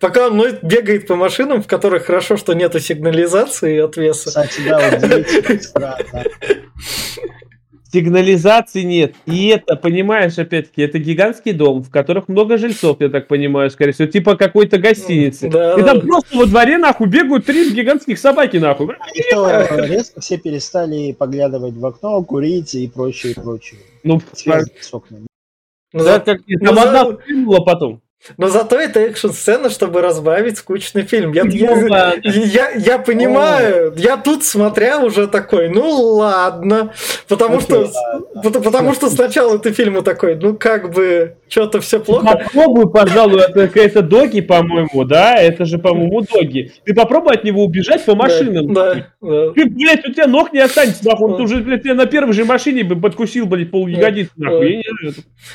Пока 0.00 0.28
он 0.28 0.40
бегает 0.62 1.08
по 1.08 1.16
машинам, 1.16 1.62
в 1.62 1.66
которых 1.66 2.06
хорошо, 2.06 2.36
что 2.36 2.52
нету 2.54 2.78
сигнализации 2.78 3.78
от 3.78 3.96
веса. 3.96 4.28
Кстати, 4.28 4.60
да, 4.66 4.78
удивительно 4.96 5.96
сигнализации 7.92 8.82
нет. 8.82 9.14
И 9.26 9.48
это, 9.48 9.76
понимаешь, 9.76 10.38
опять-таки, 10.38 10.82
это 10.82 10.98
гигантский 10.98 11.52
дом, 11.52 11.82
в 11.82 11.90
которых 11.90 12.28
много 12.28 12.58
жильцов, 12.58 12.98
я 13.00 13.08
так 13.08 13.28
понимаю, 13.28 13.70
скорее 13.70 13.92
всего, 13.92 14.08
типа 14.08 14.36
какой-то 14.36 14.78
гостиницы. 14.78 15.48
Да, 15.48 15.74
и 15.78 15.82
там 15.82 16.00
просто 16.00 16.36
во 16.36 16.46
дворе, 16.46 16.78
нахуй, 16.78 17.08
бегают 17.08 17.46
три 17.46 17.70
гигантских 17.72 18.18
собаки, 18.18 18.58
нахуй. 18.58 18.94
И 19.14 19.22
то 19.30 19.84
резко 19.86 20.20
все 20.20 20.38
перестали 20.38 21.12
поглядывать 21.12 21.74
в 21.74 21.84
окно, 21.84 22.22
курить 22.22 22.74
и 22.74 22.88
прочее, 22.88 23.32
и 23.32 23.34
прочее. 23.34 23.80
Ну, 24.02 24.20
с 24.32 24.94
окнами. 24.94 25.26
Ну, 25.92 26.04
да, 26.04 26.20
как, 26.20 26.40
там 26.64 26.78
одна 26.78 27.18
потом. 27.66 28.00
Но 28.36 28.48
зато 28.48 28.76
это 28.76 29.00
экшн-сцена, 29.00 29.70
чтобы 29.70 30.02
разбавить 30.02 30.58
скучный 30.58 31.02
фильм. 31.02 31.32
Я, 31.32 31.44
я, 31.44 32.14
я, 32.22 32.70
я 32.70 32.98
понимаю, 32.98 33.94
я 33.96 34.18
тут 34.18 34.44
смотря 34.44 34.98
уже 35.00 35.26
такой, 35.26 35.70
ну 35.70 35.88
ладно, 35.88 36.92
потому 37.28 37.60
что 37.60 37.90
потому, 38.42 38.62
потому 38.62 38.94
что 38.94 39.08
сначала 39.08 39.58
ты 39.58 39.72
фильму 39.72 40.02
такой, 40.02 40.36
ну 40.36 40.54
как 40.54 40.92
бы 40.92 41.36
что-то 41.48 41.80
все 41.80 41.98
плохо. 41.98 42.26
Попробуй, 42.26 42.90
пожалуй, 42.90 43.40
это 43.40 43.68
какая-то 43.68 44.02
доги, 44.02 44.42
по-моему, 44.42 45.04
да, 45.04 45.36
это 45.36 45.64
же, 45.64 45.78
по-моему, 45.78 46.20
доги. 46.20 46.72
Ты 46.84 46.94
попробуй 46.94 47.34
от 47.34 47.44
него 47.44 47.64
убежать 47.64 48.04
по 48.04 48.14
машинам. 48.14 48.72
Да, 48.74 49.06
да. 49.22 49.52
Ты, 49.52 49.64
блядь, 49.64 50.06
у 50.06 50.12
тебя 50.12 50.26
ног 50.26 50.52
не 50.52 50.60
останется, 50.60 51.06
нахуй, 51.06 51.36
ты 51.36 51.42
уже, 51.42 51.56
блядь, 51.56 51.84
на 51.84 52.04
первой 52.04 52.34
же 52.34 52.44
машине 52.44 52.84
бы 52.84 53.00
подкусил, 53.00 53.46
блядь, 53.46 53.70
пол 53.70 53.86
ягодицы, 53.86 54.30
нахуй. 54.36 54.84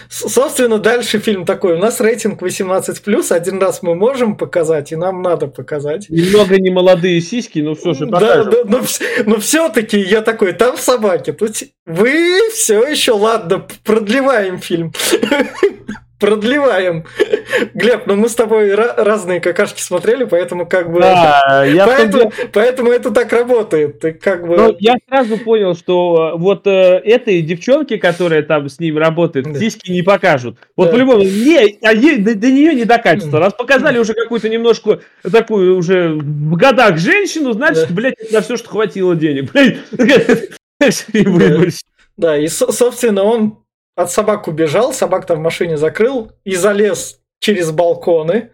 Собственно, 0.09 0.79
дальше 0.79 1.19
фильм 1.19 1.45
такой, 1.45 1.75
у 1.75 1.77
нас 1.77 2.01
рейтинг 2.01 2.41
18 2.41 2.54
плюс, 3.03 3.31
один 3.31 3.59
раз 3.59 3.81
мы 3.81 3.95
можем 3.95 4.37
показать, 4.37 4.91
и 4.91 4.95
нам 4.95 5.21
надо 5.21 5.47
показать. 5.47 6.09
Немного 6.09 6.57
не 6.59 6.69
молодые 6.69 7.21
сиськи, 7.21 7.59
но 7.59 7.75
все 7.75 7.93
же 7.93 8.05
Да, 8.05 8.43
да, 8.43 8.63
но, 8.65 8.81
но 9.25 9.39
все-таки 9.39 9.99
я 9.99 10.21
такой, 10.21 10.53
там 10.53 10.77
собаки, 10.77 11.31
тут 11.31 11.57
вы 11.85 12.39
все 12.53 12.81
еще, 12.87 13.11
ладно, 13.11 13.65
продлеваем 13.83 14.59
фильм. 14.59 14.93
продлеваем. 16.25 17.05
Глеб, 17.73 18.07
ну 18.07 18.15
мы 18.15 18.29
с 18.29 18.35
тобой 18.35 18.73
разные 18.73 19.39
какашки 19.39 19.81
смотрели, 19.81 20.23
поэтому 20.23 20.65
как 20.65 20.91
бы... 20.91 20.99
Да, 20.99 21.63
я 21.65 21.85
поэтому, 21.85 22.29
подел... 22.29 22.49
поэтому 22.51 22.91
это 22.91 23.11
так 23.11 23.31
работает. 23.31 23.99
Ты 23.99 24.13
как 24.13 24.47
бы... 24.47 24.57
Ну, 24.57 24.75
я 24.79 24.95
сразу 25.07 25.37
понял, 25.37 25.75
что 25.75 26.33
э, 26.33 26.37
вот 26.37 26.65
э, 26.67 27.01
этой 27.03 27.41
девчонке, 27.41 27.97
которая 27.97 28.41
там 28.43 28.69
с 28.69 28.79
ним 28.79 28.97
работает, 28.97 29.45
да. 29.51 29.59
диски 29.59 29.91
не 29.91 30.01
покажут. 30.01 30.57
Вот 30.75 30.85
да. 30.85 30.93
по-любому, 30.93 31.21
не, 31.21 31.77
а 31.83 31.93
ей, 31.93 32.17
до, 32.17 32.35
до 32.35 32.47
нее 32.47 32.73
не 32.73 32.85
докатится. 32.85 33.39
Раз 33.39 33.53
показали 33.53 33.99
уже 33.99 34.13
какую-то 34.13 34.49
немножко 34.49 34.99
такую 35.31 35.77
уже 35.77 36.09
в 36.09 36.55
годах 36.55 36.97
женщину, 36.97 37.53
значит, 37.53 37.87
да. 37.89 37.93
блядь, 37.93 38.31
на 38.31 38.41
все, 38.41 38.57
что 38.57 38.69
хватило 38.69 39.15
денег. 39.15 39.51
Да, 42.17 42.37
и, 42.37 42.47
собственно, 42.47 43.23
он 43.23 43.64
от 43.95 44.11
собак 44.11 44.47
убежал, 44.47 44.93
собак 44.93 45.25
там 45.25 45.39
в 45.39 45.41
машине 45.41 45.77
закрыл 45.77 46.31
и 46.43 46.55
залез 46.55 47.19
через 47.39 47.71
балконы. 47.71 48.51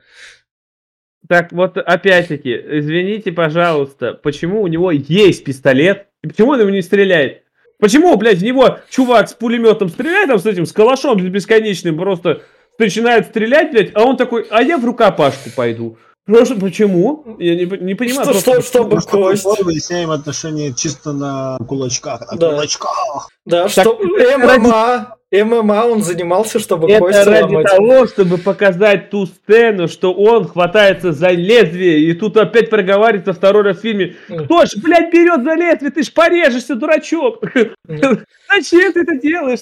Так 1.28 1.52
вот, 1.52 1.78
опять-таки, 1.78 2.54
извините, 2.54 3.32
пожалуйста, 3.32 4.14
почему 4.14 4.62
у 4.62 4.68
него 4.68 4.92
есть 4.92 5.44
пистолет, 5.44 6.08
и 6.24 6.28
почему 6.28 6.52
он 6.52 6.60
его 6.60 6.70
не 6.70 6.82
стреляет? 6.82 7.44
Почему, 7.80 8.16
блядь, 8.16 8.40
в 8.40 8.44
него 8.44 8.80
чувак 8.90 9.30
с 9.30 9.34
пулеметом 9.34 9.90
стреляет, 9.90 10.30
там 10.30 10.40
с 10.40 10.46
этим, 10.46 10.66
с 10.66 10.72
калашом 10.72 11.18
бесконечным, 11.18 11.98
просто 11.98 12.42
начинает 12.78 13.28
стрелять, 13.28 13.72
блядь, 13.72 13.92
а 13.96 14.04
он 14.04 14.18
такой, 14.18 14.46
а 14.50 14.62
я 14.62 14.78
в 14.78 14.86
рукопашку 14.86 15.50
пойду. 15.56 15.98
Просто 16.26 16.56
почему? 16.56 17.38
Я 17.40 17.56
не, 17.56 17.66
не 17.66 17.96
понимаю. 17.96 18.24
Что, 18.24 18.32
просто, 18.34 18.52
что, 18.52 18.62
чтобы 18.62 19.02
кость. 19.02 19.46
Выясняем 19.64 20.12
отношения 20.12 20.74
чисто 20.74 21.14
на 21.14 21.58
кулачках. 21.68 22.32
На 22.32 22.38
да. 22.38 22.50
кулачках. 22.52 23.30
Да, 23.46 23.64
так, 23.64 23.72
что 23.72 24.00
ММА. 24.00 25.16
ММА 25.32 25.86
он 25.86 26.04
занимался, 26.04 26.60
чтобы 26.60 26.90
это 26.92 27.00
кости 27.00 27.30
ради 27.30 27.54
ломать. 27.54 27.68
того, 27.68 28.06
чтобы 28.06 28.38
показать 28.38 29.10
ту 29.10 29.26
сцену, 29.26 29.88
что 29.88 30.14
он 30.14 30.46
хватается 30.46 31.14
за 31.14 31.30
лезвие, 31.30 32.10
и 32.10 32.14
тут 32.14 32.36
опять 32.36 32.70
проговаривается 32.70 33.32
второй 33.32 33.64
раз 33.64 33.78
в 33.78 33.82
фильме. 33.82 34.16
Кто 34.28 34.66
ж, 34.66 34.72
блядь, 34.76 35.12
берет 35.14 35.44
за 35.44 35.54
лезвие? 35.54 35.92
Ты 35.92 36.04
ж 36.04 36.12
порежешься, 36.12 36.76
дурачок. 36.76 37.44
Зачем 37.88 38.94
ты 38.94 39.02
это 39.02 39.18
делаешь? 39.18 39.60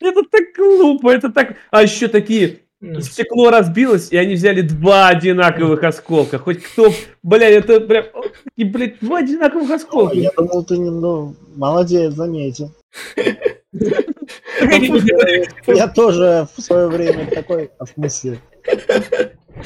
Это 0.00 0.22
так 0.30 0.42
глупо, 0.56 1.10
это 1.10 1.30
так... 1.30 1.54
А 1.70 1.82
еще 1.82 2.08
такие 2.08 2.58
стекло 3.00 3.50
разбилось, 3.50 4.10
и 4.10 4.16
они 4.16 4.34
взяли 4.34 4.60
два 4.60 5.08
одинаковых 5.08 5.82
осколка. 5.82 6.38
Хоть 6.38 6.62
кто, 6.62 6.92
блядь, 7.22 7.64
это 7.64 7.80
прям, 7.80 8.04
и, 8.56 8.64
блядь, 8.64 9.00
два 9.00 9.18
одинаковых 9.18 9.70
осколка. 9.70 10.16
Я 10.16 10.30
думал, 10.36 10.64
ты 10.64 10.76
ну, 10.76 11.34
молодец, 11.54 12.12
заметил. 12.12 12.72
Я 15.66 15.88
тоже 15.88 16.48
в 16.56 16.62
свое 16.62 16.88
время 16.88 17.26
такой, 17.30 17.70
в 17.78 17.86
смысле? 17.86 18.40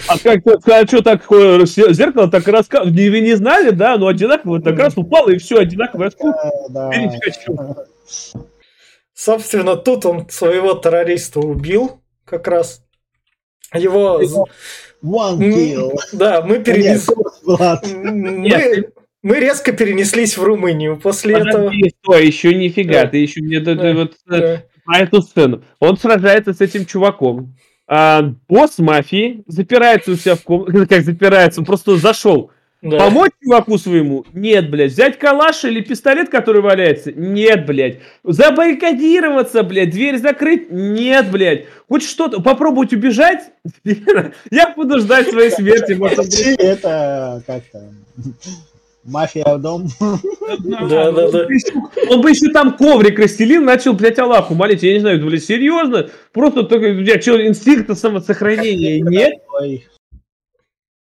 А 0.08 0.18
как 0.18 0.46
а 0.46 0.86
что 0.86 1.02
такое 1.02 1.64
зеркало 1.66 2.30
так 2.30 2.46
рассказывает? 2.46 2.94
Вы 2.94 3.20
не 3.20 3.34
знали, 3.34 3.70
да? 3.70 3.96
Но 3.96 4.06
одинаково 4.06 4.60
так 4.60 4.78
раз 4.78 4.96
упало 4.96 5.30
и 5.30 5.38
все 5.38 5.58
одинаково 5.58 6.06
осколка. 6.06 6.50
Да. 6.70 6.90
Собственно, 9.14 9.76
тут 9.76 10.06
он 10.06 10.28
своего 10.30 10.74
террориста 10.74 11.40
убил, 11.40 12.00
как 12.24 12.46
раз 12.48 12.82
его... 13.74 14.20
One 15.02 15.38
kill. 15.38 15.98
Да, 16.12 16.42
мы 16.42 16.58
перенесли... 16.58 17.14
Мы, 17.42 18.92
мы 19.22 19.38
резко 19.38 19.72
перенеслись 19.72 20.36
в 20.36 20.42
Румынию 20.42 20.96
после 20.96 21.34
Подожди, 21.34 21.50
этого. 21.50 21.72
Стой, 22.02 22.26
еще 22.26 22.54
нифига, 22.54 23.02
да. 23.02 23.08
ты 23.08 23.18
еще 23.18 23.40
мне 23.42 23.60
да. 23.60 23.92
вот 23.94 24.14
да. 24.26 24.62
на 24.86 24.98
эту 25.00 25.22
сцену. 25.22 25.62
Он 25.78 25.96
сражается 25.96 26.54
с 26.54 26.60
этим 26.60 26.86
чуваком. 26.86 27.54
А, 27.86 28.34
босс 28.48 28.78
мафии 28.78 29.42
запирается 29.46 30.12
у 30.12 30.16
себя 30.16 30.36
в 30.36 30.42
комнате, 30.42 30.86
как 30.94 31.04
запирается, 31.04 31.60
он 31.60 31.66
просто 31.66 31.96
зашел 31.96 32.50
да. 32.82 32.96
Помочь 32.96 33.32
чуваку 33.42 33.76
своему? 33.76 34.24
Нет, 34.32 34.70
блядь. 34.70 34.92
Взять 34.92 35.18
калаш 35.18 35.64
или 35.64 35.82
пистолет, 35.82 36.30
который 36.30 36.62
валяется? 36.62 37.12
Нет, 37.12 37.66
блядь. 37.66 37.98
Забаррикадироваться, 38.24 39.62
блядь. 39.62 39.90
Дверь 39.90 40.16
закрыть? 40.16 40.70
Нет, 40.70 41.30
блядь. 41.30 41.66
Хоть 41.88 42.04
что-то. 42.04 42.40
Попробовать 42.40 42.94
убежать? 42.94 43.52
Я 43.84 44.72
буду 44.74 44.98
ждать 44.98 45.28
своей 45.28 45.50
смерти. 45.50 45.92
Это 46.62 47.42
как-то... 47.46 47.92
Мафия 49.04 49.44
в 49.44 49.60
дом. 49.60 49.88
Да, 50.58 51.12
да, 51.12 51.30
да. 51.30 51.46
Он 52.10 52.20
бы 52.20 52.30
еще 52.30 52.50
там 52.52 52.76
коврик 52.76 53.18
расстелил, 53.18 53.62
начал, 53.62 53.94
блядь, 53.94 54.18
Аллаху 54.18 54.54
молить. 54.54 54.82
Я 54.82 54.94
не 54.94 55.00
знаю, 55.00 55.24
блядь, 55.24 55.44
серьезно? 55.44 56.10
Просто 56.32 56.64
только, 56.64 56.92
блядь, 56.92 57.22
что, 57.22 57.44
инстинкта 57.46 57.94
самосохранения 57.94 59.00
нет? 59.00 59.34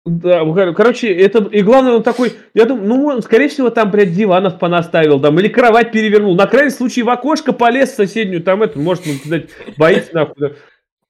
Да, 0.04 0.44
короче, 0.72 1.14
это 1.14 1.44
и 1.44 1.62
главное, 1.62 1.92
он 1.92 2.02
такой, 2.02 2.32
я 2.54 2.64
думаю, 2.64 2.88
ну, 2.88 3.22
скорее 3.22 3.48
всего, 3.48 3.70
там, 3.70 3.92
блядь, 3.92 4.12
диванов 4.12 4.58
понаставил, 4.58 5.20
там, 5.20 5.38
или 5.38 5.46
кровать 5.46 5.92
перевернул. 5.92 6.34
На 6.34 6.48
крайний 6.48 6.72
случай 6.72 7.04
в 7.04 7.10
окошко 7.10 7.52
полез 7.52 7.90
в 7.90 7.96
соседнюю, 7.96 8.42
там, 8.42 8.64
это, 8.64 8.80
может, 8.80 9.06
ну, 9.06 9.12
блядь, 9.24 9.50
боится 9.76 10.12
нахуй. 10.12 10.54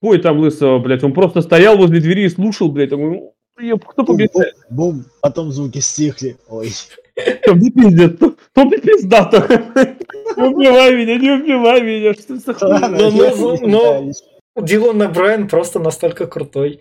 Ой, 0.03 0.18
там 0.18 0.39
лысого, 0.39 0.78
блядь, 0.78 1.05
он 1.05 1.14
просто 1.14 1.41
стоял 1.41 1.78
возле 1.78 2.01
двери 2.01 2.24
и 2.24 2.28
слушал, 2.28 2.70
блядь, 2.70 2.91
такой, 2.91 3.30
ё- 3.63 3.79
кто 3.79 4.03
Бум, 4.03 4.17
победит? 4.17 4.33
бум, 4.35 4.53
бум, 4.71 5.05
потом 5.21 5.53
звуки 5.53 5.79
стихли. 5.79 6.37
Ой. 6.49 6.73
Кто 7.43 7.55
мне 7.55 7.71
пиздец? 7.71 8.17
Кто 8.17 8.31
кто 8.53 8.65
мне 8.65 8.79
пиздато? 8.79 9.39
Не 10.37 10.43
убивай 10.49 10.95
меня, 10.95 11.17
не 11.19 11.31
убивай 11.31 11.83
меня, 11.83 12.15
что 12.15 12.37
за 12.37 12.55
хуйня? 12.55 13.59
пытаюсь. 13.59 14.23
Дилан 14.57 15.13
Брайан 15.13 15.49
просто 15.49 15.79
настолько 15.79 16.27
крутой. 16.27 16.81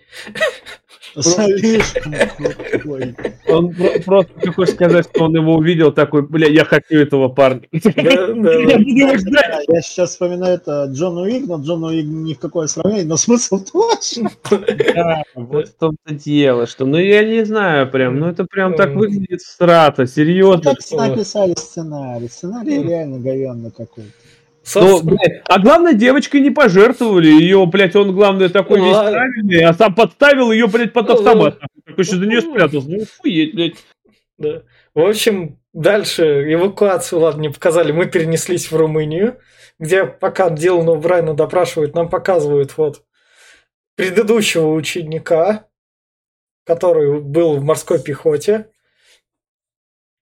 Слишком. 1.18 2.14
Он 3.48 3.74
про- 3.74 4.00
просто, 4.00 4.32
ты 4.40 4.52
хочешь 4.52 4.74
сказать, 4.74 5.06
что 5.12 5.24
он 5.24 5.34
его 5.34 5.56
увидел, 5.56 5.92
такой, 5.92 6.22
бля, 6.22 6.48
я 6.48 6.64
хочу 6.64 6.98
этого 6.98 7.28
парня. 7.28 7.62
Я 7.72 7.80
да. 7.82 8.34
буду 8.34 8.48
его 8.48 9.16
ждать. 9.18 9.66
Да, 9.66 9.74
Я 9.74 9.82
сейчас 9.82 10.10
вспоминаю 10.10 10.54
это 10.54 10.86
Джон 10.90 11.18
Уик, 11.18 11.46
но 11.46 11.56
Джон 11.56 11.84
Уик 11.84 12.06
ни 12.06 12.34
в 12.34 12.38
какое 12.38 12.66
сравнение, 12.66 13.06
но 13.06 13.16
смысл 13.16 13.62
тот 13.62 14.04
же. 14.04 14.22
Да, 14.94 15.22
вот 15.34 15.68
в 15.68 15.74
том-то 15.74 16.14
дело, 16.14 16.66
что, 16.66 16.86
ну, 16.86 16.96
я 16.98 17.24
не 17.24 17.44
знаю 17.44 17.90
прям, 17.90 18.18
ну, 18.18 18.28
это 18.28 18.44
прям 18.44 18.74
так 18.74 18.94
выглядит 18.94 19.42
страта, 19.42 20.06
серьезно. 20.06 20.74
Как 20.74 21.10
написали 21.10 21.54
сценарий? 21.56 22.28
Сценарий 22.28 22.82
реально 22.82 23.18
говенный 23.18 23.70
какой-то. 23.70 24.21
Ну, 24.74 24.80
Собственно, 24.80 25.16
блядь, 25.16 25.42
а 25.48 25.58
главное, 25.58 25.92
девочкой 25.92 26.40
не 26.40 26.50
пожертвовали. 26.50 27.26
Ее, 27.26 27.66
блядь, 27.66 27.96
он, 27.96 28.14
главное, 28.14 28.48
такой 28.48 28.78
Ну, 28.78 28.86
весь 28.86 28.94
ладно. 28.94 29.10
правильный, 29.12 29.64
а 29.64 29.74
сам 29.74 29.94
подставил 29.94 30.52
ее, 30.52 30.68
блядь, 30.68 30.92
под 30.92 31.08
Ну, 31.08 31.14
автомат. 31.14 31.58
Такой 31.84 32.04
еще 32.04 32.16
за 32.16 32.26
нее 32.26 32.40
спрятался. 32.42 32.88
Ну, 32.88 33.02
охуеть, 33.02 33.54
блядь. 33.54 33.74
да. 34.38 34.62
В 34.94 35.00
общем, 35.00 35.58
дальше 35.72 36.52
эвакуацию, 36.52 37.18
ладно, 37.20 37.40
не 37.40 37.48
показали. 37.48 37.90
Мы 37.90 38.06
перенеслись 38.06 38.70
в 38.70 38.76
Румынию, 38.76 39.38
где 39.80 40.04
пока 40.04 40.48
Дилана 40.48 40.94
Брайана 40.94 41.34
допрашивают, 41.34 41.94
нам 41.94 42.08
показывают 42.08 42.76
вот 42.76 43.02
предыдущего 43.96 44.72
ученика, 44.72 45.66
который 46.64 47.20
был 47.20 47.56
в 47.56 47.64
морской 47.64 48.00
пехоте 48.00 48.68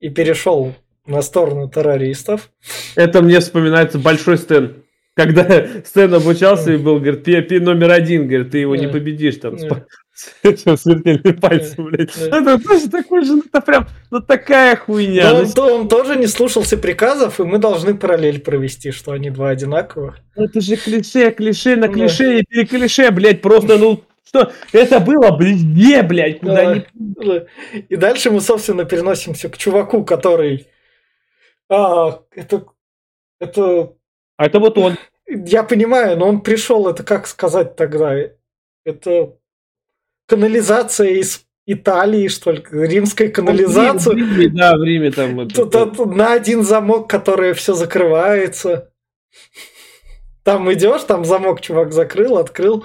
и 0.00 0.08
перешел 0.08 0.74
на 1.06 1.22
сторону 1.22 1.68
террористов. 1.68 2.50
Это 2.94 3.22
мне 3.22 3.40
вспоминается 3.40 3.98
большой 3.98 4.38
Стэн. 4.38 4.76
Когда 5.16 5.44
Стэн 5.84 6.14
обучался 6.14 6.72
и 6.72 6.76
был, 6.76 7.00
говорит, 7.00 7.24
пи 7.24 7.58
номер 7.58 7.90
один, 7.90 8.26
говорит, 8.28 8.50
ты 8.52 8.58
его 8.58 8.76
не 8.76 8.86
Да. 8.86 8.92
победишь 8.92 9.36
там. 9.36 9.58
с 9.58 9.62
Да. 9.62 9.68
па- 9.68 9.84
с 10.76 10.82
смертельным 10.82 11.40
пальцем, 11.40 11.84
блядь. 11.86 12.10
Да. 12.30 12.38
Это 12.38 12.58
тоже 12.62 12.88
такой 12.90 13.24
же, 13.24 13.36
ну, 13.36 13.42
это 13.50 13.60
прям, 13.62 13.88
ну 14.10 14.20
такая 14.20 14.76
хуйня. 14.76 15.30
Но 15.30 15.38
Ну, 15.38 15.44
он, 15.44 15.52
то- 15.52 15.74
он 15.80 15.88
тоже 15.88 16.16
не 16.16 16.26
слушался 16.26 16.76
приказов, 16.76 17.40
и 17.40 17.44
мы 17.44 17.58
должны 17.58 17.94
параллель 17.96 18.40
провести, 18.40 18.90
что 18.92 19.12
они 19.12 19.30
два 19.30 19.48
одинаковых. 19.50 20.18
Ну, 20.36 20.44
Это 20.44 20.60
же 20.60 20.76
клише, 20.76 21.30
клише 21.32 21.76
на 21.76 21.88
Да. 21.88 21.94
клише 21.94 22.40
и 22.40 22.44
переклише, 22.44 23.10
блядь, 23.10 23.40
просто, 23.40 23.78
ну, 23.78 24.02
что, 24.26 24.52
это 24.72 25.00
было 25.00 25.36
везде, 25.40 26.02
блядь, 26.02 26.38
куда 26.40 26.54
Да. 26.66 26.74
ни... 26.76 26.84
Да. 26.94 27.44
И 27.88 27.96
дальше 27.96 28.30
мы, 28.30 28.40
собственно, 28.40 28.84
переносимся 28.84 29.48
к 29.48 29.56
чуваку, 29.58 30.04
который... 30.04 30.66
А, 31.70 32.22
это... 32.32 32.66
Это... 33.38 33.94
А 34.36 34.46
это 34.46 34.58
вот 34.58 34.76
он. 34.76 34.96
Я 35.26 35.62
понимаю, 35.62 36.18
но 36.18 36.28
он 36.28 36.40
пришел, 36.42 36.88
это 36.88 37.02
как 37.04 37.26
сказать 37.26 37.76
тогда? 37.76 38.14
Это 38.84 39.36
канализация 40.26 41.10
из 41.10 41.44
Италии, 41.66 42.28
что 42.28 42.50
ли? 42.50 42.64
Римская 42.70 43.28
канализация. 43.28 44.14
В 44.14 44.16
Риме, 44.16 44.48
да, 44.48 44.76
в 44.76 44.82
Риме 44.82 45.10
там. 45.12 45.40
это- 45.40 45.66
Тут, 45.66 46.06
на 46.14 46.32
один 46.32 46.62
замок, 46.64 47.08
который 47.08 47.52
все 47.52 47.74
закрывается. 47.74 48.92
Там 50.42 50.72
идешь, 50.72 51.02
там 51.04 51.24
замок 51.24 51.60
чувак 51.60 51.92
закрыл, 51.92 52.38
открыл. 52.38 52.84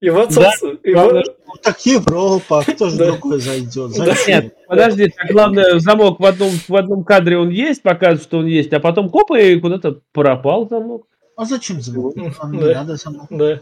И 0.00 0.10
вот, 0.10 0.28
Да, 0.34 0.52
собственно, 0.52 0.78
и 0.82 0.94
вот- 0.94 1.36
Ну, 1.54 1.60
так 1.62 1.86
Европа, 1.86 2.64
кто 2.66 2.90
же 2.90 2.96
другой 2.96 3.40
зайдет? 3.40 3.92
Нет, 4.26 4.56
подожди, 4.66 5.08
так 5.08 5.30
главное, 5.30 5.78
замок 5.78 6.18
в 6.18 6.24
одном, 6.24 6.50
в 6.66 6.74
одном 6.74 7.04
кадре 7.04 7.38
он 7.38 7.50
есть, 7.50 7.82
показывает, 7.82 8.22
что 8.22 8.38
он 8.38 8.46
есть, 8.46 8.72
а 8.72 8.80
потом 8.80 9.08
коп 9.08 9.30
и 9.32 9.60
куда-то 9.60 10.00
пропал 10.12 10.68
замок. 10.68 11.06
А 11.36 11.44
зачем 11.44 11.80
замок? 11.80 12.14
Да. 12.16 12.32
Нам 12.42 12.52
не 12.52 12.74
надо 12.74 12.96
замок. 12.96 13.26
Да. 13.30 13.60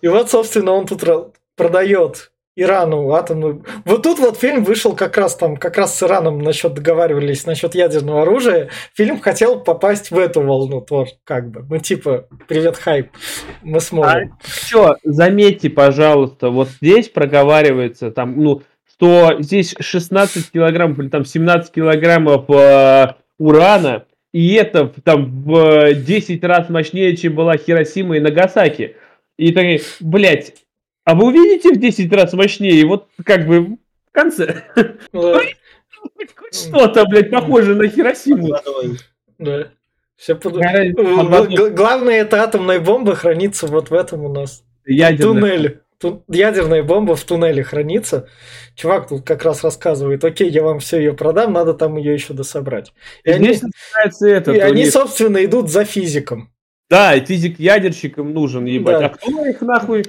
И 0.00 0.08
вот, 0.08 0.30
собственно, 0.30 0.72
он 0.72 0.86
тут 0.86 1.04
продает 1.54 2.32
Ирану 2.56 3.12
атомную... 3.12 3.64
Вот 3.84 4.04
тут 4.04 4.20
вот 4.20 4.38
фильм 4.38 4.62
вышел 4.62 4.94
как 4.94 5.16
раз 5.16 5.34
там, 5.34 5.56
как 5.56 5.76
раз 5.76 5.98
с 5.98 6.02
Ираном 6.02 6.38
насчет 6.38 6.72
договаривались 6.74 7.46
насчет 7.46 7.74
ядерного 7.74 8.22
оружия. 8.22 8.70
Фильм 8.94 9.20
хотел 9.20 9.60
попасть 9.60 10.10
в 10.12 10.18
эту 10.18 10.40
волну 10.40 10.80
тоже, 10.80 11.12
как 11.24 11.50
бы. 11.50 11.64
Ну, 11.68 11.78
типа, 11.78 12.28
привет, 12.46 12.76
хайп, 12.76 13.10
мы 13.62 13.80
сможем. 13.80 14.38
Все, 14.42 14.96
заметьте, 15.02 15.68
пожалуйста, 15.68 16.50
вот 16.50 16.68
здесь 16.68 17.08
проговаривается 17.08 18.12
там, 18.12 18.40
ну, 18.40 18.62
что 18.88 19.36
здесь 19.40 19.74
16 19.78 20.52
килограммов 20.52 21.00
или 21.00 21.08
там 21.08 21.24
17 21.24 21.72
килограммов 21.72 22.48
э, 22.48 23.14
урана, 23.38 24.04
и 24.32 24.54
это 24.54 24.92
там 25.02 25.42
в 25.42 25.94
10 25.94 26.44
раз 26.44 26.68
мощнее, 26.68 27.16
чем 27.16 27.34
была 27.34 27.56
Хиросима 27.56 28.16
и 28.16 28.20
Нагасаки. 28.20 28.96
И 29.36 29.52
такие, 29.52 29.80
блядь, 29.98 30.63
а 31.04 31.14
вы 31.14 31.26
увидите 31.26 31.72
в 31.72 31.78
10 31.78 32.12
раз 32.12 32.32
мощнее, 32.32 32.86
вот 32.86 33.08
как 33.24 33.46
бы 33.46 33.60
в 33.60 33.76
конце 34.12 34.64
Да, 35.12 35.40
что-то, 36.50 37.04
блядь, 37.06 37.30
похоже 37.30 37.74
на 37.74 37.88
Хиросиму. 37.88 38.54
Да. 39.38 39.68
Все 40.16 40.36
под... 40.36 40.54
Главное, 40.54 42.20
это 42.20 42.42
атомная 42.42 42.80
бомба 42.80 43.14
хранится 43.14 43.66
вот 43.66 43.90
в 43.90 43.94
этом 43.94 44.24
у 44.24 44.32
нас. 44.32 44.64
Ядерная. 44.86 45.40
Туннеле. 45.40 45.80
Ту- 45.98 46.24
Ядерная 46.28 46.82
бомба 46.82 47.16
в 47.16 47.24
туннеле 47.24 47.62
хранится. 47.62 48.28
Чувак 48.74 49.08
тут 49.08 49.24
как 49.26 49.44
раз 49.44 49.64
рассказывает, 49.64 50.24
окей, 50.24 50.50
я 50.50 50.62
вам 50.62 50.78
все 50.78 50.98
ее 50.98 51.14
продам, 51.14 51.52
надо 51.52 51.74
там 51.74 51.96
ее 51.96 52.14
еще 52.14 52.32
дособрать. 52.34 52.92
И, 53.24 53.30
И 53.30 53.32
они, 53.32 53.58
это. 54.22 54.52
и 54.52 54.58
они, 54.58 54.86
собственно, 54.90 55.44
идут 55.44 55.70
за 55.70 55.84
физиком. 55.84 56.53
Да, 56.90 57.14
и 57.14 57.24
физик-ядерщикам 57.24 58.32
нужен, 58.32 58.66
ебать. 58.66 58.98
Да. 59.00 59.06
А 59.06 59.08
кто 59.10 59.46
их 59.46 59.60
нахуй? 59.62 60.04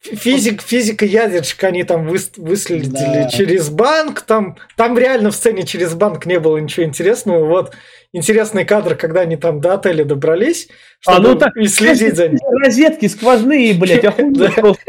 Физик, 0.00 0.60
физика 0.62 1.04
ядерщик 1.04 1.62
они 1.64 1.84
там 1.84 2.08
выс- 2.08 2.32
выследили 2.36 3.22
Да. 3.22 3.28
через 3.28 3.68
банк. 3.70 4.22
Там, 4.22 4.56
там 4.76 4.98
реально 4.98 5.30
в 5.30 5.36
сцене 5.36 5.64
через 5.64 5.94
банк 5.94 6.26
не 6.26 6.40
было 6.40 6.56
ничего 6.58 6.84
интересного. 6.84 7.44
Вот 7.46 7.74
интересный 8.12 8.64
кадр, 8.64 8.96
когда 8.96 9.20
они 9.20 9.36
там 9.36 9.60
до 9.60 9.74
отеля 9.74 10.04
добрались, 10.04 10.68
А, 11.06 11.12
чтобы 11.14 11.28
ну 11.28 11.34
так, 11.36 11.56
и 11.56 11.66
следить 11.68 12.16
за 12.16 12.28
ним. 12.28 12.38
Розетки 12.64 13.06
сквозные, 13.06 13.74
блядь, 13.74 14.04
охуенно 14.04 14.50
просто. 14.50 14.82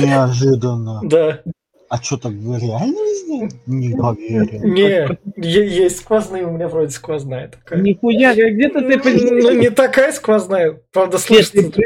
Неожиданно. 0.00 1.00
Да. 1.04 1.42
А 1.90 2.02
что 2.02 2.16
так 2.16 2.32
вы 2.32 2.58
реально 2.58 2.94
везде? 2.96 3.56
Не 3.66 3.94
поверил. 3.96 4.60
Не, 4.64 5.16
есть 5.66 5.98
сквозные, 5.98 6.44
у 6.46 6.50
меня 6.50 6.66
вроде 6.68 6.90
сквозная 6.90 7.48
такая. 7.48 7.80
Нихуя, 7.80 8.32
где-то 8.34 8.80
ты... 8.80 9.00
Ну, 9.42 9.50
не 9.52 9.70
такая 9.70 10.12
сквозная, 10.12 10.80
правда, 10.92 11.18
ты- 11.18 11.34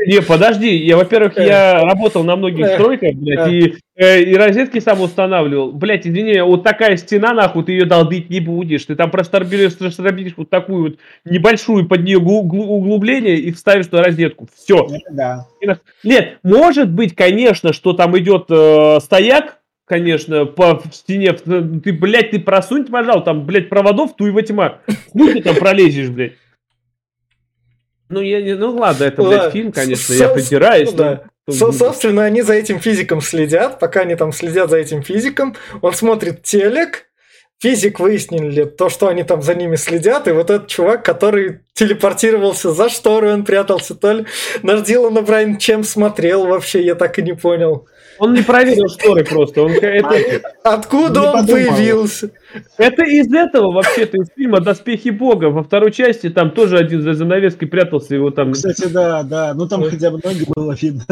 не, 0.06 0.22
подожди, 0.22 0.76
я, 0.76 0.96
во-первых, 0.96 1.36
Э. 1.36 1.46
я 1.46 1.80
работал 1.82 2.22
на 2.24 2.36
многих 2.36 2.64
Э. 2.66 2.74
стройках, 2.74 3.14
блядь, 3.14 3.48
Э. 3.96 4.22
и, 4.22 4.30
и 4.30 4.34
розетки 4.36 4.78
сам 4.78 5.00
устанавливал. 5.00 5.72
Блядь, 5.72 6.06
извини, 6.06 6.40
вот 6.42 6.62
такая 6.62 6.96
стена, 6.96 7.34
нахуй, 7.34 7.64
ты 7.64 7.72
ее 7.72 7.84
долбить 7.84 8.30
не 8.30 8.40
будешь. 8.40 8.84
Ты 8.84 8.94
там 8.94 9.10
просторбишь, 9.10 9.76
просторбишь 9.76 10.34
вот 10.36 10.48
такую 10.48 10.82
вот 10.82 10.96
небольшую 11.24 11.88
под 11.88 12.04
нее 12.04 12.18
углубление 12.18 13.36
и 13.36 13.50
вставишь 13.52 13.86
туда 13.86 14.04
розетку. 14.04 14.48
Все. 14.54 14.86
Да. 15.10 15.46
Нет, 16.04 16.38
может 16.44 16.90
быть, 16.90 17.14
конечно, 17.16 17.72
что 17.72 17.92
там 17.92 18.16
идет 18.18 18.46
э, 18.50 18.98
стояк, 19.00 19.57
конечно, 19.88 20.44
по 20.46 20.78
в 20.78 20.92
стене. 20.94 21.32
Ты, 21.32 21.92
блядь, 21.92 22.30
ты 22.30 22.38
просунь, 22.38 22.84
пожалуйста, 22.84 23.26
там, 23.26 23.46
блядь, 23.46 23.68
проводов, 23.68 24.14
туева 24.16 24.42
тьма. 24.42 24.80
Хуй 25.12 25.32
ты 25.34 25.42
там 25.42 25.56
пролезешь, 25.56 26.08
блядь. 26.10 26.34
Ну, 28.08 28.20
я 28.20 28.40
не, 28.40 28.54
ну 28.54 28.74
ладно, 28.76 29.04
это, 29.04 29.22
блядь, 29.22 29.36
Ладно, 29.38 29.50
фильм, 29.50 29.72
конечно, 29.72 30.14
с- 30.14 30.18
я 30.18 30.28
придираюсь. 30.28 30.92
но- 30.92 30.96
да. 30.96 31.22
Со- 31.50 31.72
собственно, 31.72 32.24
они 32.24 32.42
за 32.42 32.54
этим 32.54 32.78
физиком 32.78 33.20
следят. 33.22 33.78
Пока 33.80 34.00
они 34.02 34.14
там 34.16 34.32
следят 34.32 34.68
за 34.70 34.76
этим 34.78 35.02
физиком, 35.02 35.56
он 35.80 35.94
смотрит 35.94 36.42
телек. 36.42 37.06
Физик 37.60 37.98
выяснили 37.98 38.64
то, 38.64 38.88
что 38.88 39.08
они 39.08 39.24
там 39.24 39.42
за 39.42 39.54
ними 39.56 39.74
следят, 39.76 40.28
и 40.28 40.32
вот 40.32 40.48
этот 40.50 40.68
чувак, 40.68 41.04
который 41.04 41.60
телепортировался 41.72 42.70
за 42.72 42.88
шторы, 42.88 43.32
он 43.32 43.44
прятался, 43.44 43.96
то 43.96 44.12
ли 44.12 44.26
наш 44.62 44.82
Дилан 44.82 45.24
Брайан 45.24 45.58
чем 45.58 45.82
смотрел 45.82 46.46
вообще, 46.46 46.84
я 46.84 46.94
так 46.94 47.18
и 47.18 47.22
не 47.22 47.32
понял. 47.34 47.88
Он 48.18 48.34
не 48.34 48.42
проверил 48.42 48.88
шторы 48.88 49.24
просто. 49.24 49.62
Он, 49.62 49.70
это, 49.72 50.42
Откуда 50.64 51.20
Не 51.20 51.26
он 51.26 51.32
подумал. 51.32 51.46
появился? 51.76 52.30
это 52.78 53.02
из 53.04 53.32
этого, 53.32 53.72
вообще-то, 53.72 54.16
из 54.16 54.28
фильма 54.34 54.60
«Доспехи 54.60 55.10
Бога». 55.10 55.46
Во 55.50 55.62
второй 55.62 55.92
части 55.92 56.28
там 56.30 56.50
тоже 56.50 56.78
один 56.78 57.02
за 57.02 57.14
занавеской 57.14 57.68
прятался, 57.68 58.14
его 58.14 58.30
там... 58.30 58.52
Кстати, 58.52 58.86
да, 58.86 59.22
да. 59.22 59.54
Ну 59.54 59.68
там 59.68 59.82
хотя 59.84 60.10
бы 60.10 60.18
ноги 60.24 60.44
было 60.54 60.72
видно. 60.80 61.04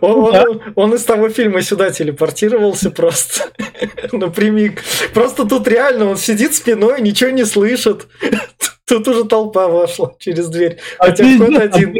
Он, 0.00 0.32
Да. 0.32 0.44
он- 0.48 0.62
он 0.74 0.94
из 0.94 1.04
того 1.04 1.28
фильма 1.28 1.62
сюда 1.62 1.90
телепортировался 1.90 2.90
просто 2.90 3.44
напрямик. 4.12 4.82
Просто 5.14 5.44
тут 5.46 5.68
реально 5.68 6.06
он 6.10 6.16
сидит 6.16 6.54
спиной, 6.54 7.00
ничего 7.00 7.30
не 7.30 7.44
слышит. 7.44 8.06
Тут 8.86 9.06
уже 9.06 9.24
толпа 9.26 9.68
вошла 9.68 10.14
через 10.18 10.48
дверь. 10.48 10.78
А 10.98 11.06
Хотя 11.06 11.24
вход 11.24 11.58
один. 11.58 11.94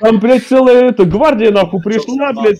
Там, 0.00 0.18
блядь, 0.20 0.46
целая 0.46 0.88
эта 0.88 1.04
гвардия, 1.04 1.50
нахуй, 1.50 1.82
пришла, 1.82 2.32
блядь. 2.32 2.58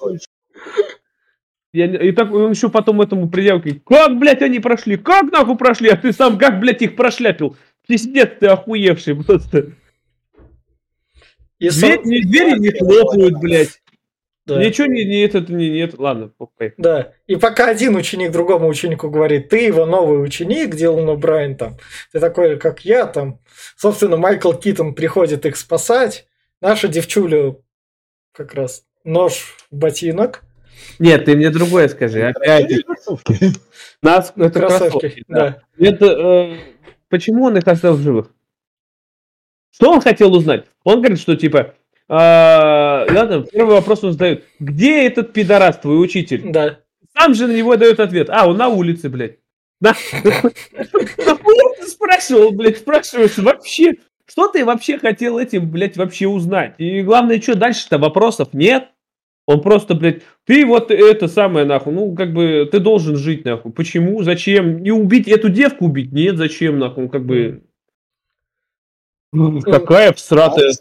Я, 1.75 1.87
и 1.87 2.13
так 2.13 2.33
он 2.33 2.53
еще 2.53 2.71
потом 2.71 3.03
этому 3.03 3.29
предъявил, 3.29 3.59
говорит, 3.59 3.83
как, 3.85 4.17
блядь, 4.19 4.43
они 4.43 4.61
прошли? 4.61 4.97
Как 4.97 5.33
нахуй 5.33 5.57
прошли? 5.59 5.89
А 5.89 5.97
ты 5.97 6.13
сам 6.13 6.39
как, 6.39 6.61
блядь, 6.61 6.83
их 6.83 6.95
прошляпил? 6.95 7.57
Пиздец 7.89 8.31
ты 8.39 8.47
охуевший 8.47 9.17
просто. 9.17 9.73
И 11.59 11.69
Дверь, 11.71 12.01
со- 12.01 12.09
не, 12.09 12.21
двери 12.23 12.59
не 12.61 12.71
хлопают, 12.71 13.41
блядь. 13.41 13.83
да. 14.47 14.65
Ничего 14.65 14.87
не, 14.87 15.05
не, 15.05 15.23
это, 15.25 15.41
не, 15.53 15.69
нет. 15.71 15.99
Ладно, 15.99 16.29
похуй. 16.29 16.75
Да, 16.77 17.13
и 17.27 17.35
пока 17.35 17.69
один 17.71 17.97
ученик 17.97 18.31
другому 18.31 18.69
ученику 18.69 19.11
говорит, 19.11 19.49
ты 19.49 19.65
его 19.65 19.85
новый 19.85 20.23
ученик, 20.23 20.77
Дилан 20.77 21.09
О'Брайен 21.09 21.57
там, 21.57 21.77
ты 22.13 22.21
такой, 22.21 22.57
как 22.57 22.85
я 22.85 23.07
там. 23.07 23.41
Собственно, 23.77 24.17
Майкл 24.17 24.53
Китон 24.53 24.95
приходит 24.95 25.45
их 25.45 25.57
спасать. 25.57 26.29
Наша 26.61 26.87
девчуля 26.87 27.57
как 28.31 28.55
раз 28.55 28.85
нож 29.03 29.57
в 29.71 29.77
ботинок, 29.77 30.45
Нет, 30.99 31.25
ты 31.25 31.37
мне 31.37 31.51
другое 31.51 31.89
скажи. 31.89 32.23
Опять 32.29 32.85
Кроссовки. 32.85 33.39
нас, 34.03 34.33
это 34.37 34.51
кроссовки. 34.61 35.25
да. 35.29 35.63
Это, 35.79 36.07
э, 36.07 36.57
почему 37.09 37.45
он 37.45 37.57
их 37.57 37.67
оставил 37.67 37.97
в 37.97 38.03
живых? 38.03 38.31
Что 39.73 39.91
он 39.91 40.01
хотел 40.01 40.33
узнать? 40.35 40.67
Он 40.85 41.01
говорит, 41.01 41.19
что 41.19 41.35
типа, 41.35 41.75
ладно, 42.09 43.45
первый 43.51 43.75
вопрос 43.75 44.05
он 44.05 44.13
задает. 44.13 44.45
Где 44.61 45.07
этот 45.07 45.33
пидорас, 45.33 45.79
твой 45.79 46.01
учитель? 46.03 46.43
Да. 46.53 46.79
Сам 47.17 47.35
же 47.35 47.47
на 47.47 47.53
него 47.53 47.77
дает 47.77 47.99
ответ. 48.01 48.29
А, 48.31 48.47
он 48.49 48.57
на 48.57 48.69
улице, 48.69 49.09
блядь. 49.09 49.39
На- 49.81 49.95
Нахуя 50.23 51.75
ты 51.81 51.87
спрашивал, 51.89 52.53
блядь, 52.53 52.79
спрашиваешь 52.79 53.37
вообще? 53.39 53.95
Что 54.27 54.49
ты 54.49 54.65
вообще 54.65 54.99
хотел 54.99 55.39
этим, 55.39 55.71
блядь, 55.71 55.97
вообще 55.97 56.27
узнать? 56.27 56.75
И 56.79 57.03
главное, 57.03 57.41
что 57.41 57.55
дальше-то 57.57 57.99
вопросов 57.99 58.49
нет. 58.53 58.89
Он 59.47 59.61
просто, 59.61 59.95
блядь, 59.95 60.23
ты 60.47 60.65
вот 60.65 60.91
это 60.91 61.29
самое, 61.29 61.67
нахуй, 61.67 61.93
ну, 61.93 62.15
как 62.15 62.33
бы, 62.33 62.67
ты 62.71 62.79
должен 62.81 63.17
жить, 63.17 63.45
нахуй. 63.45 63.73
Почему? 63.73 64.23
Зачем? 64.23 64.83
Не 64.83 64.91
убить 64.91 65.29
эту 65.29 65.51
девку 65.51 65.85
убить? 65.87 66.13
Нет, 66.13 66.39
зачем, 66.39 66.79
нахуй, 66.79 67.09
как 67.09 67.25
бы... 67.27 67.63
Какая 69.65 70.13
всратая... 70.13 70.73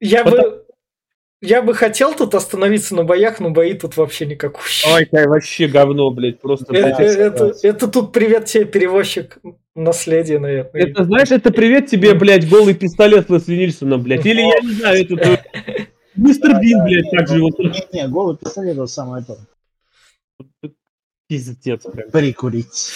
Я 0.00 0.24
Потому- 0.24 0.50
бы, 0.50 0.64
я 1.40 1.62
бы 1.62 1.74
хотел 1.74 2.14
тут 2.14 2.34
остановиться 2.34 2.96
на 2.96 3.04
боях, 3.04 3.38
но 3.38 3.50
бои 3.50 3.74
тут 3.74 3.96
вообще 3.96 4.26
никакущие. 4.26 4.92
Ой, 4.92 5.04
какая 5.04 5.28
вообще 5.28 5.68
говно, 5.68 6.10
блядь, 6.10 6.40
просто, 6.40 6.74
Это, 6.74 6.96
блядь. 6.96 7.00
это- 7.16 7.36
согласен. 7.36 7.68
это 7.68 7.88
тут 7.88 8.12
привет 8.12 8.46
тебе, 8.46 8.64
перевозчик 8.64 9.38
наследия, 9.76 10.38
наверное. 10.38 10.70
Это, 10.82 11.04
знаешь, 11.04 11.30
это 11.30 11.52
привет 11.52 11.86
тебе, 11.86 12.14
блядь, 12.14 12.48
голый 12.48 12.74
пистолет 12.74 13.30
Лесли 13.30 13.56
Нильсона, 13.56 13.98
блядь. 13.98 14.26
Или, 14.26 14.40
я 14.40 14.60
не 14.60 14.72
знаю, 14.72 15.04
это... 15.04 15.44
Мистер 16.16 16.60
Бин, 16.60 16.84
блядь, 16.84 17.10
так 17.10 17.28
же 17.28 17.40
вот. 17.40 17.58
Не-не, 17.58 18.08
голый 18.08 18.36
пистолет 18.36 18.74
это 18.74 18.86
самое 18.86 19.24
то. 19.24 19.38
Пиздец, 21.28 21.82
прям. 21.82 22.10
Прикурить. 22.10 22.92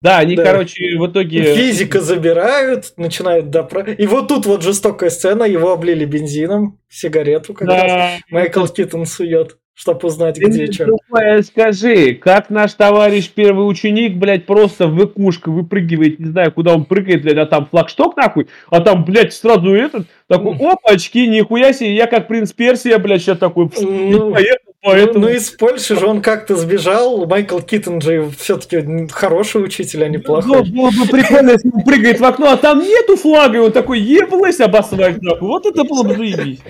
Да, 0.00 0.18
они, 0.18 0.34
Да. 0.34 0.44
короче, 0.44 0.98
в 0.98 1.06
итоге... 1.06 1.54
Физика 1.54 2.00
забирают, 2.00 2.92
начинают 2.96 3.50
допра... 3.50 3.84
И 3.84 4.06
вот 4.06 4.26
тут 4.26 4.46
вот 4.46 4.62
жестокая 4.62 5.10
сцена, 5.10 5.44
его 5.44 5.72
облили 5.72 6.04
бензином, 6.04 6.80
сигарету 6.88 7.54
как 7.54 7.68
раз. 7.68 7.82
Да. 7.82 8.18
Майкл 8.30 8.66
Китон 8.66 9.06
сует, 9.06 9.58
чтобы 9.82 10.06
узнать, 10.06 10.36
Ты 10.36 10.44
где 10.44 10.70
что. 10.70 10.96
скажи, 11.42 12.14
как 12.14 12.50
наш 12.50 12.72
товарищ 12.74 13.28
первый 13.34 13.68
ученик, 13.68 14.16
блядь, 14.16 14.46
просто 14.46 14.86
выкушка 14.86 15.50
выпрыгивает, 15.50 16.20
не 16.20 16.26
знаю, 16.26 16.52
куда 16.52 16.72
он 16.74 16.84
прыгает, 16.84 17.22
блядь, 17.22 17.38
а 17.38 17.46
там 17.46 17.66
флагшток 17.66 18.16
нахуй, 18.16 18.46
а 18.70 18.80
там, 18.80 19.04
блядь, 19.04 19.32
сразу 19.32 19.74
этот, 19.74 20.06
такой, 20.28 20.54
опа, 20.54 20.92
очки, 20.92 21.26
нихуя 21.26 21.72
себе, 21.72 21.94
я 21.94 22.06
как 22.06 22.28
принц 22.28 22.52
Персия, 22.52 22.96
блядь, 22.98 23.22
сейчас 23.22 23.38
такой, 23.38 23.68
Ну, 23.80 24.32
поехал, 24.32 24.58
Ну, 24.66 24.72
поэтому... 24.82 25.26
ну, 25.26 25.28
из 25.32 25.50
Польши 25.50 25.98
же 25.98 26.06
он 26.06 26.22
как-то 26.22 26.54
сбежал. 26.56 27.26
Майкл 27.26 27.58
Китон 27.58 28.00
же 28.00 28.30
все-таки 28.38 29.08
хороший 29.10 29.64
учитель, 29.64 30.04
а 30.04 30.08
не 30.08 30.18
Ну, 30.18 30.22
плохой. 30.22 30.70
было 30.70 30.90
бы 30.90 31.06
прикольно, 31.10 31.50
если 31.52 31.70
он 31.74 31.82
прыгает 31.82 32.20
в 32.20 32.24
окно, 32.24 32.50
а 32.52 32.56
там 32.56 32.80
нету 32.80 33.16
флага, 33.16 33.58
и 33.58 33.60
он 33.60 33.72
такой, 33.72 33.98
еблась 34.00 34.60
обосвать, 34.60 35.20
нахуй. 35.22 35.48
Вот 35.48 35.66
это 35.66 35.82
было 35.84 36.04
бы 36.04 36.14
заебись. 36.14 36.60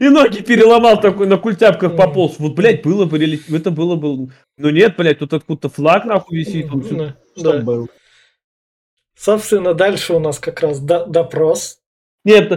И 0.00 0.08
ноги 0.08 0.42
переломал 0.42 1.00
такой, 1.00 1.26
на 1.26 1.36
культяпках 1.36 1.96
пополз. 1.96 2.36
Вот, 2.38 2.54
блядь, 2.54 2.82
было 2.82 3.04
бы, 3.04 3.18
это 3.18 3.70
было 3.70 3.96
бы... 3.96 4.30
Ну 4.58 4.70
нет, 4.70 4.94
блядь, 4.96 5.18
тут 5.18 5.32
откуда-то 5.32 5.68
флаг 5.68 6.04
нахуй 6.04 6.38
висит. 6.38 6.72
он 6.72 6.82
всё- 6.82 6.96
Да, 7.36 7.52
да. 7.52 7.58
был? 7.58 7.88
Собственно, 9.18 9.74
дальше 9.74 10.14
у 10.14 10.18
нас 10.18 10.38
как 10.38 10.60
раз 10.60 10.80
до- 10.80 11.04
допрос. 11.06 11.78
Нет, 12.22 12.52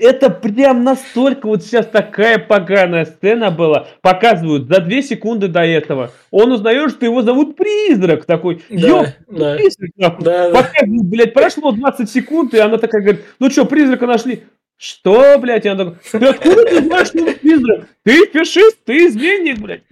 это 0.00 0.28
прям 0.28 0.82
настолько 0.82 1.46
вот 1.46 1.62
сейчас 1.62 1.86
такая 1.86 2.38
поганая 2.38 3.04
сцена 3.04 3.52
была. 3.52 3.86
Показывают 4.02 4.66
за 4.66 4.80
две 4.80 5.02
секунды 5.02 5.46
до 5.46 5.60
этого. 5.60 6.10
Он 6.32 6.50
узнает, 6.50 6.90
что 6.90 7.04
его 7.06 7.22
зовут 7.22 7.56
Призрак. 7.56 8.24
Такой, 8.24 8.64
ёп, 8.68 9.06
Да, 9.06 9.14
да. 9.28 9.56
Призрак. 9.56 9.90
Да, 9.96 10.10
да. 10.20 10.62
Показывают, 10.62 11.04
блядь, 11.06 11.32
прошло 11.32 11.70
20 11.70 12.10
секунд, 12.10 12.54
и 12.54 12.58
она 12.58 12.76
такая 12.78 13.02
говорит, 13.02 13.24
ну 13.38 13.50
что, 13.50 13.64
призрака 13.66 14.06
нашли? 14.08 14.42
Что, 14.76 15.38
блядь? 15.38 15.66
Она 15.66 15.84
такая, 15.84 16.20
ты 16.20 16.26
откуда 16.26 16.64
ты 16.64 16.82
знаешь, 16.84 17.08
что 17.08 17.18
он 17.24 17.34
призрак? 17.34 17.86
Ты 18.02 18.26
фашист, 18.28 18.78
ты 18.84 19.06
изменник, 19.06 19.58
блядь. 19.58 19.82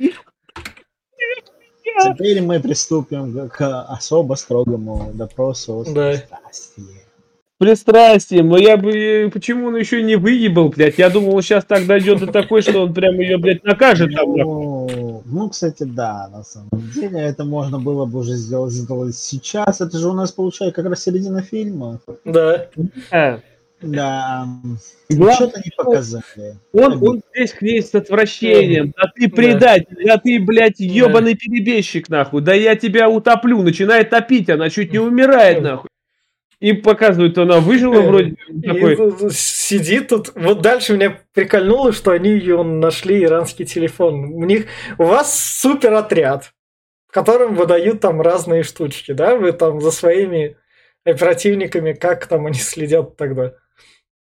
Теперь 2.05 2.41
мы 2.43 2.59
приступим 2.61 3.49
к 3.49 3.83
особо 3.85 4.35
строгому 4.35 5.11
допросу. 5.15 5.85
с 5.85 5.93
Да. 5.93 6.11
пристрастием. 6.13 6.89
Пристрастием, 7.59 8.49
но 8.49 8.59
я 8.59 8.77
бы, 8.77 9.31
почему 9.33 9.69
он 9.69 9.77
еще 9.77 10.03
не 10.03 10.17
выебал, 10.17 10.71
блядь? 10.71 10.99
Я 10.99 11.11
думал, 11.11 11.37
он 11.37 11.43
сейчас 11.43 11.65
так 11.65 11.87
дойдет 11.87 12.19
до 12.19 12.27
такой, 12.27 12.61
что 12.63 12.83
он 12.83 12.93
прям 12.93 13.21
ее, 13.21 13.39
блядь, 13.39 13.63
накажет 13.63 14.13
там. 14.15 14.37
Ну, 14.37 15.23
ну, 15.25 15.49
кстати, 15.49 15.85
да, 15.85 16.29
на 16.33 16.43
самом 16.43 16.71
деле, 16.93 17.21
это 17.21 17.45
можно 17.45 17.79
было 17.79 18.05
бы 18.05 18.19
уже 18.21 18.33
сделать, 18.33 18.73
сделать 18.73 19.15
сейчас. 19.15 19.81
Это 19.81 19.97
же 19.97 20.09
у 20.09 20.13
нас 20.13 20.33
получается 20.33 20.75
как 20.75 20.91
раз 20.91 21.05
середина 21.05 21.41
фильма. 21.43 22.01
Да. 22.25 22.67
А. 23.83 23.87
Да, 23.87 24.49
Главное, 25.09 25.35
что-то 25.35 25.61
не 25.65 25.71
показали. 25.77 26.57
Он, 26.73 27.03
он 27.03 27.23
здесь 27.35 27.53
к 27.53 27.63
ней 27.63 27.83
с 27.83 27.95
отвращением. 27.95 28.93
Да 28.97 29.11
ты 29.15 29.29
предатель, 29.29 30.05
да 30.05 30.19
ты, 30.19 30.39
блядь, 30.41 30.79
ебаный 30.79 31.35
перебежчик, 31.35 32.09
нахуй. 32.09 32.43
Да 32.43 32.55
я 32.55 32.77
тебя 32.77 33.09
утоплю. 33.09 33.63
Начинает 33.63 34.11
топить, 34.11 34.49
она 34.51 34.71
чуть 34.71 34.93
не 34.93 34.99
умирает, 34.99 35.63
нахуй. 35.63 35.89
И 36.61 36.75
показывают, 36.75 37.37
она 37.39 37.59
выжила 37.59 38.03
вроде. 38.03 38.37
И 38.49 38.63
Такой, 38.63 38.97
тут 38.97 39.33
сидит 39.33 40.09
тут. 40.09 40.31
Вот 40.37 40.63
дальше 40.63 40.95
меня 40.95 41.19
прикольнуло, 41.35 41.93
что 41.93 42.13
они 42.13 42.31
ее 42.31 42.63
нашли 42.63 43.25
иранский 43.25 43.65
телефон. 43.65 44.33
У 44.33 44.45
них 44.45 44.67
у 44.97 45.05
вас 45.05 45.37
супер 45.61 45.93
отряд, 45.93 46.53
в 47.09 47.13
котором 47.13 47.57
выдают 47.57 48.01
там 48.01 48.21
разные 48.21 48.63
штучки, 48.63 49.11
да? 49.11 49.35
Вы 49.35 49.51
там 49.51 49.81
за 49.81 49.91
своими 49.91 50.57
оперативниками, 51.05 51.95
как 51.95 52.27
там 52.27 52.47
они 52.47 52.61
следят 52.61 53.17
тогда? 53.17 53.55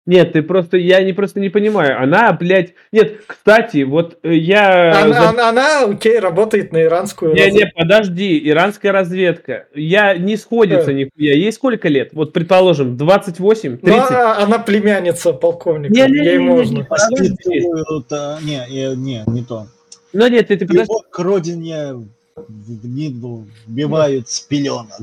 Нет, 0.05 0.33
ты 0.33 0.43
просто, 0.43 0.77
я 0.77 1.01
не 1.01 1.13
просто 1.13 1.39
не 1.39 1.49
понимаю. 1.49 1.99
Она, 1.99 2.31
блядь, 2.33 2.73
нет, 2.91 3.21
кстати, 3.25 3.81
вот 3.83 4.19
э, 4.21 4.35
я... 4.35 5.01
Она, 5.01 5.13
за- 5.21 5.29
она- 5.29 5.49
она, 5.49 5.83
окей, 5.85 6.19
работает 6.19 6.71
на 6.71 6.83
иранскую 6.83 7.33
Не, 7.33 7.45
разведку. 7.45 7.65
не, 7.79 7.81
подожди, 7.83 8.49
иранская 8.49 8.91
разведка. 8.91 9.65
Я 9.73 10.15
не 10.15 10.37
сходится 10.37 10.87
Да. 10.87 10.93
нихуя. 10.93 11.33
Ей 11.33 11.51
сколько 11.51 11.87
лет? 11.89 12.11
Вот, 12.13 12.33
предположим, 12.33 12.97
28, 12.97 13.77
30? 13.77 13.83
Но 13.83 14.05
она, 14.07 14.37
она 14.37 14.59
племянница 14.59 15.33
полковника, 15.33 15.91
Не-не-не-не-не. 15.93 16.29
ей 16.29 16.37
можно. 16.37 16.85
Подожди. 16.85 17.29
Воспитывают, 17.31 18.05
а, 18.11 18.37
не, 18.43 18.57
э, 18.59 18.93
не, 18.95 19.23
не 19.25 19.43
то. 19.43 19.65
Ну 20.13 20.27
нет, 20.27 20.47
ты, 20.49 20.55
ты 20.57 20.67
подожди. 20.67 20.91
Его 20.91 21.03
к 21.09 21.19
родине 21.19 22.07
гниду 22.37 23.47
вбивают 23.65 24.29
с 24.29 24.41
пеленок. 24.41 25.01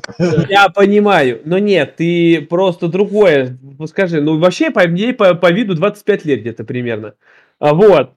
Я 0.49 0.69
понимаю, 0.69 1.41
но 1.45 1.59
нет, 1.59 1.97
ты 1.97 2.43
просто 2.43 2.89
другое. 2.89 3.59
Ну, 3.79 3.87
Скажи, 3.87 4.21
ну 4.21 4.39
вообще 4.39 4.71
по 4.71 4.87
ей 4.87 5.15
по, 5.15 5.35
по 5.35 5.51
виду 5.51 5.75
25 5.75 6.25
лет 6.25 6.41
где-то 6.41 6.65
примерно. 6.65 7.15
А, 7.59 7.75
вот. 7.75 8.13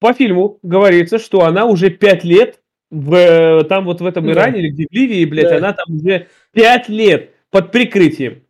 По 0.00 0.12
фильму 0.12 0.58
говорится, 0.62 1.18
что 1.18 1.44
она 1.44 1.64
уже 1.64 1.90
5 1.90 2.24
лет 2.24 2.60
в, 2.90 3.64
там 3.64 3.84
вот 3.84 4.00
в 4.00 4.06
этом 4.06 4.26
Да. 4.26 4.32
Иране 4.32 4.60
или 4.60 4.70
где 4.70 4.86
в 4.88 4.92
Ливии, 4.92 5.24
блядь, 5.24 5.48
Да. 5.48 5.56
она 5.56 5.72
там 5.72 5.96
уже 5.96 6.28
5 6.52 6.88
лет 6.88 7.30
под 7.50 7.72
прикрытием. 7.72 8.42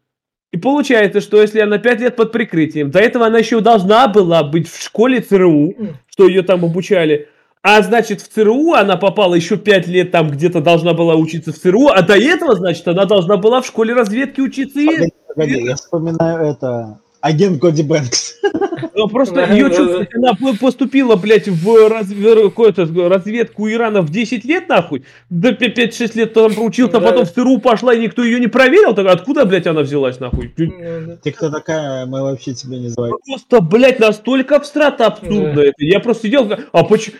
И 0.52 0.56
получается, 0.56 1.20
что 1.20 1.40
если 1.40 1.60
она 1.60 1.78
5 1.78 2.00
лет 2.00 2.16
под 2.16 2.32
прикрытием, 2.32 2.90
до 2.90 2.98
этого 2.98 3.26
она 3.26 3.38
еще 3.38 3.60
должна 3.60 4.08
была 4.08 4.42
быть 4.42 4.68
в 4.68 4.82
школе 4.82 5.20
ЦРУ, 5.20 5.74
что 6.08 6.26
ее 6.26 6.42
там 6.42 6.64
обучали. 6.64 7.28
А 7.62 7.82
значит, 7.82 8.22
в 8.22 8.28
ЦРУ 8.28 8.74
она 8.74 8.96
попала 8.96 9.34
еще 9.34 9.56
5 9.56 9.86
лет, 9.88 10.10
там 10.10 10.30
где-то 10.30 10.60
должна 10.60 10.94
была 10.94 11.16
учиться 11.16 11.52
в 11.52 11.56
ЦРУ, 11.56 11.88
а 11.88 12.02
до 12.02 12.16
этого, 12.16 12.54
значит, 12.54 12.86
она 12.86 13.04
должна 13.04 13.36
была 13.36 13.60
в 13.60 13.66
школе 13.66 13.94
разведки 13.94 14.40
учиться. 14.40 14.80
И... 14.80 14.86
Погоди, 14.86 15.12
погоди, 15.34 15.62
я 15.64 15.76
вспоминаю 15.76 16.46
это. 16.46 17.00
Агент 17.20 17.60
Коди 17.60 17.82
Бэнкс. 17.82 18.36
Ну, 18.94 19.08
Просто 19.08 19.34
Да, 19.34 19.46
ее 19.52 19.66
она 20.14 20.34
по- 20.34 20.56
поступила, 20.56 21.16
блядь, 21.16 21.48
в 21.48 21.88
раз- 21.88 22.08
в 22.08 22.42
какую-то 22.48 22.88
разведку 23.08 23.68
Ирана 23.70 24.02
в 24.02 24.10
10 24.10 24.44
лет, 24.44 24.68
нахуй, 24.68 25.04
до 25.30 25.52
5-6 25.52 26.14
лет 26.16 26.32
там 26.34 26.52
проучился, 26.54 26.98
а 26.98 27.00
потом 27.00 27.24
в 27.26 27.30
ТРУ 27.32 27.58
пошла, 27.58 27.94
и 27.94 28.00
никто 28.00 28.22
ее 28.22 28.40
не 28.40 28.46
проверил, 28.48 28.94
так 28.94 29.06
откуда, 29.06 29.44
блядь, 29.44 29.66
она 29.66 29.82
взялась, 29.82 30.20
нахуй? 30.20 30.52
Ну, 30.56 30.72
да. 31.06 31.16
Ты 31.22 31.32
кто 31.32 31.50
такая? 31.50 32.06
Мы 32.06 32.22
вообще 32.22 32.54
тебя 32.54 32.78
не 32.78 32.88
знаем. 32.88 33.14
Просто, 33.26 33.60
блядь, 33.60 33.98
настолько 34.00 34.56
абстракт 34.56 35.00
абсурдно 35.00 35.52
Да. 35.54 35.62
это. 35.64 35.74
Я 35.78 36.00
просто 36.00 36.26
сидел, 36.26 36.50
а 36.72 36.84
почему, 36.84 37.16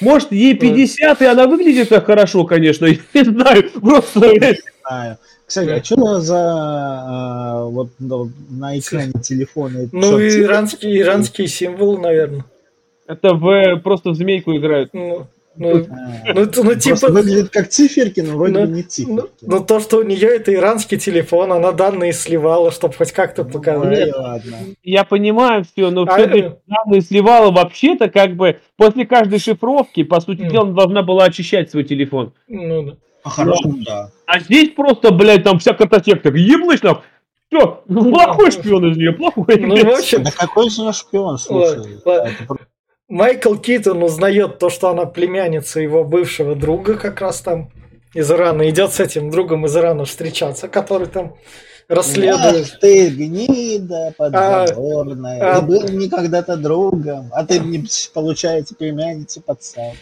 может, 0.00 0.32
ей 0.32 0.54
50, 0.54 1.22
и 1.22 1.24
она 1.24 1.46
выглядит 1.46 1.88
так 1.88 2.06
хорошо, 2.06 2.44
конечно, 2.44 2.86
я 3.14 3.22
не 3.22 3.24
знаю, 3.30 3.64
просто, 3.80 4.20
блядь. 4.20 4.58
Кстати, 5.48 5.70
а 5.70 5.82
что 5.82 6.20
за 6.20 6.36
а, 6.38 7.64
вот 7.64 7.88
ну, 7.98 8.30
на 8.50 8.78
экране 8.78 9.12
телефона? 9.22 9.88
Ну, 9.90 10.02
чё, 10.02 10.18
и 10.20 10.30
цифры? 10.30 10.44
иранские, 10.44 11.00
иранские 11.00 11.48
символы, 11.48 11.98
наверное. 11.98 12.44
Это 13.06 13.32
в, 13.34 13.76
просто 13.82 14.10
в 14.10 14.14
змейку 14.14 14.54
играют. 14.54 14.90
Ну, 14.92 15.26
ну, 15.56 15.86
А, 15.90 16.32
ну, 16.34 16.42
это, 16.42 16.62
ну, 16.62 16.70
просто 16.70 16.78
типа... 16.80 17.10
выглядит 17.10 17.48
как 17.48 17.68
циферки, 17.70 18.20
но 18.20 18.36
вроде 18.36 18.52
Ну, 18.52 18.60
бы 18.60 18.66
не 18.72 18.82
Ну, 18.82 18.88
циферки. 18.88 19.30
ну, 19.40 19.64
то, 19.64 19.80
что 19.80 19.96
у 19.96 20.02
нее 20.02 20.28
это 20.36 20.52
иранский 20.54 20.98
телефон, 20.98 21.50
она 21.52 21.72
данные 21.72 22.12
сливала, 22.12 22.70
чтобы 22.70 22.92
хоть 22.94 23.12
как-то 23.12 23.42
Ну, 23.44 23.50
показать. 23.50 24.14
ладно. 24.14 24.56
Я 24.82 25.04
понимаю 25.04 25.64
все, 25.64 25.90
но 25.90 26.02
А, 26.02 26.14
все-таки 26.14 26.38
э. 26.40 26.52
данные 26.66 27.00
сливала 27.00 27.50
вообще-то 27.50 28.10
как 28.10 28.36
бы 28.36 28.58
после 28.76 29.06
каждой 29.06 29.38
шифровки, 29.38 30.04
по 30.04 30.20
сути 30.20 30.42
Мгм. 30.42 30.50
дела, 30.50 30.62
она 30.64 30.72
должна 30.74 31.02
была 31.02 31.24
очищать 31.24 31.70
свой 31.70 31.84
телефон. 31.84 32.32
Ну, 32.46 32.82
да. 32.82 32.96
По-хорошему, 33.22 33.78
да. 33.84 34.10
А 34.26 34.40
здесь 34.40 34.70
просто, 34.74 35.10
блядь, 35.10 35.44
там 35.44 35.58
вся 35.58 35.74
картотека, 35.74 36.28
еблась 36.30 36.80
там, 36.80 37.02
все, 37.48 37.82
плохой 37.86 38.50
шпион 38.50 38.90
из 38.92 38.96
нее, 38.96 39.12
плохой. 39.12 39.56
Ну, 39.58 39.74
блядь. 39.74 39.86
в 39.86 39.98
общем, 39.98 40.22
Да 40.22 40.30
какой 40.30 40.70
же 40.70 40.92
шпион, 40.92 41.38
слушай. 41.38 41.98
Майкл 43.08 43.54
Китон 43.54 44.02
узнает 44.02 44.58
то, 44.58 44.68
что 44.68 44.90
она 44.90 45.06
племянница 45.06 45.80
его 45.80 46.04
бывшего 46.04 46.54
друга 46.54 46.94
как 46.98 47.22
раз 47.22 47.40
там 47.40 47.70
из 48.12 48.30
Ирана. 48.30 48.68
Идет 48.68 48.92
с 48.92 49.00
этим 49.00 49.30
другом 49.30 49.64
из 49.64 49.74
Ирана 49.74 50.04
встречаться, 50.04 50.68
который 50.68 51.06
там 51.06 51.34
расследует. 51.88 52.70
Ах 52.74 52.80
ты, 52.80 53.08
гнида 53.08 54.12
подзаборная. 54.18 55.56
а- 55.56 55.58
И 55.58 55.62
был 55.64 55.88
мне 55.88 56.10
когда-то 56.10 56.58
другом, 56.58 57.30
а 57.32 57.46
ты 57.46 57.60
мне, 57.62 57.82
получается, 58.12 58.74
племянницу 58.74 59.40
подсал. 59.40 59.92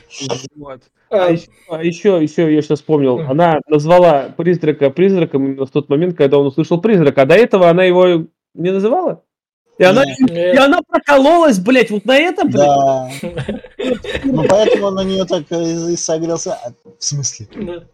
Вот. 0.56 0.80
А, 1.10 1.26
А 1.26 1.30
еще, 1.30 1.48
а 1.68 1.82
еще, 1.82 2.22
еще 2.22 2.54
я 2.54 2.62
сейчас 2.62 2.80
вспомнил, 2.80 3.20
она 3.20 3.60
назвала 3.68 4.34
призрака 4.36 4.90
призраком 4.90 5.46
именно 5.46 5.66
в 5.66 5.70
тот 5.70 5.88
момент, 5.88 6.16
когда 6.16 6.38
он 6.38 6.46
услышал 6.46 6.80
призрака, 6.80 7.22
а 7.22 7.26
до 7.26 7.34
этого 7.34 7.68
она 7.68 7.84
его 7.84 8.26
не 8.54 8.70
называла? 8.70 9.22
И 9.78 9.84
она, 9.84 10.04
Нет. 10.04 10.18
и 10.18 10.32
нет. 10.32 10.58
она 10.58 10.80
прокололась, 10.88 11.58
блядь, 11.58 11.90
вот 11.90 12.06
на 12.06 12.16
этом, 12.16 12.50
блядь. 12.50 12.66
Да. 12.66 13.10
Ну, 14.24 14.44
поэтому 14.48 14.90
на 14.90 15.04
нее 15.04 15.24
так 15.26 15.44
и 15.50 15.92
и 15.92 15.96
согрелся. 15.96 16.54
А, 16.54 16.72
В 16.98 17.04
смысле? 17.04 17.46
Да. 17.54 17.84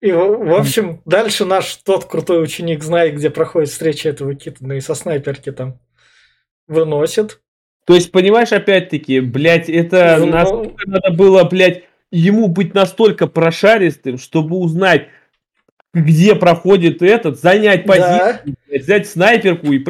И, 0.00 0.12
в, 0.12 0.54
общем, 0.54 1.02
дальше 1.04 1.44
наш 1.44 1.76
тот 1.76 2.04
крутой 2.04 2.42
ученик 2.42 2.82
знает, 2.82 3.14
где 3.14 3.30
проходит 3.30 3.70
встреча 3.70 4.08
этого 4.08 4.34
Китона, 4.34 4.74
и 4.74 4.80
со 4.80 4.94
снайперки 4.94 5.52
там 5.52 5.78
выносит. 6.66 7.40
То 7.86 7.94
есть, 7.94 8.10
понимаешь, 8.10 8.52
опять-таки, 8.52 9.20
блядь, 9.20 9.68
это 9.68 10.16
Ну, 10.20 10.26
насколько 10.26 10.88
надо 10.88 11.12
было, 11.12 11.44
блядь, 11.44 11.84
ему 12.10 12.48
быть 12.48 12.74
настолько 12.74 13.26
прошаристым, 13.26 14.18
чтобы 14.18 14.56
узнать, 14.56 15.08
где 15.94 16.34
проходит 16.34 17.00
этот, 17.02 17.40
занять 17.40 17.84
позицию, 17.86 18.40
Да. 18.44 18.78
взять 18.78 19.08
снайперку 19.08 19.72
и... 19.72 19.82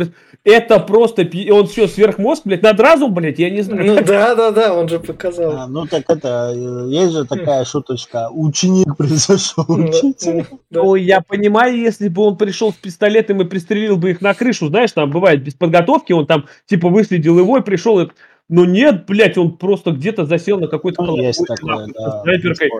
Это 0.45 0.79
просто... 0.79 1.29
Он 1.51 1.67
все, 1.67 1.89
сверхмозг, 1.89 2.43
блядь, 2.45 2.63
над 2.63 2.79
разум, 2.79 3.13
блядь, 3.13 3.41
я 3.41 3.51
не 3.51 3.63
знаю. 3.63 3.85
Ну 3.85 3.95
да, 4.05 4.37
да, 4.37 4.53
да, 4.53 4.73
он 4.75 4.89
же 4.89 5.01
показал. 5.01 5.57
А, 5.57 5.67
ну, 5.67 5.87
так 5.87 6.05
это, 6.09 6.53
э, 6.55 6.87
есть 6.89 7.13
же 7.15 7.25
такая 7.25 7.65
шуточка. 7.65 8.29
Ученик 8.31 8.97
превзошел 8.97 9.65
Ну, 9.67 9.89
учителя. 9.89 10.47
да. 10.71 10.83
Ой, 10.83 11.03
я 11.03 11.21
понимаю, 11.21 11.77
если 11.77 12.07
бы 12.07 12.23
он 12.23 12.37
пришел 12.37 12.71
с 12.73 12.77
пистолетом 12.77 13.43
и 13.43 13.45
пристрелил 13.45 13.97
бы 13.97 14.13
их 14.13 14.21
на 14.21 14.35
крышу, 14.35 14.69
знаешь, 14.69 14.93
там 14.93 15.11
бывает 15.11 15.43
без 15.43 15.55
подготовки, 15.55 16.13
он 16.13 16.27
там 16.29 16.47
типа 16.67 16.91
выследил 16.91 17.37
его 17.41 17.59
и 17.59 17.63
пришел, 17.63 17.99
и... 17.99 18.09
но 18.49 18.65
нет, 18.65 19.07
блядь, 19.07 19.37
он 19.39 19.57
просто 19.57 19.91
где-то 19.91 20.25
засел 20.25 20.59
на 20.59 20.69
какой-то 20.69 21.03
Ну, 21.03 21.17
есть 21.17 21.45
такое, 21.47 21.89
да. 21.93 22.23
снайперкой. 22.23 22.71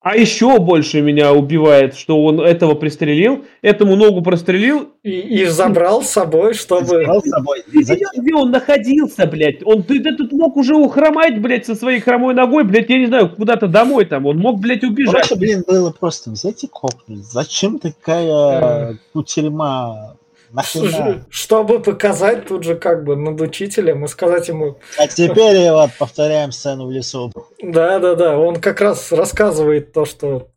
А 0.00 0.16
еще 0.16 0.60
больше 0.60 1.00
меня 1.00 1.34
убивает, 1.34 1.96
что 1.96 2.24
он 2.24 2.40
этого 2.40 2.74
пристрелил, 2.74 3.44
этому 3.62 3.96
ногу 3.96 4.22
прострелил. 4.22 4.90
И, 5.02 5.10
и 5.10 5.44
забрал 5.46 6.02
с 6.02 6.10
собой, 6.10 6.54
чтобы... 6.54 7.02
Взял 7.02 7.20
с 7.20 7.28
собой. 7.28 7.64
Ты 7.72 7.82
где 8.16 8.34
он 8.34 8.52
находился, 8.52 9.26
блядь? 9.26 9.66
Он 9.66 9.82
ты, 9.82 10.00
ты 10.00 10.14
тут 10.14 10.32
мог 10.32 10.56
уже 10.56 10.76
ухромать, 10.76 11.42
блядь, 11.42 11.66
со 11.66 11.74
своей 11.74 11.98
хромой 11.98 12.34
ногой, 12.34 12.62
блядь, 12.62 12.88
я 12.90 12.98
не 12.98 13.06
знаю, 13.06 13.34
куда-то 13.34 13.66
домой 13.66 14.04
там. 14.04 14.26
Он 14.26 14.38
мог, 14.38 14.60
блядь, 14.60 14.84
убежать. 14.84 15.28
Проще, 15.28 15.34
блин, 15.34 15.64
было 15.66 15.90
просто 15.90 16.30
взять 16.30 16.62
и 16.62 16.68
копнуть. 16.68 17.24
Зачем 17.24 17.80
такая 17.80 18.98
кутерьма? 19.12 20.14
Нахрена? 20.50 21.26
Чтобы 21.30 21.80
показать 21.80 22.46
тут 22.46 22.64
же 22.64 22.74
как 22.74 23.04
бы 23.04 23.16
над 23.16 23.40
учителем 23.40 24.04
и 24.04 24.08
сказать 24.08 24.48
ему, 24.48 24.78
А 24.98 25.06
теперь 25.06 25.70
вот 25.70 25.90
повторяем 25.98 26.52
сцену 26.52 26.86
в 26.86 26.90
лесу. 26.90 27.32
да-да-да, 27.62 28.38
он 28.38 28.56
как 28.56 28.80
раз 28.80 29.12
рассказывает 29.12 29.92
то, 29.92 30.04
что 30.04 30.48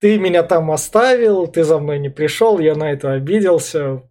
ты 0.00 0.18
меня 0.18 0.42
там 0.42 0.70
оставил, 0.70 1.46
ты 1.46 1.64
за 1.64 1.78
мной 1.78 1.98
не 1.98 2.08
пришел, 2.08 2.58
я 2.58 2.74
на 2.74 2.90
это 2.92 3.12
обиделся. 3.12 4.02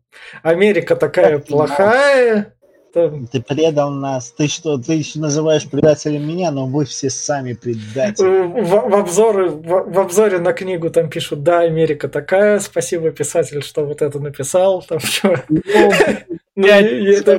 Америка 0.43 0.95
такая 0.95 1.39
Как 1.39 2.53
ты 2.93 3.41
предал 3.41 3.91
нас. 3.91 4.31
Ты 4.31 4.47
что, 4.47 4.77
ты 4.77 4.93
еще 4.93 5.19
называешь 5.19 5.69
предателем 5.69 6.27
меня, 6.27 6.51
но 6.51 6.65
вы 6.65 6.85
все 6.85 7.09
сами 7.09 7.53
предатели. 7.53 8.61
В, 8.61 8.89
в 8.89 8.95
обзоры, 8.95 9.49
в, 9.49 9.61
в 9.91 9.99
обзоре 9.99 10.39
на 10.39 10.53
книгу 10.53 10.89
там 10.89 11.09
пишут, 11.09 11.43
да, 11.43 11.59
Америка 11.61 12.09
такая, 12.09 12.59
спасибо, 12.59 13.11
писатель, 13.11 13.61
что 13.61 13.85
вот 13.85 14.01
это 14.01 14.19
написал. 14.19 14.81
Там, 14.81 14.99
чё. 14.99 15.35
Ну, 15.49 15.61
я- 16.55 16.79
я 16.79 17.17
это 17.19 17.31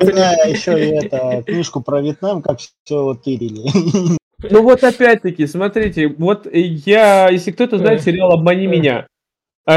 еще 0.48 0.72
и 0.88 0.90
это, 1.04 1.42
книжку 1.46 1.80
про 1.80 2.00
Вьетнам, 2.00 2.42
как 2.42 2.58
все 2.60 3.14
тырили. 3.14 3.70
Ну 4.42 4.62
вот 4.62 4.82
опять-таки, 4.82 5.46
смотрите, 5.46 6.08
вот 6.08 6.46
я, 6.52 7.28
если 7.28 7.50
кто-то 7.50 7.76
знает 7.76 8.02
сериал 8.02 8.32
«Обмани 8.32 8.66
меня», 8.66 9.06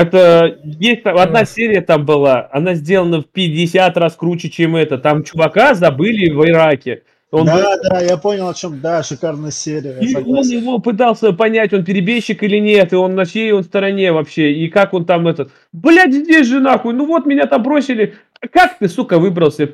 это 0.02 0.58
есть 0.64 1.04
там 1.04 1.18
одна 1.18 1.46
серия 1.46 1.82
там 1.82 2.06
была, 2.06 2.48
она 2.52 2.74
сделана 2.74 3.22
в 3.22 3.26
50 3.26 3.98
раз 3.98 4.16
круче, 4.16 4.50
чем 4.50 4.76
это. 4.76 4.98
Там 4.98 5.24
чувака 5.24 5.74
забыли 5.74 6.30
в 6.32 6.44
Ираке. 6.46 7.04
Он 7.32 7.46
был- 7.46 7.54
Да, 7.54 7.78
да, 7.90 8.00
я 8.00 8.18
понял, 8.18 8.48
о 8.48 8.54
чем. 8.54 8.80
Да, 8.80 9.02
шикарная 9.02 9.50
серия. 9.50 9.98
и 10.00 10.16
он 10.16 10.48
его 10.48 10.78
пытался 10.78 11.34
понять, 11.34 11.74
он 11.74 11.84
перебежчик 11.84 12.44
или 12.44 12.60
нет, 12.60 12.94
и 12.94 12.96
он 12.96 13.16
на 13.16 13.26
чьей 13.26 13.52
он 13.54 13.64
стороне 13.64 14.12
вообще, 14.12 14.54
и 14.54 14.68
как 14.68 14.94
он 14.94 15.06
там 15.06 15.28
этот... 15.28 15.50
Блядь, 15.72 16.14
здесь 16.14 16.46
же 16.46 16.60
нахуй, 16.60 16.94
ну 16.94 17.08
вот 17.08 17.26
меня 17.26 17.48
там 17.48 17.64
бросили, 17.64 18.14
как 18.52 18.78
ты, 18.78 18.88
сука, 18.88 19.18
выбрался? 19.18 19.68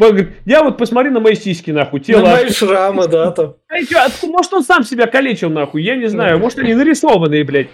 Я 0.46 0.64
вот 0.64 0.78
посмотри 0.78 1.10
на 1.12 1.20
мои 1.20 1.36
сиськи, 1.36 1.72
нахуй, 1.72 2.00
На 2.00 2.04
тело. 2.06 2.22
мои 2.28 2.50
шрамы, 2.50 3.08
да, 3.10 3.32
там. 3.32 3.56
А 3.70 4.08
может, 4.28 4.54
он 4.54 4.64
сам 4.64 4.86
себя 4.86 5.08
калечил, 5.08 5.50
нахуй, 5.50 5.84
я 5.84 5.98
не 5.98 6.08
знаю. 6.08 6.40
Может, 6.40 6.60
они 6.60 6.74
нарисованные, 6.74 7.44
блядь. 7.44 7.68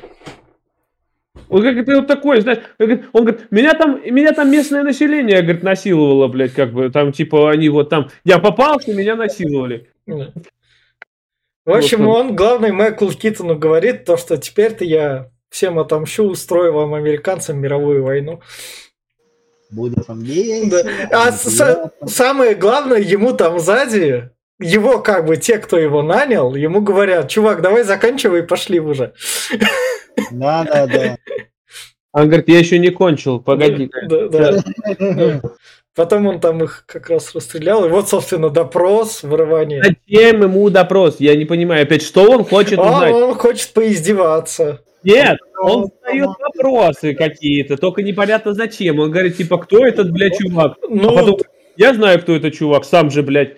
Он 1.50 1.62
как 1.62 1.78
это 1.78 1.96
вот 1.98 2.08
такой, 2.08 2.42
знаешь, 2.42 2.60
он 2.80 2.86
говорит, 2.88 3.06
он 3.14 3.22
говорит, 3.26 3.52
меня 3.52 3.74
там, 3.74 4.02
меня 4.06 4.32
там 4.34 4.52
местное 4.52 4.84
население, 4.84 5.42
говорит, 5.42 5.64
насиловало, 5.64 6.28
блядь, 6.28 6.54
как 6.54 6.72
бы, 6.74 6.90
там, 6.90 7.12
типа, 7.12 7.52
они 7.52 7.70
вот 7.70 7.90
там, 7.90 8.10
я 8.24 8.40
попался, 8.40 8.94
меня 8.94 9.16
насиловали. 9.16 9.90
В 10.08 11.72
общем, 11.72 12.08
он, 12.08 12.36
главный 12.36 12.72
Майкл 12.72 13.10
Китону 13.10 13.58
говорит 13.58 14.06
то, 14.06 14.18
что 14.18 14.38
теперь-то 14.38 14.86
я 14.86 15.30
всем 15.50 15.80
отомщу, 15.80 16.24
устрою 16.26 16.74
вам, 16.74 16.94
американцам, 16.94 17.60
мировую 17.60 18.04
войну. 18.04 18.42
Будет 19.72 20.08
вам 20.08 20.20
весело. 20.20 20.84
Да. 21.10 21.28
А 21.28 21.32
с- 21.32 21.92
самое 22.06 22.54
главное, 22.56 23.00
ему 23.00 23.34
там 23.34 23.60
сзади, 23.60 24.30
его 24.60 25.00
как 25.00 25.26
бы 25.26 25.38
те, 25.38 25.58
кто 25.58 25.78
его 25.80 26.04
нанял, 26.04 26.54
ему 26.56 26.82
говорят, 26.82 27.30
чувак, 27.30 27.62
давай 27.62 27.84
заканчивай, 27.84 28.44
пошли 28.44 28.80
уже. 28.80 29.14
Да, 30.32 30.64
да, 30.64 30.88
да. 30.88 31.18
Он 32.14 32.28
говорит, 32.28 32.48
я 32.48 32.60
еще 32.60 32.80
не 32.80 32.90
кончил, 32.90 33.40
погоди. 33.40 33.90
Да, 34.08 34.28
да. 34.30 35.42
Потом 35.96 36.28
он 36.28 36.40
там 36.42 36.62
их 36.64 36.84
как 36.88 37.10
раз 37.10 37.34
расстрелял. 37.34 37.86
И 37.86 37.90
вот, 37.90 38.10
собственно, 38.10 38.50
допрос, 38.50 39.24
вырывание. 39.24 39.82
Зачем 39.82 40.42
ему 40.44 40.70
допрос? 40.70 41.18
Я 41.20 41.36
не 41.36 41.46
понимаю, 41.46 41.84
опять, 41.84 42.02
что 42.02 42.30
он 42.30 42.44
хочет 42.44 42.80
Он, 42.80 42.88
узнать? 42.94 43.14
он 43.14 43.34
хочет 43.36 43.72
поиздеваться. 43.74 44.82
Нет, 45.04 45.38
он 45.58 45.90
задает 46.04 46.30
вопросы 46.40 47.14
какие-то, 47.14 47.78
только 47.78 48.02
непонятно 48.02 48.54
зачем. 48.54 49.00
Он 49.00 49.12
говорит, 49.12 49.38
типа, 49.38 49.58
кто 49.58 49.86
этот, 49.86 50.12
блядь, 50.12 50.38
чувак? 50.38 50.78
Ну, 50.90 51.10
А 51.10 51.20
потом, 51.20 51.38
я 51.78 51.94
знаю, 51.94 52.20
кто 52.22 52.36
это 52.36 52.52
чувак, 52.52 52.84
сам 52.86 53.10
же, 53.12 53.22
блядь. 53.24 53.58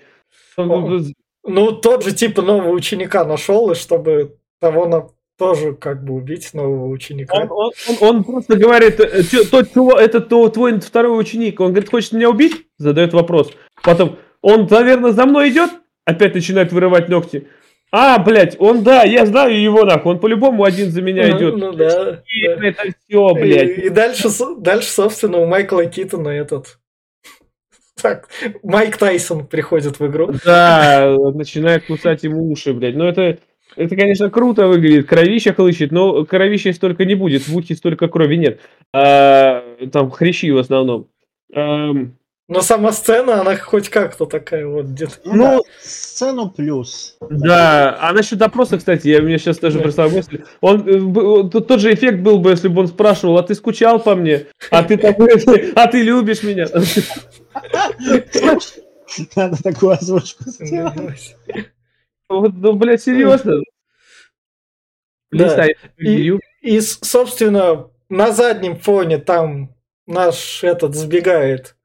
Он- 0.57 1.13
ну, 1.43 1.71
тот 1.71 2.03
же 2.03 2.11
типа 2.13 2.41
нового 2.41 2.71
ученика 2.71 3.23
нашел, 3.23 3.71
и 3.71 3.75
чтобы 3.75 4.35
того 4.59 4.85
на 4.87 5.07
тоже 5.38 5.73
как 5.73 6.03
бы 6.03 6.15
убить 6.15 6.53
нового 6.53 6.88
ученика. 6.88 7.35
Он, 7.38 7.51
он- 7.51 7.71
он- 7.88 7.97
он 8.17 8.23
просто 8.23 8.55
говорит, 8.57 8.99
э, 8.99 9.23
чё, 9.23 9.43
тот 9.43 9.71
чувак, 9.73 9.99
это 10.01 10.19
то, 10.19 10.47
твой 10.49 10.79
второй 10.79 11.19
ученик, 11.19 11.59
он 11.59 11.71
говорит, 11.71 11.89
хочет 11.89 12.13
меня 12.13 12.29
убить? 12.29 12.65
Задает 12.77 13.13
вопрос. 13.13 13.51
Потом, 13.83 14.17
Он, 14.41 14.67
наверное, 14.69 15.11
за 15.11 15.25
мной 15.25 15.49
идет, 15.49 15.71
опять 16.05 16.35
начинает 16.35 16.71
вырывать 16.71 17.09
ногти. 17.09 17.47
А, 17.91 18.19
блядь, 18.19 18.55
он, 18.59 18.83
да, 18.83 19.03
я 19.03 19.25
знаю 19.25 19.59
его, 19.59 19.83
нахуй, 19.83 20.13
он 20.13 20.19
по-любому 20.19 20.63
один 20.63 20.91
за 20.91 21.01
меня 21.01 21.27
Ну, 21.27 21.38
идет. 21.38 21.55
ну 21.57 21.71
да, 21.73 22.21
И 22.27 22.45
да. 22.47 22.67
Это 22.67 22.83
все, 23.07 23.33
блядь. 23.33 23.77
И, 23.77 23.81
и 23.81 23.89
дальше, 23.89 24.29
дальше, 24.59 24.89
собственно, 24.89 25.39
у 25.39 25.45
Майкла 25.47 25.85
Китона 25.85 26.29
этот... 26.29 26.77
Так, 28.01 28.27
Майк 28.61 28.97
Тайсон 28.97 29.47
приходит 29.47 29.99
в 29.99 30.05
игру. 30.05 30.31
Да, 30.45 31.15
начинает 31.33 31.85
кусать 31.88 32.23
ему 32.23 32.51
уши, 32.51 32.73
блядь. 32.73 32.95
Ну 32.95 33.05
это, 33.05 33.39
это, 33.76 33.95
конечно, 33.95 34.30
круто 34.30 34.68
выглядит. 34.68 35.07
Кровища 35.07 35.53
хлыщет, 35.53 35.91
но 35.91 36.26
кровища 36.26 36.74
столько 36.74 37.05
не 37.05 37.15
будет, 37.15 37.47
в 37.47 37.55
ухе 37.55 37.76
столько 37.76 38.07
крови 38.07 38.38
нет. 38.38 38.59
А, 38.93 39.63
там 39.91 40.09
хрящи 40.11 40.51
в 40.51 40.57
основном. 40.57 41.07
Ам, 41.53 42.13
Но 42.49 42.61
сама 42.61 42.91
сцена, 42.93 43.41
она 43.41 43.57
хоть 43.57 43.89
как-то 43.89 44.26
такая 44.26 44.65
вот 44.68 44.86
где-то. 44.86 45.15
Ну, 45.26 45.34
Ну, 45.36 45.43
да, 45.43 45.59
сцену 45.82 46.49
плюс. 46.49 47.18
Да, 47.30 47.97
а 48.01 48.13
насчет 48.13 48.39
допроса, 48.39 48.78
кстати, 48.78 49.09
я, 49.09 49.20
у 49.20 49.24
меня 49.24 49.38
сейчас 49.38 49.59
даже 49.59 49.78
Да. 49.80 49.84
пришла 49.84 50.07
мысль. 50.07 50.43
Он, 50.61 50.88
э, 50.88 50.97
б- 50.99 51.49
тот 51.61 51.80
же 51.82 51.93
эффект 51.93 52.20
был 52.20 52.39
бы, 52.39 52.51
если 52.51 52.70
бы 52.70 52.80
он 52.82 52.88
спрашивал, 52.88 53.38
а 53.38 53.43
ты 53.43 53.53
скучал 53.53 53.99
по 53.99 54.15
мне? 54.15 54.45
А 54.72 54.82
ты, 54.84 54.95
там, 54.97 55.13
а 55.76 55.88
ты 55.88 56.01
любишь 56.03 56.41
меня? 56.43 56.68
Надо 59.36 59.61
такую 59.63 59.91
озвучку 59.93 60.43
сделать. 60.47 61.36
Вот, 62.30 62.53
Ну, 62.55 62.73
блядь, 62.73 63.01
серьезно? 63.01 63.61
Да. 65.32 65.67
И-. 65.97 66.34
И, 66.61 66.82
собственно, 66.82 67.89
на 68.09 68.32
заднем 68.32 68.78
фоне 68.78 69.17
там 69.17 69.73
наш 70.05 70.63
этот 70.63 70.95
сбегает. 70.95 71.75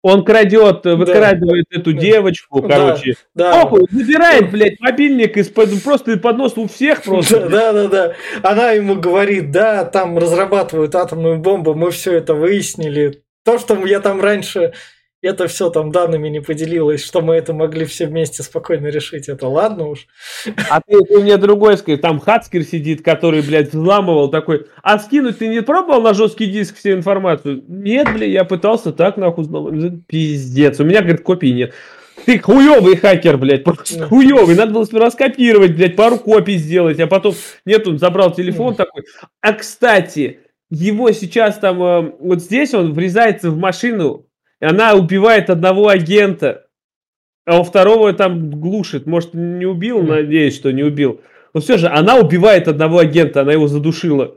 Он 0.00 0.24
крадет, 0.24 0.84
выкрадывает 0.84 1.66
эту 1.70 1.92
Да. 1.92 2.00
девочку, 2.00 2.62
Да. 2.62 2.68
короче. 2.68 3.14
Да, 3.34 3.62
Похуй, 3.62 3.86
забирает, 3.90 4.50
блядь, 4.52 4.78
мобильник 4.78 5.36
из-под, 5.36 5.82
просто 5.82 6.12
из-под 6.12 6.36
носа 6.36 6.60
у 6.60 6.68
всех 6.68 7.02
просто. 7.02 7.48
да, 7.48 7.72
да, 7.72 7.88
да. 7.88 8.14
Она 8.44 8.70
ему 8.70 8.94
говорит, 8.94 9.50
да, 9.50 9.84
там 9.84 10.16
разрабатывают 10.16 10.94
атомную 10.94 11.38
бомбу, 11.38 11.74
мы 11.74 11.90
все 11.90 12.12
это 12.14 12.34
выяснили. 12.34 13.24
То, 13.44 13.58
что 13.58 13.74
я 13.86 13.98
там 14.00 14.20
раньше 14.20 14.72
это 15.20 15.48
все 15.48 15.70
там 15.70 15.90
данными 15.90 16.28
не 16.28 16.40
поделилась, 16.40 17.04
что 17.04 17.20
мы 17.20 17.34
это 17.34 17.52
могли 17.52 17.84
все 17.84 18.06
вместе 18.06 18.42
спокойно 18.42 18.86
решить, 18.86 19.28
это 19.28 19.48
ладно 19.48 19.88
уж. 19.88 20.06
А 20.70 20.80
ты, 20.80 21.00
ты 21.04 21.18
мне 21.18 21.36
другой 21.36 21.76
скажи, 21.76 21.98
там 21.98 22.20
Хацкер 22.20 22.62
сидит, 22.62 23.02
который, 23.02 23.42
блядь, 23.42 23.72
взламывал 23.72 24.30
такой, 24.30 24.66
а 24.82 24.98
скинуть 24.98 25.38
ты 25.38 25.48
не 25.48 25.62
пробовал 25.62 26.00
на 26.02 26.14
жесткий 26.14 26.46
диск 26.46 26.76
всю 26.76 26.92
информацию? 26.92 27.64
Нет, 27.66 28.12
блядь, 28.12 28.30
я 28.30 28.44
пытался 28.44 28.92
так, 28.92 29.16
нахуй, 29.16 29.44
взломать. 29.44 30.06
Пиздец, 30.06 30.78
у 30.78 30.84
меня, 30.84 31.00
говорит, 31.00 31.22
копий 31.22 31.52
нет. 31.52 31.74
Ты 32.24 32.38
хуёвый 32.38 32.96
хакер, 32.96 33.38
блядь, 33.38 33.64
просто 33.64 34.06
хуёвый. 34.06 34.54
Надо 34.54 34.72
было 34.72 34.84
сперва 34.84 35.10
скопировать, 35.10 35.74
блядь, 35.74 35.96
пару 35.96 36.18
копий 36.18 36.56
сделать, 36.56 37.00
а 37.00 37.06
потом, 37.06 37.34
нет, 37.64 37.86
он 37.88 37.98
забрал 37.98 38.32
телефон 38.32 38.74
такой. 38.74 39.04
А, 39.40 39.52
кстати, 39.52 40.40
его 40.70 41.10
сейчас 41.12 41.58
там, 41.58 41.82
э, 41.82 42.12
вот 42.20 42.42
здесь 42.42 42.74
он 42.74 42.92
врезается 42.92 43.50
в 43.50 43.56
машину, 43.56 44.27
и 44.60 44.64
она 44.64 44.94
убивает 44.94 45.50
одного 45.50 45.88
агента, 45.88 46.66
а 47.46 47.60
у 47.60 47.62
второго 47.62 48.12
там 48.12 48.50
глушит. 48.50 49.06
Может, 49.06 49.34
не 49.34 49.66
убил, 49.66 50.02
надеюсь, 50.02 50.56
что 50.56 50.70
не 50.70 50.82
убил. 50.82 51.20
Но 51.54 51.60
все 51.60 51.78
же, 51.78 51.88
она 51.88 52.16
убивает 52.16 52.68
одного 52.68 52.98
агента, 52.98 53.40
она 53.40 53.52
его 53.52 53.68
задушила. 53.68 54.36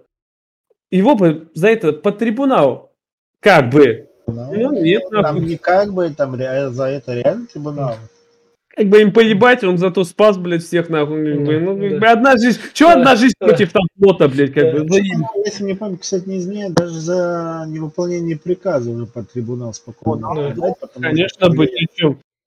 Его 0.91 1.15
бы 1.15 1.49
за 1.53 1.69
это 1.69 1.93
под 1.93 2.19
трибунал. 2.19 2.93
Как 3.39 3.69
бы. 3.69 4.07
Ну, 4.27 4.71
нет, 4.71 5.03
Там 5.09 5.43
не 5.43 5.57
как 5.57 5.93
бы, 5.93 6.09
там 6.11 6.37
за 6.37 6.85
это 6.85 7.13
реально 7.13 7.47
трибунал. 7.47 7.95
Как 8.81 8.89
бы 8.89 9.01
им 9.01 9.11
поебать, 9.11 9.63
он 9.63 9.77
зато 9.77 10.03
спас, 10.03 10.37
блядь, 10.37 10.63
всех 10.63 10.89
нахуй. 10.89 11.33
как 11.35 11.43
бы. 11.45 11.59
Ну, 11.59 11.77
как 11.79 11.89
Да. 11.91 11.97
бы 11.99 12.07
одна 12.07 12.37
жизнь. 12.37 12.59
Че 12.73 12.85
Да. 12.85 12.93
одна 12.93 13.15
жизнь 13.15 13.35
Да. 13.39 13.47
против 13.47 13.71
там 13.71 13.83
флота, 13.99 14.27
блядь, 14.27 14.53
как 14.53 14.63
Да. 14.73 14.79
бы. 14.79 14.85
Ну, 14.89 14.95
Если 15.45 15.63
мне 15.63 15.75
память, 15.75 15.99
кстати, 16.01 16.27
не 16.27 16.37
изменяет, 16.39 16.73
даже 16.73 16.93
за 16.99 17.65
невыполнение 17.67 18.37
приказа 18.37 18.89
уже 18.89 19.05
под 19.05 19.31
трибунал 19.31 19.73
спокойно. 19.73 20.53
Да. 20.55 20.73
Конечно, 20.99 21.49
быть. 21.49 21.69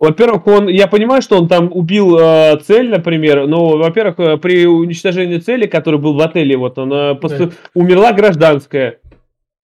Во-первых, 0.01 0.47
он, 0.49 0.68
я 0.68 0.89
понимаю, 0.89 1.22
что 1.22 1.39
он 1.39 1.47
там 1.49 1.70
убил 1.72 2.18
э, 2.18 2.59
цель, 2.66 2.91
например, 2.91 3.47
но, 3.47 3.78
во-первых, 3.78 4.18
э, 4.18 4.37
при 4.39 4.66
уничтожении 4.66 5.39
цели, 5.39 5.66
который 5.66 6.01
был 6.01 6.14
в 6.14 6.20
отеле, 6.20 6.57
вот 6.57 6.76
она 6.78 7.14
посту- 7.14 7.53
умерла 7.74 8.12
гражданская. 8.12 8.99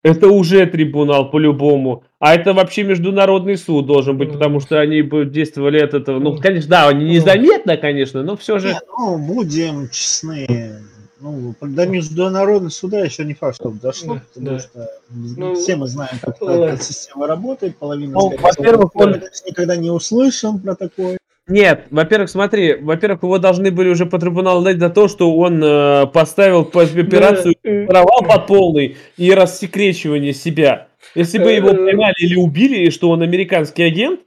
Это 0.03 0.29
уже 0.29 0.65
трибунал 0.67 1.31
по-любому. 1.31 2.05
А 2.19 2.35
это 2.35 2.55
вообще 2.55 2.85
международный 2.85 3.59
суд 3.59 3.87
должен 3.87 4.17
быть, 4.17 4.33
потому 4.33 4.61
что 4.61 4.81
они 4.81 5.03
бы 5.03 5.27
действовали 5.27 5.79
от 5.79 5.93
этого. 5.93 6.19
Ну, 6.19 6.39
конечно, 6.39 6.71
да, 6.71 6.89
они 6.89 7.05
незаметно, 7.05 7.77
конечно, 7.77 8.23
но 8.23 8.37
все 8.37 8.59
же. 8.59 8.69
Не, 8.69 8.81
ну, 8.99 9.19
будем 9.19 9.89
честны. 9.91 10.81
Ну, 11.23 11.55
до 11.61 11.87
международного 11.87 12.71
суда 12.71 13.01
еще 13.01 13.27
не 13.27 13.35
факт, 13.35 13.57
что 13.57 13.69
дошло, 13.71 14.15
Да, 14.15 14.23
потому 14.33 14.47
да. 14.47 14.59
что 14.59 14.89
Ну, 15.11 15.55
все 15.55 15.77
мы 15.77 15.87
знаем, 15.87 16.15
как 16.19 16.41
эта 16.41 16.83
система 16.83 17.27
работает, 17.27 17.77
половина 17.77 18.15
Ну, 18.15 18.35
во-первых, 18.39 18.97
он- 18.97 19.21
никогда 19.47 19.77
не 19.77 19.91
услышим 19.91 20.59
про 20.61 20.75
такое. 20.75 21.19
Нет, 21.49 21.87
во-первых, 21.91 22.31
смотри, 22.31 22.75
во-первых, 22.75 23.23
его 23.23 23.39
должны 23.39 23.71
были 23.71 23.89
уже 23.89 24.07
по 24.07 24.19
трибуналу 24.19 24.63
дать 24.63 24.79
за 24.79 24.89
то, 24.89 25.09
что 25.09 25.37
он 25.37 25.63
э, 25.63 26.07
поставил 26.07 26.65
по 26.65 26.83
операцию 26.83 27.55
э, 27.65 27.87
воровал 27.87 28.23
под 28.23 28.47
полный 28.47 28.97
и 29.17 29.33
рассекречивание 29.33 30.33
себя. 30.33 30.89
Если 31.15 31.39
бы 31.39 31.51
его 31.51 31.71
Э, 31.71 31.75
поймали 31.75 32.15
или 32.19 32.37
убили, 32.37 32.87
и 32.87 32.91
что 32.91 33.11
он 33.11 33.23
американский 33.23 33.83
агент, 33.83 34.21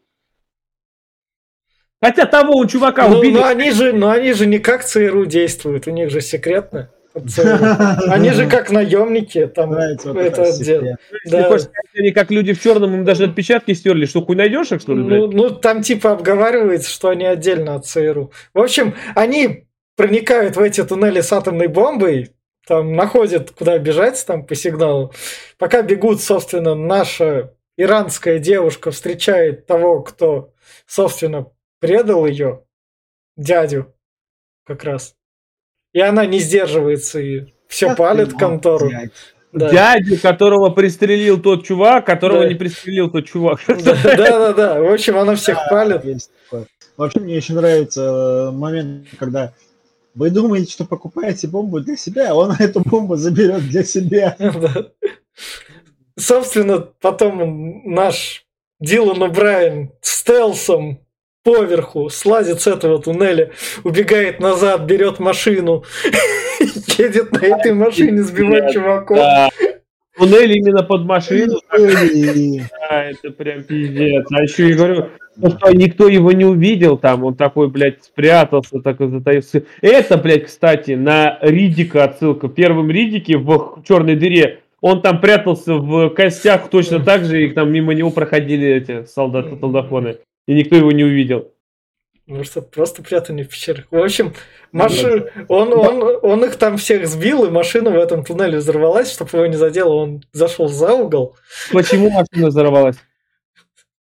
хотя 2.01 2.25
того 2.25 2.57
у 2.57 2.65
чувака 2.65 3.07
Ну, 3.07 3.19
убили, 3.19 3.35
но 3.35 3.45
они 3.45 3.71
же, 3.71 3.93
но 3.93 4.09
они 4.09 4.33
же 4.33 4.45
не 4.45 4.59
как 4.59 4.83
ЦРУ 4.83 5.25
действуют, 5.25 5.87
у 5.87 5.91
них 5.91 6.09
же 6.09 6.19
секретно. 6.19 6.89
Они 7.13 8.31
же 8.31 8.47
как 8.49 8.71
наемники, 8.71 9.47
там 9.47 9.71
Нравится 9.71 10.13
вот 10.13 10.17
это 10.17 10.51
секрет. 10.51 10.97
если 11.23 11.37
да. 11.37 11.43
хочешь 11.47 11.67
сказать, 11.67 11.91
они 11.95 12.11
как 12.11 12.31
люди 12.31 12.53
в 12.53 12.61
черном, 12.61 12.93
им 12.95 13.05
даже 13.05 13.25
отпечатки 13.25 13.73
стерли, 13.73 14.05
что 14.05 14.25
хуй 14.25 14.35
найдешь 14.35 14.71
их, 14.71 14.81
что 14.81 14.93
ли, 14.93 15.03
Ну, 15.03 15.27
ну, 15.31 15.49
там 15.51 15.83
типа 15.83 16.11
обговаривается, 16.11 16.89
что 16.89 17.09
они 17.09 17.25
отдельно 17.25 17.75
от 17.75 17.85
ЦРУ. 17.85 18.31
В 18.53 18.59
общем, 18.59 18.95
они 19.15 19.67
проникают 19.95 20.55
в 20.55 20.59
эти 20.59 20.83
туннели 20.83 21.21
с 21.21 21.31
атомной 21.31 21.67
бомбой, 21.67 22.31
там 22.65 22.95
находят, 22.95 23.51
куда 23.51 23.77
бежать 23.77 24.23
там 24.25 24.45
по 24.45 24.55
сигналу. 24.55 25.13
Пока 25.57 25.81
бегут, 25.81 26.21
собственно, 26.21 26.75
наша 26.75 27.53
иранская 27.77 28.39
девушка 28.39 28.91
встречает 28.91 29.65
того, 29.65 30.01
кто, 30.01 30.53
собственно, 30.85 31.51
предал 31.79 32.25
ее, 32.25 32.63
дядю, 33.35 33.93
как 34.65 34.83
раз. 34.83 35.15
И 35.93 35.99
она 35.99 36.25
не 36.25 36.39
сдерживается 36.39 37.19
и 37.19 37.53
все 37.67 37.89
Как 37.89 37.97
палит 37.97 38.33
контору. 38.33 38.87
взять? 38.87 39.11
Да. 39.51 39.69
Дядю, 39.69 40.19
которого 40.19 40.69
пристрелил 40.71 41.39
тот 41.39 41.63
чувак, 41.63 42.05
которого 42.05 42.41
Да. 42.41 42.49
не 42.49 42.55
пристрелил 42.55 43.11
тот 43.11 43.25
чувак. 43.27 43.59
Да, 43.67 43.95
да, 44.03 44.53
да. 44.53 44.81
В 44.81 44.91
общем, 44.91 45.17
она 45.17 45.35
всех 45.35 45.59
палит. 45.69 46.01
Вообще 46.97 47.19
мне 47.19 47.35
еще 47.35 47.53
нравится 47.53 48.01
э, 48.01 48.51
момент, 48.51 49.07
когда 49.19 49.53
вы 50.15 50.29
думаете, 50.29 50.71
что 50.71 50.85
покупаете 50.85 51.47
бомбу 51.47 51.79
для 51.79 51.97
себя, 51.97 52.31
а 52.31 52.33
он 52.35 52.51
эту 52.59 52.81
бомбу 52.81 53.15
заберет 53.15 53.67
для 53.69 53.83
себя. 53.83 54.35
Собственно, 56.17 56.79
потом 57.01 57.81
наш 57.85 58.45
Дилан 58.79 59.21
О'Брайен 59.23 59.89
стелсом 60.01 60.99
поверху 61.43 62.09
слазит 62.09 62.61
с 62.61 62.67
этого 62.67 63.01
туннеля, 63.01 63.51
убегает 63.83 64.39
назад, 64.39 64.81
берет 64.81 65.19
машину, 65.19 65.83
едет 66.97 67.31
на 67.31 67.45
этой 67.45 67.73
машине 67.73 68.23
сбивать 68.23 68.73
чуваков. 68.73 69.19
Туннель 70.15 70.57
именно 70.57 70.83
под 70.83 71.05
машину, 71.05 71.59
Да, 71.71 73.03
это 73.05 73.31
прям 73.31 73.63
пиздец. 73.63 74.27
А 74.31 74.43
еще 74.43 74.69
я 74.69 74.75
говорю, 74.75 75.09
то, 75.41 75.49
что 75.49 75.71
никто 75.71 76.07
его 76.07 76.31
не 76.31 76.45
увидел 76.45 76.97
там, 76.97 77.23
он 77.23 77.35
такой, 77.35 77.67
блядь, 77.67 78.03
спрятался, 78.03 78.79
такой 78.79 79.09
затаился. 79.09 79.63
Это, 79.81 80.17
блядь, 80.17 80.45
кстати, 80.45 80.91
на 80.91 81.39
Ридика 81.41 82.03
отсылка. 82.03 82.47
В 82.47 82.53
первом 82.53 82.91
Ридике 82.91 83.37
в 83.37 83.81
черной 83.87 84.15
дыре 84.15 84.59
он 84.81 85.01
там 85.01 85.19
прятался 85.19 85.75
в 85.75 86.09
костях 86.09 86.69
точно 86.69 86.99
так 86.99 87.25
же, 87.25 87.45
и 87.45 87.49
там 87.49 87.71
мимо 87.71 87.93
него 87.93 88.11
проходили 88.11 88.67
эти 88.67 89.05
солдаты 89.05 89.57
солдафоны. 89.57 90.17
И 90.47 90.53
никто 90.53 90.75
его 90.75 90.91
не 90.91 91.03
увидел. 91.03 91.53
Может, 92.25 92.57
это 92.57 92.61
просто 92.67 93.03
прятание 93.03 93.45
в 93.45 93.49
пещерах. 93.49 93.85
В 93.91 93.97
общем, 93.97 94.33
маши... 94.71 95.31
он, 95.49 95.73
он, 95.73 96.19
он 96.21 96.45
их 96.45 96.55
там 96.55 96.77
всех 96.77 97.05
сбил, 97.07 97.43
и 97.45 97.49
машина 97.49 97.89
в 97.91 97.97
этом 97.97 98.23
туннеле 98.23 98.59
взорвалась, 98.59 99.11
чтобы 99.11 99.29
его 99.33 99.45
не 99.47 99.57
задело. 99.57 99.93
Он 99.93 100.23
зашел 100.31 100.69
за 100.69 100.93
угол. 100.93 101.35
Почему 101.71 102.09
машина 102.09 102.47
взорвалась? 102.47 102.95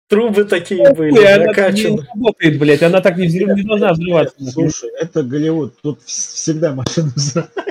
Трубы 0.06 0.44
такие 0.44 0.92
были, 0.92 1.12
Ой, 1.18 1.26
она 1.26 1.46
так 1.46 1.56
не 1.56 1.88
накачаны. 1.88 2.06
работает, 2.14 2.58
блядь, 2.58 2.82
она 2.82 3.00
так 3.00 3.16
не, 3.16 3.26
взрыв- 3.26 3.54
не 3.54 3.62
должна 3.62 3.92
взрываться. 3.94 4.36
Слушай, 4.50 4.90
это 5.00 5.22
Голливуд, 5.22 5.80
тут 5.80 6.00
вс- 6.00 6.34
всегда 6.34 6.74
машина 6.74 7.10
взрывается. 7.16 7.62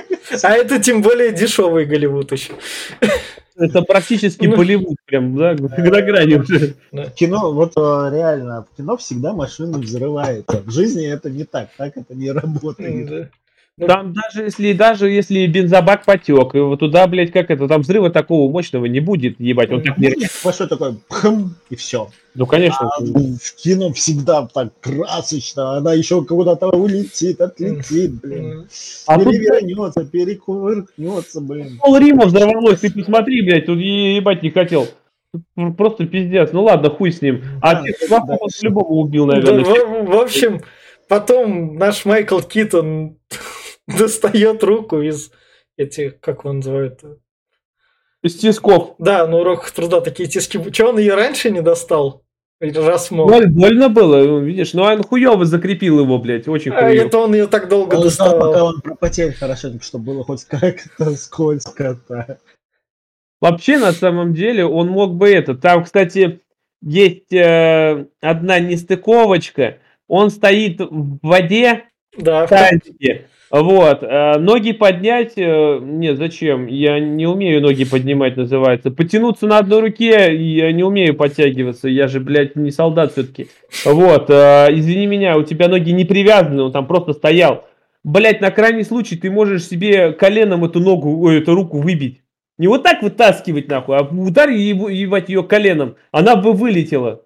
А 0.42 0.52
это 0.54 0.80
тем 0.80 1.00
более 1.00 1.30
дешевый 1.30 1.84
Голливуд 1.84 2.32
еще. 2.32 2.54
Это 3.56 3.82
практически 3.82 4.46
Ну. 4.46 4.56
Болливуд, 4.56 4.96
прям, 5.06 5.36
да, 5.36 5.54
на 5.54 6.02
грани 6.02 6.34
уже. 6.34 6.74
Кино, 7.14 7.52
вот 7.52 7.72
э, 7.76 8.10
реально, 8.12 8.66
в 8.70 8.76
кино 8.76 8.96
всегда 8.96 9.32
машина 9.32 9.78
взрывается. 9.78 10.62
В 10.64 10.70
жизни 10.70 11.06
это 11.06 11.30
не 11.30 11.44
так, 11.44 11.68
так 11.76 11.96
это 11.96 12.14
не 12.14 12.32
работает. 12.32 13.30
Да. 13.76 13.88
Там 13.88 14.12
даже 14.12 14.44
если, 14.44 14.72
даже 14.72 15.10
если 15.10 15.46
бензобак 15.48 16.04
потек, 16.04 16.54
и 16.54 16.58
вот 16.60 16.78
туда, 16.78 17.08
блядь, 17.08 17.32
как 17.32 17.50
это, 17.50 17.66
там 17.66 17.82
взрыва 17.82 18.08
такого 18.08 18.48
мощного 18.48 18.84
не 18.86 19.00
будет, 19.00 19.40
ебать, 19.40 19.72
он 19.72 19.82
так 19.82 19.98
не... 19.98 20.14
Большой 20.44 20.68
такой, 20.68 20.94
пхм, 21.08 21.56
и 21.70 21.74
все. 21.74 22.08
Ну, 22.36 22.46
конечно. 22.46 22.88
А 22.88 23.00
в 23.00 23.54
кино 23.56 23.92
всегда 23.92 24.46
так 24.46 24.68
красочно, 24.80 25.76
она 25.76 25.92
еще 25.92 26.24
куда-то 26.24 26.68
улетит, 26.68 27.40
отлетит, 27.40 28.20
блин. 28.20 28.68
А 29.08 29.18
тут 29.18 29.32
Перевернется, 29.32 30.04
перекувыркнется, 30.04 31.40
блин. 31.40 31.76
пол 31.80 31.96
Рима 31.98 32.26
взорвалось, 32.26 32.78
ты 32.78 32.92
посмотри, 32.92 33.42
блядь, 33.42 33.66
тут 33.66 33.78
ебать 33.80 34.44
не 34.44 34.50
хотел. 34.50 34.86
Тут 35.32 35.76
Просто 35.76 36.06
пиздец. 36.06 36.50
Ну 36.52 36.62
ладно, 36.62 36.90
хуй 36.90 37.10
с 37.10 37.20
ним. 37.20 37.42
А 37.60 37.74
Да, 37.82 37.82
чуваков 38.00 38.28
да. 38.28 38.36
он 38.40 38.48
по-любому 38.60 39.00
убил, 39.00 39.26
Да, 39.26 39.34
наверное. 39.34 39.64
в, 39.64 40.06
в 40.10 40.20
общем, 40.20 40.60
потом 41.08 41.76
наш 41.76 42.04
Майкл 42.04 42.38
Китон 42.38 43.16
достает 43.98 44.62
руку 44.64 45.00
из 45.00 45.30
этих, 45.76 46.20
как 46.20 46.44
он 46.44 46.56
называет? 46.56 47.00
Из 48.22 48.36
тисков. 48.36 48.94
Да, 48.98 49.26
на 49.26 49.38
уроках 49.38 49.70
труда 49.72 50.00
такие 50.00 50.28
тиски. 50.28 50.58
Че 50.72 50.88
он 50.88 50.98
ее 50.98 51.14
раньше 51.14 51.50
не 51.50 51.60
достал? 51.60 52.22
Раз 52.60 53.10
мог. 53.10 53.28
Боль- 53.30 53.48
больно 53.48 53.90
было, 53.90 54.38
видишь, 54.38 54.72
но 54.72 54.84
он 54.84 55.02
хуёво 55.02 55.44
закрепил 55.44 56.00
его, 56.00 56.18
блядь, 56.18 56.48
очень 56.48 56.72
А 56.72 56.80
хуёво. 56.88 57.06
это 57.06 57.18
он 57.18 57.34
ее 57.34 57.46
так 57.46 57.68
долго 57.68 57.96
Он 57.96 58.08
ждал, 58.08 58.30
пока 58.30 58.38
доставал. 58.46 58.66
он 58.68 58.80
пропотеет 58.80 59.36
хорошенько, 59.36 59.84
чтобы 59.84 60.04
было 60.06 60.24
хоть 60.24 60.44
как-то 60.44 61.10
скользко-то. 61.16 62.38
Вообще, 63.40 63.76
на 63.78 63.92
самом 63.92 64.32
деле, 64.32 64.64
он 64.64 64.88
мог 64.88 65.14
бы 65.16 65.28
это. 65.28 65.54
Там, 65.54 65.84
кстати, 65.84 66.40
есть 66.80 67.30
э, 67.32 68.06
одна 68.22 68.60
нестыковочка. 68.60 69.78
Он 70.08 70.30
стоит 70.30 70.80
в 70.80 71.18
воде, 71.22 71.84
Да, 72.16 72.46
в 72.46 72.48
тазике. 72.48 73.28
Вот. 73.60 74.02
э, 74.02 74.38
ноги 74.38 74.72
поднять... 74.72 75.34
э, 75.36 75.78
нет, 75.80 76.18
зачем? 76.18 76.66
Я 76.66 76.98
не 76.98 77.26
умею 77.28 77.62
ноги 77.62 77.84
поднимать, 77.84 78.36
называется. 78.36 78.90
Потянуться 78.90 79.46
на 79.46 79.58
одной 79.58 79.80
руке 79.80 80.34
я 80.34 80.72
не 80.72 80.82
умею 80.82 81.14
подтягиваться. 81.14 81.88
Я 81.88 82.08
же, 82.08 82.18
блядь, 82.18 82.56
не 82.56 82.72
солдат 82.72 83.12
все-таки. 83.12 83.46
Вот. 83.84 84.28
э, 84.28 84.66
извини 84.72 85.06
меня, 85.06 85.38
у 85.38 85.44
тебя 85.44 85.68
ноги 85.68 85.92
не 85.92 86.04
привязаны, 86.04 86.62
он 86.62 86.72
там 86.72 86.88
просто 86.88 87.12
стоял. 87.12 87.64
Блять, 88.02 88.40
на 88.40 88.50
крайний 88.50 88.82
случай 88.82 89.16
ты 89.16 89.30
можешь 89.30 89.68
себе 89.68 90.12
коленом 90.12 90.64
эту 90.64 90.80
ногу, 90.80 91.22
ой, 91.24 91.38
эту 91.38 91.54
руку 91.54 91.78
выбить. 91.78 92.22
Не 92.58 92.66
вот 92.66 92.82
так 92.82 93.02
вытаскивать 93.02 93.68
нахуй, 93.68 93.96
а 93.96 94.02
ударь 94.02 94.52
ебу- 94.52 94.88
ебать 94.88 95.28
ее 95.28 95.44
коленом. 95.44 95.94
Она 96.10 96.34
бы 96.34 96.54
вылетела. 96.54 97.22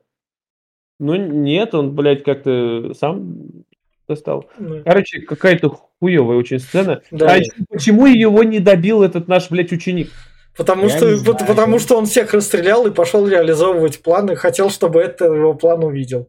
Ну 1.01 1.17
нет, 1.17 1.75
он, 1.75 1.95
блядь, 1.95 2.23
как-то 2.23 2.93
сам 2.93 3.65
достал. 4.07 4.47
да. 4.59 4.83
Короче, 4.85 5.21
какая-то 5.23 5.88
хуевая 6.01 6.39
очень 6.39 6.59
сцена. 6.59 7.03
Да. 7.11 7.35
А 7.37 7.41
почему 7.71 8.07
его 8.07 8.43
не 8.43 8.59
добил 8.61 9.03
этот 9.03 9.29
наш, 9.29 9.51
блядь, 9.51 9.73
ученик? 9.73 10.11
Потому 10.57 10.85
Я 10.85 10.97
что, 10.97 11.17
знаю. 11.17 11.39
потому 11.47 11.79
что 11.79 11.97
он 11.97 12.07
всех 12.07 12.35
расстрелял 12.35 12.87
и 12.87 12.91
пошел 12.91 13.27
реализовывать 13.29 14.03
планы, 14.03 14.35
хотел, 14.35 14.71
чтобы 14.71 15.01
это 15.01 15.27
его 15.27 15.55
план 15.55 15.85
увидел. 15.85 16.29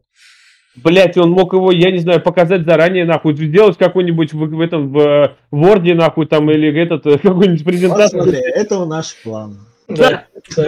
Блять, 0.76 1.16
он 1.16 1.30
мог 1.30 1.52
его, 1.52 1.72
я 1.72 1.90
не 1.90 1.98
знаю, 1.98 2.22
показать 2.22 2.64
заранее, 2.64 3.04
нахуй, 3.04 3.34
сделать 3.34 3.76
какой-нибудь 3.76 4.32
в, 4.32 4.38
в 4.38 4.60
этом, 4.60 4.92
в 4.92 5.36
Ворде, 5.50 5.94
нахуй, 5.94 6.26
там, 6.26 6.48
или 6.48 6.72
этот, 6.80 7.04
э, 7.06 7.18
какую-нибудь 7.22 7.64
Вот 7.64 7.66
презентацию. 7.72 8.22
смотри, 8.22 8.40
это 8.40 8.84
наш 8.86 9.16
план. 9.24 9.58
Да, 9.88 10.26
да, 10.56 10.66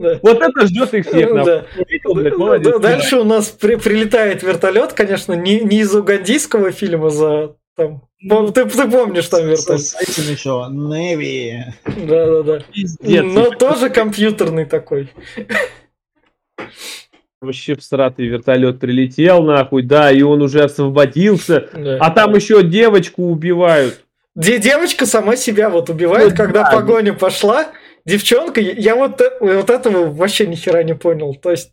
да. 0.00 0.18
Вот 0.20 0.42
это 0.42 0.66
ждет 0.66 0.92
их 0.94 1.06
всех, 1.06 1.32
Да, 1.44 1.64
молодец. 2.36 2.80
Дальше 2.80 3.18
у 3.18 3.24
нас 3.24 3.46
при- 3.48 3.76
прилетает 3.76 4.42
вертолет, 4.42 4.92
конечно, 4.92 5.34
не, 5.34 5.60
не 5.60 5.78
из 5.82 5.94
угандийского 5.94 6.72
фильма 6.72 7.10
за 7.10 7.54
там. 7.76 8.02
пом- 8.28 8.52
Ты, 8.52 8.64
ты 8.66 8.88
помнишь 8.90 9.28
там 9.28 9.46
вертолет? 9.46 9.80
с 9.80 9.94
этим 10.00 10.32
еще 10.32 10.66
Неви. 10.70 11.64
Да, 12.06 12.26
да, 12.26 12.42
да. 12.42 12.58
Пиздец. 12.72 13.22
Но 13.24 13.50
тоже 13.50 13.90
компьютерный 13.90 14.64
такой. 14.64 15.12
Вообще 17.40 17.74
всратый 17.76 18.26
вертолет 18.26 18.80
прилетел, 18.80 19.42
нахуй, 19.42 19.82
да, 19.82 20.10
и 20.10 20.22
он 20.22 20.40
уже 20.40 20.62
освободился. 20.64 21.68
Да. 21.74 21.98
А 22.00 22.10
там 22.10 22.34
еще 22.34 22.62
девочку 22.62 23.24
убивают. 23.24 24.02
Де- 24.34 24.58
девочка 24.58 25.04
сама 25.04 25.36
себя 25.36 25.68
вот 25.68 25.90
убивает, 25.90 26.30
Ну, 26.30 26.36
когда 26.36 26.62
да. 26.64 26.70
погоня 26.70 27.12
пошла. 27.12 27.66
Девчонка, 28.06 28.60
я 28.60 28.96
вот, 28.96 29.20
вот 29.40 29.70
этого 29.70 30.10
вообще 30.12 30.46
ни 30.46 30.54
хера 30.54 30.82
не 30.82 30.94
понял. 30.94 31.34
То 31.34 31.50
есть 31.50 31.72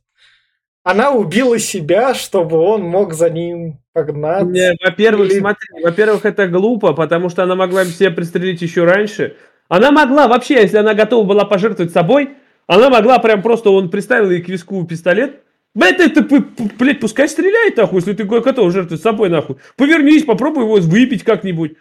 она 0.83 1.11
убила 1.11 1.57
себя, 1.57 2.13
чтобы 2.15 2.57
он 2.57 2.83
мог 2.83 3.13
за 3.13 3.29
ним 3.29 3.80
погнаться. 3.93 4.45
Не, 4.45 4.75
во-первых, 4.83 5.31
Или- 5.31 5.39
смотри, 5.39 5.67
во-первых, 5.83 6.25
это 6.25 6.47
глупо, 6.47 6.93
потому 6.93 7.29
что 7.29 7.43
она 7.43 7.55
могла 7.55 7.85
себя 7.85 8.11
пристрелить 8.11 8.61
еще 8.61 8.83
раньше. 8.85 9.35
Она 9.67 9.91
могла 9.91 10.27
вообще, 10.27 10.55
если 10.55 10.77
она 10.77 10.93
готова 10.93 11.25
была 11.25 11.45
пожертвовать 11.45 11.93
собой, 11.93 12.31
она 12.67 12.89
могла 12.89 13.19
прям 13.19 13.41
просто, 13.41 13.69
он 13.69 13.89
приставил 13.89 14.29
ей 14.31 14.41
к 14.41 14.49
виску 14.49 14.85
пистолет. 14.85 15.41
Блять, 15.73 15.97
п- 16.13 16.43
блядь, 16.77 16.99
пускай 16.99 17.29
стреляет, 17.29 17.77
нахуй, 17.77 17.99
если 17.99 18.13
ты 18.13 18.25
готов 18.25 18.73
жертвовать 18.73 19.01
собой, 19.01 19.29
нахуй. 19.29 19.55
Повернись, 19.77 20.23
попробуй 20.25 20.63
его 20.65 20.75
выпить 20.75 21.23
как-нибудь. 21.23 21.75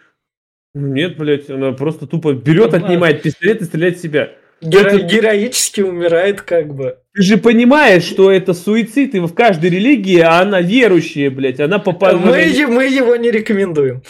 Ну, 0.73 0.87
Нет, 0.93 1.17
блядь, 1.17 1.49
она 1.49 1.73
просто 1.73 2.07
тупо 2.07 2.33
берет, 2.33 2.73
отнимает 2.73 3.21
пистолет 3.21 3.61
и 3.61 3.65
стреляет 3.65 3.97
в 3.97 4.01
себя. 4.01 4.29
Геро- 4.61 4.87
это- 4.87 4.99
Героически 5.05 5.81
умирает 5.81 6.41
как 6.41 6.73
бы. 6.73 6.99
Ты 7.13 7.23
же 7.23 7.37
понимаешь, 7.37 8.03
что 8.03 8.31
это 8.31 8.53
суицид, 8.53 9.15
и 9.15 9.19
в 9.19 9.33
каждой 9.33 9.69
религии, 9.69 10.19
а 10.19 10.39
она 10.39 10.61
верующая, 10.61 11.29
блядь, 11.29 11.59
она 11.59 11.77
попала... 11.77 12.17
Мы, 12.17 12.37
е- 12.37 12.67
мы 12.67 12.85
его 12.85 13.17
не 13.17 13.31
рекомендуем. 13.31 14.01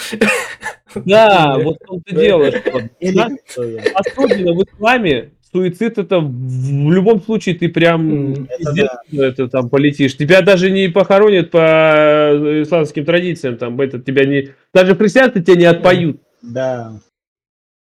Да, 0.93 1.58
вот 1.58 1.78
в 1.82 1.88
том-то 1.88 2.16
дело, 2.16 2.47
особенно 2.47 4.54
в 4.54 4.64
исламе 4.64 5.32
суицид 5.52 5.97
это 5.97 6.20
в 6.20 6.91
любом 6.91 7.22
случае 7.22 7.56
ты 7.56 7.70
прям 7.70 8.34
это 8.34 8.58
пиздец, 8.58 8.89
да. 9.12 9.28
это 9.28 9.47
там 9.47 9.70
полетишь. 9.70 10.16
Тебя 10.16 10.41
даже 10.41 10.72
не 10.72 10.88
похоронят 10.88 11.52
по 11.52 12.62
исламским 12.64 13.06
традициям, 13.06 13.58
там 13.58 13.80
это 13.82 13.99
тебя 13.99 14.26
не 14.26 14.49
даже 14.74 14.95
в 14.95 14.97
христианстве 14.97 15.43
тебя 15.43 15.56
не 15.56 15.66
отпоют. 15.66 16.22
Да. 16.41 16.99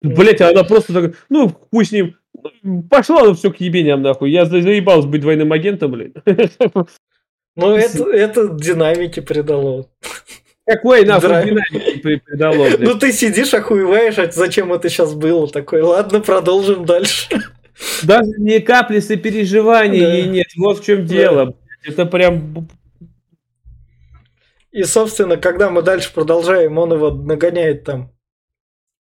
Блять, 0.03 0.41
она 0.41 0.65
просто 0.65 0.93
так, 0.93 1.15
ну 1.29 1.49
хуй 1.49 1.85
с 1.85 1.93
ним, 1.93 2.17
пошла 2.91 3.25
ну 3.25 3.35
все 3.35 3.51
к 3.53 3.57
ебеням 3.61 4.03
нахуй. 4.03 4.31
Я 4.31 4.45
за- 4.47 4.63
заебался 4.63 5.09
быть 5.09 5.21
двойным 5.21 5.53
агентом, 5.53 5.93
блядь. 5.93 6.13
Ну, 7.57 7.71
это, 7.77 8.11
это 8.11 8.49
динамики 8.49 9.21
придало. 9.21 9.89
Какой 10.67 11.05
нахуй 11.05 11.29
Драйв. 11.29 11.47
динамики 11.47 11.99
при- 12.01 12.17
придало, 12.17 12.67
блядь. 12.69 12.81
Ну, 12.81 12.99
ты 12.99 13.13
сидишь, 13.13 13.55
охуеваешь, 13.55 14.19
а 14.19 14.31
зачем 14.31 14.73
это 14.73 14.89
сейчас 14.89 15.15
было? 15.15 15.49
Такой, 15.49 15.81
ладно, 15.83 16.21
продолжим 16.21 16.85
дальше. 16.85 17.29
Даже 18.03 18.31
ни 18.39 18.59
капли 18.59 19.01
сопереживания 19.01 20.01
Да. 20.07 20.15
ей 20.15 20.27
нет. 20.27 20.47
Вот 20.57 20.81
в 20.81 20.85
чем 20.85 21.07
Да. 21.07 21.13
дело. 21.15 21.45
блядь. 21.47 21.57
Это 21.95 22.07
прям 22.07 22.69
И, 24.73 24.83
собственно, 24.85 25.37
когда 25.37 25.71
мы 25.71 25.83
дальше 25.83 26.13
продолжаем, 26.13 26.77
он 26.79 26.93
его 26.93 27.11
нагоняет 27.11 27.85
там 27.85 28.13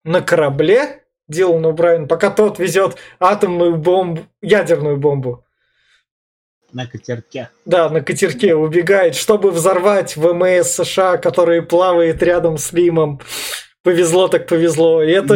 на 0.03 0.21
корабле, 0.21 1.03
Дилан 1.27 1.73
Брайан, 1.75 2.07
пока 2.07 2.29
тот 2.29 2.59
везет 2.59 2.97
атомную 3.19 3.75
бомбу, 3.77 4.23
ядерную 4.41 4.97
бомбу. 4.97 5.43
На 6.71 6.85
катерке. 6.87 7.49
Да, 7.65 7.89
на 7.89 8.01
катерке 8.01 8.53
убегает, 8.53 9.15
чтобы 9.15 9.51
взорвать 9.51 10.17
ВМС 10.17 10.71
США, 10.71 11.17
который 11.17 11.61
плавает 11.61 12.21
рядом 12.21 12.57
с 12.57 12.71
Лимом. 12.73 13.21
Повезло 13.81 14.27
так 14.27 14.47
повезло. 14.47 15.01
И 15.01 15.11
это, 15.11 15.35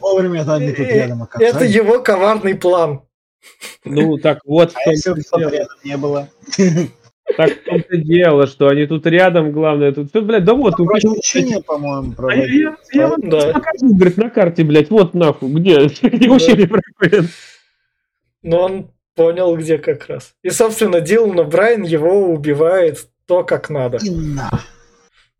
Вовремя 0.00 0.44
рядом 0.44 1.22
это 1.22 1.24
оказались. 1.24 1.74
его 1.74 2.00
коварный 2.00 2.54
план. 2.54 3.02
Ну, 3.84 4.16
так 4.18 4.38
вот, 4.44 4.72
А 4.74 4.90
если 4.90 5.12
бы 5.12 5.22
рядом 5.50 5.76
не 5.84 5.96
было? 5.96 6.28
Так 7.36 7.50
в 7.50 7.64
том-то 7.64 7.96
дело, 7.96 8.46
что 8.46 8.68
они 8.68 8.86
тут 8.86 9.04
рядом, 9.06 9.50
главное, 9.50 9.92
тут 9.92 10.10
все, 10.10 10.20
блядь, 10.22 10.44
да 10.44 10.54
вот, 10.54 10.76
тут 10.76 10.86
Вроде 10.86 11.08
учения, 11.08 11.60
по-моему, 11.60 12.14
А 12.18 12.34
я, 12.34 12.76
я, 12.92 13.08
вам 13.08 13.20
Да. 13.28 13.52
покажу, 13.52 13.94
говорит, 13.94 14.16
на 14.16 14.30
карте, 14.30 14.62
блядь, 14.64 14.90
вот 14.90 15.14
нахуй, 15.14 15.50
где, 15.52 15.86
где 15.86 16.28
учение 16.28 16.68
проходит. 16.68 17.30
Но 18.42 18.60
он 18.62 18.90
понял, 19.16 19.56
где 19.56 19.78
как 19.78 20.06
раз. 20.06 20.34
И, 20.42 20.50
собственно, 20.50 21.00
Дилан 21.00 21.48
Брайан 21.48 21.82
его 21.82 22.28
убивает 22.30 23.08
то, 23.26 23.42
как 23.42 23.70
надо. 23.70 23.98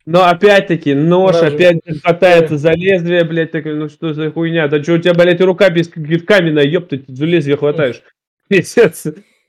Но 0.07 0.24
опять-таки, 0.24 0.95
нож 0.95 1.34
Нож. 1.34 1.53
опять 1.53 1.80
хватается 2.03 2.59
за 2.59 2.72
лезвие, 2.72 3.24
блядь, 3.24 3.51
такой, 3.51 3.74
ну 3.74 3.89
что 3.89 4.14
за 4.14 4.30
хуйня, 4.30 4.68
да 4.68 4.80
что 4.80 4.95
у 4.95 4.99
тебя, 4.99 5.14
блядь, 5.14 5.41
рука 5.41 5.68
без 5.68 5.89
каменная, 5.89 6.64
ёпта, 6.64 7.01
за 7.09 7.24
лезвие 7.24 7.57
хватаешь. 7.57 8.03
Пиздец. 8.49 9.05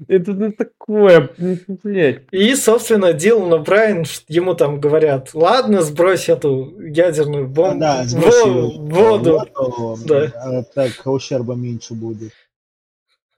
Это 0.07 0.33
ну, 0.33 0.51
такое, 0.51 1.31
ну, 1.37 1.57
блядь. 1.83 2.21
И, 2.31 2.53
собственно, 2.55 3.13
Дилан 3.13 3.63
Брайан, 3.63 4.05
ему 4.27 4.53
там 4.53 4.79
говорят, 4.79 5.31
ладно, 5.33 5.81
сбрось 5.81 6.29
эту 6.29 6.79
ядерную 6.79 7.47
бомбу 7.47 7.79
Да, 7.79 8.03
в 8.03 8.13
воду. 8.13 9.41
воду, 9.47 9.97
Да. 10.05 10.31
а 10.35 10.63
Так 10.63 10.91
ущерба 11.05 11.55
меньше 11.55 11.95
будет. 11.95 12.31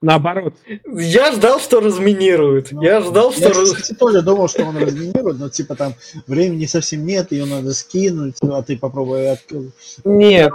Наоборот. 0.02 0.54
Я 0.86 1.32
ждал, 1.32 1.60
что 1.60 1.80
разминируют. 1.80 2.72
Ну, 2.72 2.82
Я 2.82 3.02
ждал, 3.02 3.32
что... 3.32 3.48
Я, 3.48 3.50
кстати, 3.52 3.94
тоже 3.94 4.22
думал, 4.22 4.48
что 4.48 4.64
он 4.64 4.76
разминирует, 4.78 5.38
но 5.38 5.48
типа 5.50 5.74
там 5.76 5.94
времени 6.26 6.64
совсем 6.66 7.04
нет, 7.04 7.32
ее 7.32 7.44
надо 7.44 7.74
скинуть, 7.74 8.36
ну, 8.40 8.54
а 8.54 8.62
ты 8.62 8.78
попробуй 8.78 9.30
открыть. 9.30 9.72
Нет, 10.04 10.52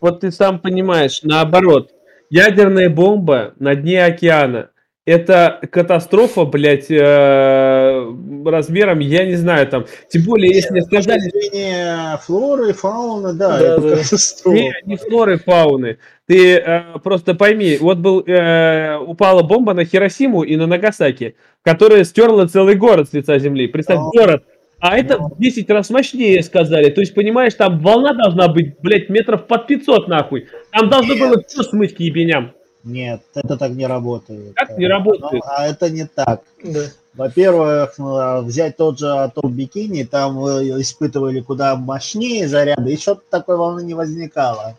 вот 0.00 0.20
ты 0.20 0.32
сам 0.32 0.58
понимаешь, 0.60 1.20
наоборот. 1.22 1.90
Ядерная 2.32 2.88
бомба 2.88 3.52
на 3.58 3.74
дне 3.74 4.02
океана. 4.02 4.70
Это 5.04 5.58
катастрофа, 5.70 6.46
блядь, 6.46 6.90
э, 6.90 8.06
размером, 8.46 9.00
я 9.00 9.26
не 9.26 9.34
знаю, 9.34 9.66
там. 9.66 9.84
Тем 10.08 10.22
более, 10.22 10.50
если 10.54 10.70
мне 10.72 10.82
сказали, 10.82 11.18
Зрение 11.20 12.18
флоры, 12.22 12.72
фауны, 12.72 13.34
да, 13.34 13.58
Да, 13.58 13.64
это 13.74 13.80
да. 13.82 13.96
катастрофа. 13.96 14.56
Не, 14.56 14.72
не 14.86 14.96
флоры, 14.96 15.38
фауны. 15.38 15.98
Ты 16.26 16.54
э, 16.56 16.82
просто 17.04 17.34
пойми, 17.34 17.76
вот 17.78 17.98
был, 17.98 18.22
э, 18.26 18.96
упала 18.96 19.42
бомба 19.42 19.74
на 19.74 19.84
Хиросиму 19.84 20.42
и 20.42 20.56
на 20.56 20.66
Нагасаки, 20.66 21.34
которая 21.62 22.04
стерла 22.04 22.46
целый 22.48 22.76
город 22.76 23.10
с 23.10 23.12
лица 23.12 23.38
земли. 23.38 23.66
Представь, 23.66 23.98
Ну. 23.98 24.10
город. 24.12 24.44
А 24.82 24.98
это 24.98 25.16
в 25.16 25.38
10 25.38 25.70
раз 25.70 25.90
мощнее 25.90 26.42
сказали. 26.42 26.90
То 26.90 27.00
есть, 27.02 27.14
понимаешь, 27.14 27.54
там 27.54 27.78
волна 27.78 28.14
должна 28.14 28.48
быть, 28.48 28.80
блядь, 28.80 29.08
метров 29.08 29.46
под 29.46 29.68
500 29.68 30.08
нахуй. 30.08 30.48
Там 30.72 30.90
должно 30.90 31.14
было 31.14 31.40
все 31.46 31.62
смыть 31.62 31.94
к 31.94 32.00
ебеням. 32.00 32.50
Нет, 32.82 33.22
это 33.32 33.56
так 33.56 33.70
не 33.70 33.86
работает. 33.86 34.54
Как 34.56 34.76
не 34.76 34.88
работает? 34.88 35.34
Ну, 35.34 35.40
а 35.44 35.68
это 35.68 35.88
не 35.88 36.04
так. 36.04 36.42
Да. 36.64 36.80
Во-первых, 37.14 37.94
э, 37.96 38.40
взять 38.40 38.76
тот 38.76 38.98
же 38.98 39.06
атом 39.06 39.52
Бикини, 39.52 40.02
там 40.02 40.36
испытывали 40.80 41.42
куда 41.42 41.76
мощнее 41.76 42.48
заряды, 42.48 42.92
и 42.92 42.98
что-то 42.98 43.22
такой 43.30 43.56
волны 43.58 43.84
не 43.84 43.94
возникало. 43.94 44.76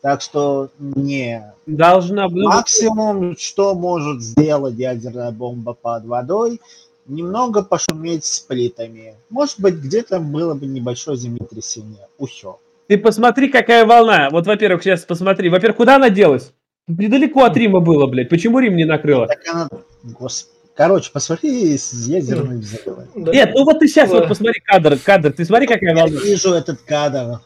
Так 0.00 0.22
что 0.22 0.70
не. 0.78 1.52
Должна 1.66 2.28
была... 2.28 2.54
Максимум, 2.54 3.36
что 3.36 3.74
может 3.74 4.22
сделать 4.22 4.76
ядерная 4.76 5.32
бомба 5.32 5.74
под 5.74 6.06
водой, 6.06 6.62
немного 7.08 7.62
пошуметь 7.62 8.24
с 8.24 8.40
плитами. 8.40 9.14
Может 9.30 9.60
быть, 9.60 9.74
где-то 9.74 10.20
было 10.20 10.54
бы 10.54 10.66
небольшое 10.66 11.16
землетрясение. 11.16 12.06
Усё. 12.18 12.58
Ты 12.86 12.98
посмотри, 12.98 13.48
какая 13.48 13.84
волна. 13.84 14.28
Вот, 14.30 14.46
во-первых, 14.46 14.82
сейчас 14.82 15.04
посмотри. 15.04 15.48
Во-первых, 15.50 15.76
куда 15.76 15.96
она 15.96 16.10
делась? 16.10 16.52
Недалеко 16.86 17.44
от 17.44 17.56
Рима 17.56 17.80
было, 17.80 18.06
блядь. 18.06 18.28
Почему 18.30 18.60
Рим 18.60 18.76
не 18.76 18.84
накрыло? 18.84 19.26
Так 19.26 19.40
она... 19.48 19.68
Гос- 20.04 20.46
Короче, 20.74 21.10
посмотри 21.12 21.76
с. 21.76 21.90
Да. 22.06 23.32
Нет, 23.32 23.50
ну 23.52 23.64
вот 23.64 23.80
ты 23.80 23.88
сейчас 23.88 24.08
вот 24.10 24.28
посмотри 24.28 24.60
кадр, 24.64 24.96
кадр. 25.04 25.32
Ты 25.32 25.44
смотри, 25.44 25.66
какая 25.66 25.90
Я 25.94 26.02
волна. 26.04 26.20
вижу 26.20 26.52
этот 26.52 26.80
кадр. 26.82 27.40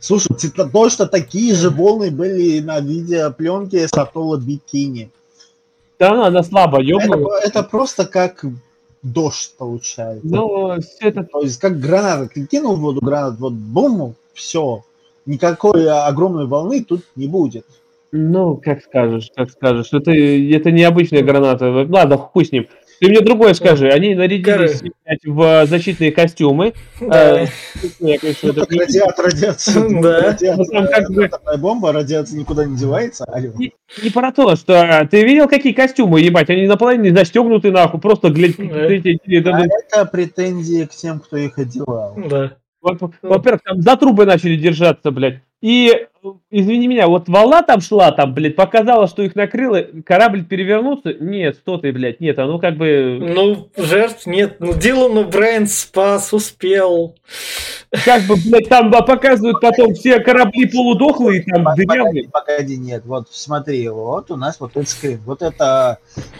Слушай, 0.00 0.34
это 0.42 0.66
точно 0.68 1.06
такие 1.06 1.54
же 1.54 1.68
волны 1.70 2.10
были 2.10 2.60
на 2.60 2.80
видеопленке 2.80 3.86
с 3.86 3.92
атолла 3.92 4.38
Бикини. 4.38 5.10
Да 5.98 6.08
равно 6.08 6.24
она 6.24 6.42
слабо, 6.42 6.78
Это, 6.78 6.86
ёбнула. 6.88 7.38
это 7.44 7.62
просто 7.62 8.06
как 8.06 8.44
дождь 9.02 9.54
получается. 9.56 10.26
Ну, 10.26 10.80
все 10.80 11.08
это... 11.08 11.24
То 11.24 11.42
есть 11.42 11.58
как 11.58 11.78
граната. 11.78 12.28
Ты 12.32 12.46
кинул 12.46 12.76
в 12.76 12.80
воду 12.80 13.00
гранат, 13.00 13.38
вот 13.38 13.52
бум, 13.52 14.14
все. 14.32 14.84
Никакой 15.26 15.88
огромной 15.88 16.46
волны 16.46 16.84
тут 16.84 17.02
не 17.16 17.26
будет. 17.26 17.66
Ну, 18.10 18.56
как 18.56 18.82
скажешь, 18.82 19.30
как 19.34 19.50
скажешь. 19.50 19.92
Это, 19.92 20.10
это 20.12 20.70
необычная 20.70 21.22
граната. 21.22 21.86
Ладно, 21.88 22.18
хуй 22.18 22.44
с 22.44 22.52
ним. 22.52 22.68
Ты 23.02 23.08
мне 23.08 23.20
другое 23.20 23.52
скажи. 23.54 23.88
Они 23.88 24.14
нарядились 24.14 24.80
в 25.24 25.66
защитные 25.66 26.12
костюмы. 26.12 26.72
Да. 27.00 27.42
Э, 27.42 27.46
Ну, 27.98 28.06
не- 28.06 28.18
радиация, 29.18 29.82
Ну, 29.88 30.00
бы- 30.00 31.24
атомная 31.24 31.58
бомба, 31.58 31.92
радиация 31.92 32.38
никуда 32.38 32.64
не 32.64 32.76
девается. 32.76 33.24
Алло. 33.24 33.50
не 33.58 34.10
про 34.10 34.30
то, 34.30 34.54
что 34.54 34.80
а, 34.80 35.04
ты 35.04 35.24
видел, 35.24 35.48
какие 35.48 35.72
костюмы, 35.72 36.20
ебать, 36.20 36.48
они 36.48 36.68
наполовину 36.68 37.16
застегнуты, 37.16 37.72
нахуй, 37.72 38.00
просто, 38.00 38.30
глядь, 38.30 38.56
А 39.52 39.64
это 39.66 40.04
претензии 40.06 40.84
к 40.84 40.90
тем, 40.90 41.18
кто 41.18 41.36
их 41.36 41.58
одевал. 41.58 42.14
Да. 42.28 42.52
Во- 42.80 42.96
Во-первых, 43.22 43.62
там 43.64 43.80
за 43.82 43.96
трубы 43.96 44.26
начали 44.26 44.54
держаться, 44.54 45.10
блядь. 45.10 45.40
И, 45.62 46.06
извини 46.50 46.88
меня, 46.88 47.06
вот 47.06 47.28
волна 47.28 47.62
там 47.62 47.80
шла, 47.80 48.10
там, 48.10 48.34
блядь, 48.34 48.56
показала, 48.56 49.06
что 49.06 49.22
их 49.22 49.36
накрыло, 49.36 49.86
корабль 50.04 50.44
перевернулся. 50.44 51.14
Нет, 51.14 51.56
что 51.56 51.78
ты, 51.78 51.92
блядь, 51.92 52.20
нет, 52.20 52.36
а 52.40 52.46
ну 52.46 52.58
как 52.58 52.76
бы... 52.76 53.18
Ну, 53.20 53.68
жертв 53.76 54.26
нет. 54.26 54.56
Ну, 54.58 54.74
Дилану 54.74 55.24
Брайан 55.24 55.68
спас, 55.68 56.32
успел. 56.32 57.14
Как 58.04 58.22
бы, 58.22 58.34
блядь, 58.36 58.68
там 58.68 58.92
а, 58.94 59.02
показывают 59.02 59.60
потом 59.60 59.94
все 59.94 60.18
корабли 60.18 60.66
полудохлые, 60.66 61.42
там, 61.42 61.62
Погоди, 61.62 61.86
дырявые. 61.86 62.28
погоди, 62.30 62.76
нет, 62.78 63.02
вот 63.04 63.28
смотри, 63.30 63.86
вот 63.88 64.30
у 64.30 64.36
нас 64.36 64.58
вот 64.58 64.70
этот 64.74 64.88
скрин, 64.88 65.20
вот 65.26 65.42
это 65.42 65.98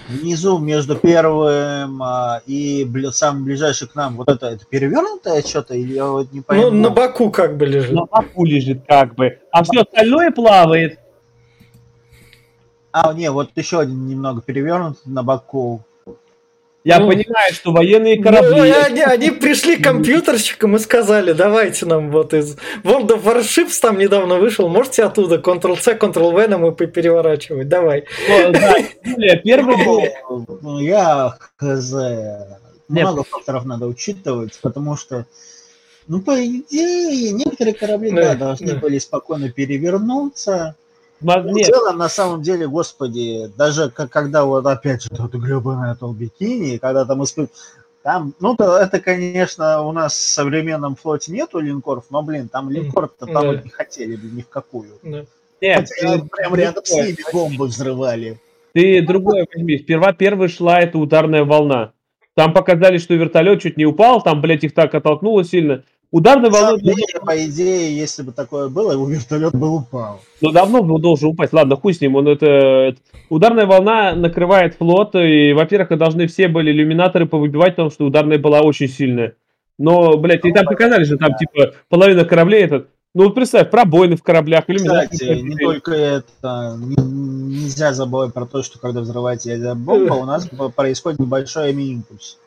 внизу 0.08 0.58
между 0.58 0.96
первым 0.96 2.02
а, 2.02 2.40
и 2.46 2.90
самым 3.12 3.44
ближайший 3.44 3.86
к 3.86 3.94
нам, 3.94 4.16
вот 4.16 4.30
это, 4.30 4.46
это 4.46 4.64
перевернутое 4.64 5.42
что-то 5.42 5.74
или 5.74 5.92
я 5.92 6.06
вот 6.06 6.32
не 6.32 6.38
Ну, 6.38 6.44
пойму? 6.44 6.70
на 6.70 6.88
боку 6.90 7.30
как 7.30 7.58
бы 7.58 7.66
лежит. 7.66 7.92
На 7.92 8.06
боку 8.06 8.46
лежит 8.46 8.84
как 8.88 9.11
бы, 9.14 9.38
а 9.50 9.62
все 9.64 9.80
остальное 9.82 10.30
плавает. 10.30 10.98
А, 12.92 13.12
не, 13.14 13.30
вот 13.30 13.50
еще 13.56 13.80
один 13.80 14.06
немного 14.06 14.42
перевернут 14.42 14.98
на 15.06 15.22
боку. 15.22 15.82
Я 16.84 16.98
Ну. 16.98 17.08
понимаю, 17.08 17.54
что 17.54 17.72
военные 17.72 18.16
Ну, 18.16 18.24
корабли... 18.24 18.68
и 18.68 18.72
они, 18.72 19.02
они 19.02 19.30
пришли 19.30 19.76
к 19.76 19.84
компьютерщикам 19.84 20.74
и 20.74 20.78
сказали, 20.80 21.32
давайте 21.32 21.86
нам 21.86 22.10
вот 22.10 22.34
из 22.34 22.56
World 22.82 23.08
of 23.08 23.22
Warships 23.22 23.80
там 23.80 23.98
недавно 23.98 24.36
вышел, 24.36 24.68
можете 24.68 25.04
оттуда 25.04 25.36
Ctrl-C, 25.36 25.94
Ctrl-V 25.96 26.48
нам 26.48 26.66
и 26.66 26.86
переворачивать, 26.86 27.68
давай. 27.68 28.04
Ну, 28.28 28.52
да, 28.52 29.36
первый 29.44 29.76
был... 29.84 30.02
Ну, 30.60 30.80
я 30.80 31.36
хз. 31.56 31.94
Много 32.88 33.22
факторов 33.22 33.64
надо 33.64 33.86
учитывать, 33.86 34.58
потому 34.60 34.96
что, 34.96 35.24
ну, 36.08 36.20
по 36.20 36.32
идее, 36.44 37.32
некоторые 37.32 37.74
корабли, 37.74 38.10
Да, 38.10 38.34
должны 38.34 38.74
были 38.76 38.98
спокойно 38.98 39.50
перевернуться. 39.50 40.74
Ма- 41.20 41.40
Ну, 41.42 41.52
В 41.52 41.62
целом, 41.64 41.98
на 41.98 42.08
самом 42.08 42.42
деле, 42.42 42.66
господи, 42.66 43.50
даже 43.56 43.90
когда 43.90 44.44
вот 44.44 44.66
опять 44.66 45.02
же 45.04 45.10
тот 45.10 45.32
гребаный 45.34 45.90
атол 45.90 46.12
бикини, 46.12 46.78
когда 46.78 47.04
там 47.04 47.22
испыт... 47.24 47.50
Там, 48.02 48.34
ну, 48.40 48.56
то 48.56 48.76
это, 48.78 48.98
конечно, 48.98 49.82
у 49.82 49.92
нас 49.92 50.12
в 50.14 50.16
современном 50.16 50.96
флоте 50.96 51.30
нету 51.30 51.60
линкоров, 51.60 52.06
но, 52.10 52.20
блин, 52.22 52.48
там 52.48 52.68
линкор-то 52.68 53.26
там 53.26 53.56
Да. 53.56 53.62
не 53.62 53.68
хотели 53.70 54.16
бы 54.16 54.26
ни 54.26 54.42
в 54.42 54.48
какую. 54.48 54.90
Да. 55.04 55.24
нет, 55.60 55.88
Хотя 55.88 56.18
ты 56.18 56.28
прям 56.28 56.54
рядом 56.56 56.84
с 56.84 56.90
ними 56.90 57.32
бомбы 57.32 57.66
взрывали. 57.68 58.40
Ты 58.74 59.02
другое 59.06 59.46
возьми. 59.54 59.78
Сперва 59.78 60.12
первой 60.12 60.48
шла 60.48 60.80
эта 60.80 60.98
ударная 60.98 61.44
волна. 61.44 61.92
Там 62.34 62.52
показали, 62.52 62.98
что 62.98 63.14
вертолет 63.14 63.60
чуть 63.60 63.76
не 63.76 63.84
упал, 63.84 64.22
там, 64.22 64.40
блядь, 64.40 64.64
их 64.64 64.72
так 64.74 64.94
оттолкнуло 64.94 65.44
сильно. 65.44 65.82
Волна 66.50 66.66
самом 66.66 66.80
деле, 66.80 67.20
по 67.24 67.46
идее, 67.46 67.96
если 67.96 68.22
бы 68.22 68.32
такое 68.32 68.68
было, 68.68 68.92
его 68.92 69.08
вертолет 69.08 69.54
бы 69.54 69.76
упал. 69.76 70.20
ну, 70.42 70.50
давно 70.50 70.82
был 70.82 70.98
должен 70.98 71.30
упасть. 71.30 71.54
Ладно, 71.54 71.76
хуй 71.76 71.94
с 71.94 72.00
ним. 72.02 72.16
Он 72.16 72.28
это, 72.28 72.46
это- 72.46 72.98
Ударная 73.30 73.64
волна 73.64 74.14
накрывает 74.14 74.74
флот, 74.74 75.14
и, 75.14 75.54
во-первых, 75.54 75.96
должны 75.98 76.26
все 76.26 76.48
были 76.48 76.70
иллюминаторы 76.70 77.24
повыбивать, 77.24 77.76
потому 77.76 77.90
что 77.90 78.04
ударная 78.04 78.38
была 78.38 78.60
очень 78.60 78.88
сильная. 78.88 79.36
Но, 79.78 80.18
блядь, 80.18 80.44
и 80.44 80.52
там 80.52 80.66
показали 80.66 81.04
же, 81.04 81.16
там, 81.16 81.30
типа, 81.34 81.72
половина 81.88 82.26
кораблей 82.26 82.62
этот. 82.64 82.88
Ну, 83.14 83.24
вот 83.24 83.34
представь, 83.34 83.70
пробоины 83.70 84.16
в 84.16 84.22
кораблях, 84.22 84.64
иллюминаторы. 84.68 85.08
Кстати, 85.08 85.40
не 85.40 85.56
только 85.56 85.92
это, 85.92 86.76
не- 86.78 87.62
нельзя 87.62 87.92
забывать 87.92 88.32
про 88.32 88.46
то, 88.46 88.62
что 88.62 88.78
когда 88.78 89.00
взрывается 89.02 89.50
ядерная 89.50 89.74
бомба, 89.74 90.14
у 90.14 90.24
нас 90.24 90.48
происходит 90.74 91.20
небольшой 91.20 91.74
мини-импульс. 91.74 92.38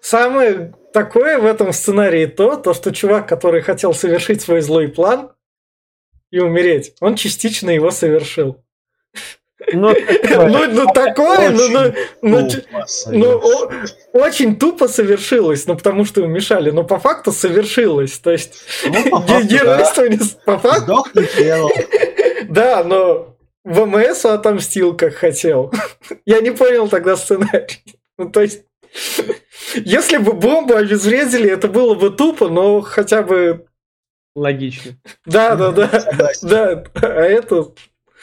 Самое 0.00 0.74
такое 0.92 1.38
в 1.38 1.44
этом 1.44 1.72
сценарии 1.72 2.26
то, 2.26 2.56
то, 2.56 2.72
что 2.72 2.92
чувак, 2.92 3.28
который 3.28 3.62
хотел 3.62 3.94
совершить 3.94 4.40
свой 4.42 4.60
злой 4.60 4.86
план 4.88 5.30
и 6.30 6.38
умереть, 6.38 6.94
он 7.00 7.16
частично 7.16 7.70
его 7.70 7.90
совершил. 7.90 8.62
Ну. 9.72 9.94
Ну, 10.28 10.66
ну 10.68 10.86
такое, 10.92 11.50
ну, 11.50 11.68
ну, 11.68 11.94
ну, 12.22 12.48
ну, 13.06 13.42
очень 14.12 14.56
тупо 14.56 14.88
совершилось, 14.88 15.66
ну 15.66 15.76
потому 15.76 16.04
что 16.04 16.26
мешали, 16.26 16.70
но 16.70 16.84
по 16.84 16.98
факту 16.98 17.32
совершилось. 17.32 18.18
То 18.18 18.32
есть 18.32 18.64
Ну, 18.84 19.42
геройство 19.42 20.08
не 20.08 20.18
по 20.44 20.58
факту, 20.58 21.04
да, 22.48 22.84
но 22.84 23.32
ВМС 23.64 24.24
отомстил, 24.24 24.96
как 24.96 25.14
хотел. 25.14 25.72
Я 26.26 26.40
не 26.40 26.50
понял 26.50 26.88
тогда 26.88 27.16
сценарий. 27.16 27.82
Ну, 28.18 28.30
то 28.30 28.42
есть, 28.42 28.64
если 29.74 30.18
бы 30.18 30.32
бомбу 30.32 30.74
обезвредили, 30.74 31.50
это 31.50 31.68
было 31.68 31.94
бы 31.94 32.10
тупо, 32.10 32.48
но 32.48 32.80
хотя 32.80 33.22
бы... 33.22 33.66
Логично. 34.34 34.92
Да, 35.26 35.56
да, 35.56 35.72
да. 35.72 36.06
Да, 36.42 36.84
а 36.94 37.22
это... 37.22 37.72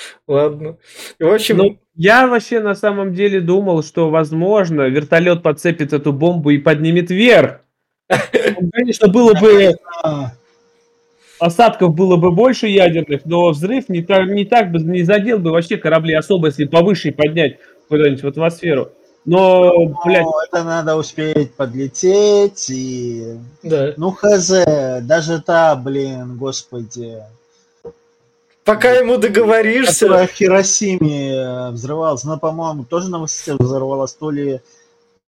Ладно. 0.27 0.77
И, 1.19 1.23
в 1.23 1.33
общем, 1.33 1.57
Ну, 1.57 1.79
я 1.95 2.27
вообще 2.27 2.59
на 2.59 2.75
самом 2.75 3.13
деле 3.13 3.41
думал, 3.41 3.83
что, 3.83 4.09
возможно, 4.09 4.83
вертолет 4.83 5.43
подцепит 5.43 5.93
эту 5.93 6.13
бомбу 6.13 6.51
и 6.51 6.57
поднимет 6.57 7.09
вверх. 7.09 7.61
Конечно, 8.73 9.07
было 9.07 9.33
бы... 9.33 9.75
Осадков 11.39 11.95
было 11.95 12.17
бы 12.17 12.31
больше 12.31 12.67
ядерных, 12.67 13.21
но 13.23 13.51
взрыв 13.51 13.87
не 13.87 14.01
так, 14.01 14.27
не 14.27 14.43
так 14.43 14.73
бы 14.73 14.79
не 14.79 15.03
задел 15.03 15.39
бы 15.39 15.51
вообще 15.51 15.77
корабли, 15.77 16.13
особо 16.13 16.47
если 16.47 16.65
повыше 16.65 17.13
поднять 17.13 17.59
куда-нибудь 17.87 18.23
в 18.23 18.27
атмосферу. 18.27 18.91
Но, 19.23 19.85
блядь, 20.03 20.23
Ну, 20.23 20.33
это 20.41 20.63
надо 20.65 20.97
успеть 20.97 21.53
подлететь 21.53 22.69
и... 22.69 23.37
Да. 23.63 23.93
Ну, 23.95 24.11
хз, 24.11 24.51
даже 25.03 25.41
та, 25.41 25.75
блин, 25.77 26.37
господи, 26.37 27.19
Пока 28.65 28.91
ему 28.91 29.17
договоришься, 29.17 30.05
которая 30.05 30.27
в 30.27 30.31
Хиросиме 30.31 31.31
э, 31.33 31.69
взрывалась, 31.71 32.23
она, 32.23 32.37
по-моему, 32.37 32.83
тоже 32.83 33.09
на 33.09 33.19
высоте 33.19 33.55
взорвалась, 33.57 34.13
то 34.13 34.29
ли 34.29 34.61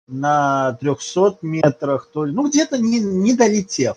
на 0.08 0.78
300 0.80 1.38
метрах, 1.42 2.08
то 2.12 2.24
ли... 2.24 2.32
Ну, 2.32 2.48
где-то 2.48 2.78
не, 2.78 3.00
не 3.00 3.34
долетев. 3.34 3.96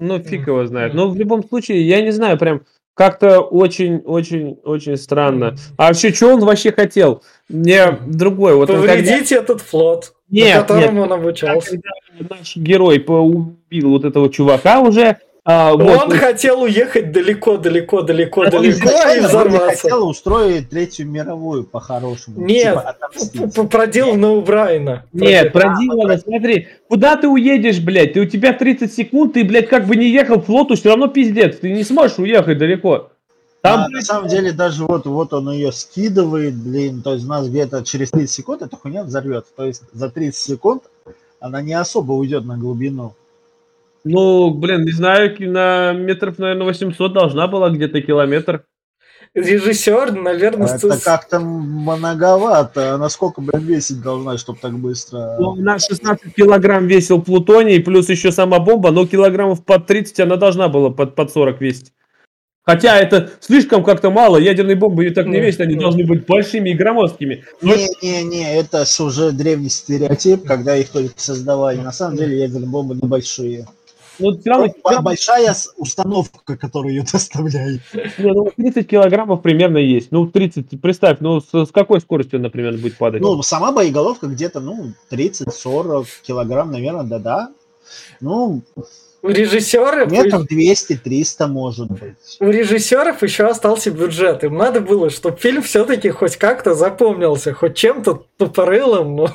ну 0.00 0.18
фиг 0.18 0.46
его 0.46 0.66
знает. 0.66 0.94
Но 0.94 1.08
в 1.08 1.16
любом 1.16 1.46
случае, 1.46 1.86
я 1.86 2.02
не 2.02 2.10
знаю, 2.10 2.38
прям 2.38 2.62
как-то 2.94 3.40
очень-очень-очень 3.40 4.96
странно. 4.96 5.56
А 5.76 5.88
вообще, 5.88 6.12
что 6.12 6.34
он 6.34 6.40
вообще 6.40 6.72
хотел? 6.72 7.22
Мне 7.48 7.98
другой. 8.06 8.54
Вот 8.54 8.70
он 8.70 8.76
когда- 8.80 8.92
повредить 8.94 9.32
этот 9.32 9.60
флот, 9.60 10.14
Нет, 10.28 10.56
на 10.56 10.62
котором 10.62 10.94
нет. 10.96 11.04
он 11.04 11.12
обучался. 11.12 11.70
когда 11.70 12.36
наш 12.36 12.56
герой 12.56 12.98
убил 13.06 13.90
вот 13.90 14.04
этого 14.04 14.30
чувака 14.30 14.80
уже, 14.80 15.18
а, 15.44 15.72
вот, 15.74 16.04
Он 16.04 16.10
хотел 16.12 16.62
уехать 16.62 17.10
Это 18.44 18.52
далеко 18.52 18.66
и 18.66 18.70
Изначально 18.70 19.28
вроде 19.28 19.48
взорваться. 19.48 19.82
хотел 19.82 20.08
устроить 20.08 20.70
Третью 20.70 21.08
мировую 21.08 21.64
по-хорошему. 21.64 22.40
Нет, 22.46 22.68
типа 22.68 22.80
отомстить. 22.80 23.54
П- 23.54 23.64
Проделано 23.64 24.32
у 24.32 24.42
Брайана. 24.42 25.04
Нет, 25.12 25.52
Проделано. 25.52 25.76
про 25.76 25.82
Дилана, 25.82 26.18
смотри, 26.18 26.68
куда 26.88 27.16
ты 27.16 27.26
уедешь, 27.28 27.80
блядь? 27.80 28.12
Ты, 28.12 28.20
у 28.20 28.24
тебя 28.26 28.52
30 28.52 28.92
секунд, 28.92 29.32
ты, 29.32 29.42
блядь, 29.44 29.68
как 29.68 29.86
бы 29.86 29.96
не 29.96 30.10
ехал 30.10 30.40
флоту, 30.40 30.76
все 30.76 30.90
равно 30.90 31.08
пиздец, 31.08 31.56
ты 31.58 31.70
не 31.72 31.82
сможешь 31.82 32.18
уехать 32.18 32.58
далеко. 32.58 33.08
Там, 33.62 33.80
А, 33.84 33.88
на 33.88 34.00
самом 34.02 34.28
деле 34.28 34.52
даже 34.52 34.84
вот, 34.84 35.06
вот 35.06 35.32
он 35.32 35.50
ее 35.50 35.70
скидывает, 35.72 36.54
блин, 36.54 37.00
то 37.02 37.14
есть 37.14 37.24
у 37.24 37.28
нас 37.28 37.48
где-то 37.48 37.84
через 37.84 38.10
30 38.10 38.30
секунд 38.30 38.62
эта 38.62 38.76
хуйня 38.76 39.04
взорвется. 39.04 39.52
То 39.56 39.66
есть 39.66 39.82
за 39.92 40.08
30 40.10 40.34
секунд 40.36 40.82
она 41.40 41.62
не 41.62 41.72
особо 41.72 42.12
уйдет 42.12 42.44
на 42.44 42.56
глубину. 42.56 43.14
Ну, 44.04 44.50
блин, 44.50 44.84
не 44.84 44.92
знаю, 44.92 45.34
на 45.38 45.92
метров, 45.92 46.38
наверное, 46.38 46.66
800 46.66 47.12
должна 47.12 47.46
была 47.46 47.70
где-то 47.70 48.00
километр. 48.02 48.64
Режиссер, 49.34 50.12
наверное, 50.12 50.74
Это 50.74 51.00
как-то 51.00 51.40
многовато. 51.40 52.94
Она 52.94 53.08
сколько, 53.08 53.40
блин, 53.40 53.62
весить 53.64 54.02
должна, 54.02 54.36
чтобы 54.36 54.58
так 54.60 54.78
быстро... 54.78 55.36
Ну, 55.38 55.54
на 55.54 55.78
16 55.78 56.34
килограмм 56.34 56.86
весил 56.86 57.22
плутоний, 57.22 57.80
плюс 57.80 58.10
еще 58.10 58.30
сама 58.30 58.58
бомба, 58.58 58.90
но 58.90 59.06
килограммов 59.06 59.64
под 59.64 59.86
30 59.86 60.20
она 60.20 60.36
должна 60.36 60.68
была 60.68 60.90
под, 60.90 61.14
под 61.14 61.32
40 61.32 61.60
весить. 61.62 61.92
Хотя 62.64 62.98
это 62.98 63.30
слишком 63.40 63.82
как-то 63.82 64.10
мало, 64.10 64.36
ядерные 64.36 64.76
бомбы 64.76 65.06
и 65.06 65.10
так 65.10 65.26
не 65.26 65.40
весят, 65.40 65.62
они 65.62 65.74
должны 65.74 66.04
быть 66.04 66.26
большими 66.26 66.70
и 66.70 66.74
громоздкими. 66.74 67.44
Но 67.60 67.74
Не-не-не, 67.74 68.54
это 68.56 68.84
с- 68.84 69.00
уже 69.00 69.32
древний 69.32 69.68
стереотип, 69.68 70.46
когда 70.46 70.76
их 70.76 70.90
только 70.90 71.14
создавали. 71.16 71.78
На 71.78 71.90
самом 71.90 72.18
деле 72.18 72.38
ядерные 72.38 72.68
бомбы 72.68 72.94
небольшие. 72.94 73.66
Ну, 74.18 74.38
все 74.38 74.50
равно, 74.50 74.66
Б- 74.84 75.00
Большая 75.02 75.54
установка, 75.76 76.56
которая 76.56 76.92
ее 76.92 77.04
доставляет. 77.12 77.80
не, 78.18 78.32
ну, 78.32 78.50
30 78.56 78.86
килограммов 78.86 79.42
примерно 79.42 79.78
есть. 79.78 80.12
Ну, 80.12 80.26
30, 80.26 80.80
представь, 80.80 81.18
ну, 81.20 81.40
с, 81.40 81.52
с 81.52 81.70
какой 81.70 82.00
скоростью, 82.00 82.40
например, 82.40 82.76
будет 82.76 82.98
падать? 82.98 83.22
Ну, 83.22 83.42
сама 83.42 83.72
боеголовка 83.72 84.26
где-то, 84.26 84.60
ну, 84.60 84.92
30-40 85.10 86.06
килограмм, 86.22 86.70
наверное, 86.70 87.04
да-да. 87.04 87.50
Ну, 88.20 88.62
у 89.22 89.28
режиссеров, 89.28 90.10
метров 90.10 90.46
200-300 90.50 91.46
может 91.46 91.88
быть. 91.88 92.16
у 92.40 92.46
режиссеров 92.46 93.22
еще 93.22 93.46
остался 93.46 93.90
бюджет. 93.90 94.42
Им 94.44 94.56
надо 94.56 94.80
было, 94.80 95.10
чтобы 95.10 95.36
фильм 95.38 95.62
все-таки 95.62 96.10
хоть 96.10 96.36
как-то 96.36 96.74
запомнился, 96.74 97.54
хоть 97.54 97.76
чем-то 97.76 98.24
тупорылым, 98.36 99.14
но 99.16 99.28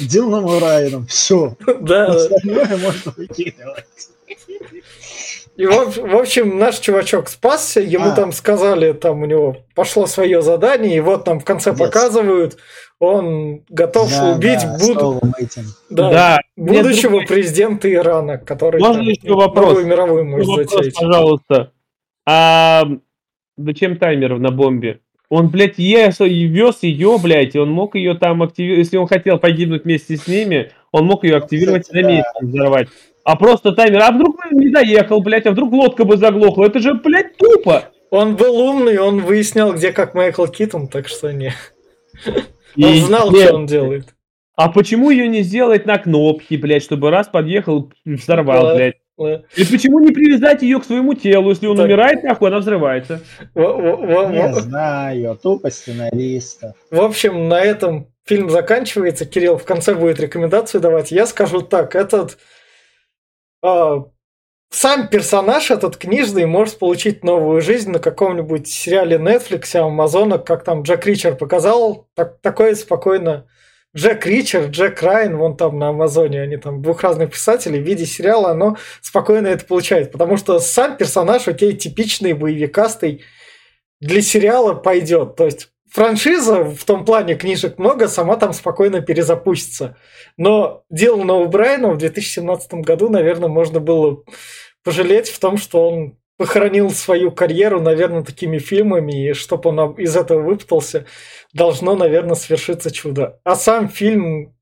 Диланом 0.00 0.58
Райаном, 0.62 1.06
все. 1.06 1.56
да. 1.80 2.06
Остальное 2.06 2.76
можно 2.76 3.12
выкидывать. 3.16 3.84
И 5.56 5.66
в, 5.66 5.96
в 5.96 6.16
общем, 6.16 6.58
наш 6.58 6.78
чувачок 6.80 7.28
спасся, 7.28 7.80
ему 7.80 8.08
А. 8.08 8.16
там 8.16 8.32
сказали, 8.32 8.92
там 8.92 9.22
у 9.22 9.26
него 9.26 9.56
пошло 9.76 10.06
свое 10.06 10.42
задание, 10.42 10.96
и 10.96 11.00
вот 11.00 11.24
там 11.24 11.38
в 11.38 11.44
конце 11.44 11.70
Молодец. 11.70 11.86
показывают, 11.86 12.56
он 12.98 13.62
готов 13.68 14.10
Да, 14.10 14.32
убить 14.32 14.60
да, 14.62 14.78
буд- 14.80 14.96
Столом 14.96 15.34
этим. 15.38 15.62
да, 15.90 16.10
да. 16.10 16.38
Будущего 16.56 17.10
другой- 17.10 17.26
президента 17.28 17.92
Ирана, 17.92 18.38
который 18.38 18.80
Можно 18.80 18.96
там 19.02 19.06
еще 19.06 19.32
вопрос? 19.34 19.66
новую 19.68 19.86
мировую 19.86 20.24
может 20.24 20.48
вопрос, 20.48 20.70
затеять. 20.72 20.94
пожалуйста. 20.96 21.72
А 22.26 22.82
зачем 23.56 23.96
таймер 23.98 24.38
на 24.38 24.50
бомбе? 24.50 25.00
Он, 25.30 25.48
блядь, 25.48 25.78
ес, 25.78 26.20
вез 26.20 26.82
ее, 26.82 27.18
блядь, 27.22 27.54
и 27.54 27.58
он 27.58 27.70
мог 27.70 27.94
ее 27.96 28.14
там 28.14 28.42
активировать. 28.42 28.84
Если 28.84 28.96
он 28.98 29.06
хотел 29.06 29.38
погибнуть 29.38 29.84
вместе 29.84 30.16
с 30.16 30.26
ними, 30.28 30.70
он 30.92 31.06
мог 31.06 31.24
ее 31.24 31.36
активировать 31.36 31.82
Кстати, 31.84 32.02
на 32.02 32.08
месте, 32.08 32.30
взорвать. 32.42 32.88
А 33.24 33.36
просто 33.36 33.72
таймер, 33.72 34.02
а 34.02 34.10
вдруг 34.12 34.36
бы 34.36 34.42
не 34.54 34.68
доехал, 34.70 35.20
блядь, 35.22 35.46
а 35.46 35.52
вдруг 35.52 35.72
лодка 35.72 36.04
бы 36.04 36.16
заглохла. 36.18 36.66
Это 36.66 36.78
же, 36.78 36.94
блядь, 36.94 37.36
тупо. 37.36 37.84
Он 38.10 38.36
был 38.36 38.60
умный, 38.60 38.98
он 38.98 39.20
выяснял, 39.20 39.72
где 39.72 39.92
как 39.92 40.14
Майкл 40.14 40.46
Китон, 40.46 40.88
так 40.88 41.08
что 41.08 41.32
не. 41.32 41.52
Он 42.26 42.34
И- 42.76 43.00
знал, 43.00 43.32
нет, 43.32 43.46
что 43.48 43.54
он 43.56 43.66
делает. 43.66 44.14
А 44.56 44.68
почему 44.68 45.10
ее 45.10 45.26
не 45.26 45.42
сделать 45.42 45.84
на 45.86 45.98
кнопке, 45.98 46.56
блядь, 46.58 46.84
чтобы 46.84 47.10
раз 47.10 47.26
подъехал, 47.28 47.90
взорвал, 48.04 48.66
Да. 48.68 48.74
блядь? 48.76 48.96
Э, 49.18 49.42
И 49.56 49.64
почему 49.64 50.00
не 50.00 50.10
привязать 50.10 50.62
ее 50.62 50.80
к 50.80 50.84
своему 50.84 51.14
телу? 51.14 51.50
Если 51.50 51.66
он 51.66 51.76
Так. 51.76 51.86
умирает, 51.86 52.22
нахуй, 52.24 52.48
она 52.48 52.58
взрывается. 52.58 53.20
Не 53.54 54.60
знаю, 54.60 55.38
тупо 55.40 55.70
сценариста. 55.70 56.74
В 56.90 57.00
общем, 57.00 57.48
на 57.48 57.60
этом 57.60 58.08
фильм 58.24 58.50
заканчивается. 58.50 59.24
Кирилл 59.24 59.58
в 59.58 59.64
конце 59.64 59.94
будет 59.94 60.18
рекомендацию 60.20 60.80
давать. 60.80 61.12
Я 61.12 61.26
скажу 61.26 61.60
так, 61.60 61.94
этот 61.94 62.38
а, 63.62 64.04
сам 64.70 65.08
персонаж 65.08 65.70
этот 65.70 65.96
книжный 65.96 66.46
может 66.46 66.78
получить 66.80 67.22
новую 67.22 67.60
жизнь 67.60 67.90
на 67.92 68.00
каком-нибудь 68.00 68.66
сериале 68.66 69.16
Netflix, 69.18 69.76
Амазона, 69.76 70.38
как 70.38 70.64
там 70.64 70.82
Джек 70.82 71.06
Ричер 71.06 71.36
показал. 71.36 72.08
Так, 72.14 72.40
такое 72.40 72.74
спокойно. 72.74 73.46
Джек 73.96 74.26
Ричер, 74.26 74.66
Джек 74.66 75.00
Райан, 75.02 75.36
вон 75.36 75.56
там 75.56 75.78
на 75.78 75.90
Амазоне, 75.90 76.42
они 76.42 76.56
там 76.56 76.82
двух 76.82 77.02
разных 77.02 77.30
писателей, 77.30 77.80
в 77.80 77.84
виде 77.84 78.06
сериала 78.06 78.50
оно 78.50 78.76
спокойно 79.00 79.46
это 79.46 79.64
получает. 79.64 80.10
Потому 80.10 80.36
что 80.36 80.58
сам 80.58 80.96
персонаж, 80.96 81.46
окей, 81.46 81.74
типичный, 81.74 82.32
боевикастый, 82.32 83.22
для 84.00 84.20
сериала 84.20 84.74
пойдет. 84.74 85.36
То 85.36 85.44
есть 85.44 85.68
франшиза 85.90 86.64
в 86.64 86.84
том 86.84 87.04
плане 87.04 87.36
книжек 87.36 87.78
много, 87.78 88.08
сама 88.08 88.36
там 88.36 88.52
спокойно 88.52 89.00
перезапустится. 89.00 89.96
Но 90.36 90.82
Дилана 90.90 91.44
Брайана 91.46 91.90
в 91.90 91.98
2017 91.98 92.74
году, 92.74 93.08
наверное, 93.08 93.48
можно 93.48 93.78
было 93.78 94.24
пожалеть 94.82 95.28
в 95.28 95.38
том, 95.38 95.56
что 95.56 95.88
он 95.88 96.18
похоронил 96.36 96.90
свою 96.90 97.30
карьеру, 97.30 97.80
наверное, 97.80 98.22
такими 98.22 98.58
фильмами, 98.58 99.30
и 99.30 99.32
чтобы 99.34 99.70
он 99.70 99.92
из 99.92 100.16
этого 100.16 100.42
выпутался, 100.42 101.06
должно, 101.52 101.94
наверное, 101.96 102.34
свершиться 102.34 102.90
чудо. 102.90 103.40
А 103.44 103.54
сам 103.54 103.88
фильм, 103.88 104.54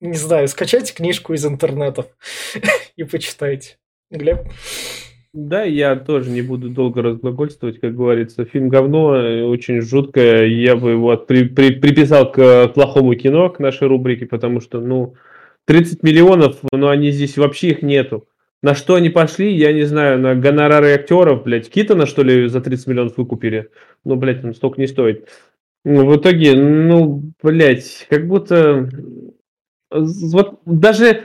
не 0.00 0.16
знаю, 0.16 0.48
скачайте 0.48 0.94
книжку 0.94 1.32
из 1.32 1.44
интернетов 1.46 2.06
и 2.96 3.04
почитайте. 3.04 3.78
Глеб? 4.10 4.40
Да, 5.32 5.64
я 5.64 5.96
тоже 5.96 6.30
не 6.30 6.42
буду 6.42 6.68
долго 6.68 7.02
разглагольствовать, 7.02 7.80
как 7.80 7.96
говорится. 7.96 8.44
Фильм 8.44 8.68
говно, 8.68 9.16
э, 9.16 9.42
очень 9.42 9.80
жуткое. 9.80 10.46
Я 10.46 10.76
бы 10.76 10.92
его 10.92 11.16
при- 11.16 11.48
при- 11.48 11.74
приписал 11.74 12.30
к 12.30 12.38
э, 12.38 12.68
плохому 12.68 13.16
кино, 13.16 13.50
к 13.50 13.58
нашей 13.58 13.88
рубрике, 13.88 14.26
потому 14.26 14.60
что, 14.60 14.80
ну, 14.80 15.14
30 15.64 16.04
миллионов, 16.04 16.58
но 16.70 16.88
они 16.88 17.10
здесь 17.10 17.36
вообще 17.36 17.70
их 17.70 17.82
нету. 17.82 18.28
На 18.64 18.74
что 18.74 18.94
они 18.94 19.10
пошли, 19.10 19.54
я 19.54 19.74
не 19.74 19.82
знаю, 19.82 20.18
на 20.18 20.34
гонорары 20.34 20.94
актеров, 20.94 21.42
блядь, 21.42 21.68
Китона, 21.68 22.06
что 22.06 22.22
ли, 22.22 22.48
за 22.48 22.62
30 22.62 22.86
миллионов 22.86 23.18
выкупили? 23.18 23.70
Ну, 24.04 24.16
блядь, 24.16 24.42
он 24.42 24.54
столько 24.54 24.80
не 24.80 24.86
стоит. 24.86 25.28
Ну, 25.84 26.06
в 26.06 26.16
итоге, 26.16 26.54
ну, 26.54 27.24
блядь, 27.42 28.06
как 28.08 28.26
будто... 28.26 28.88
Вот 29.90 30.62
даже 30.64 31.24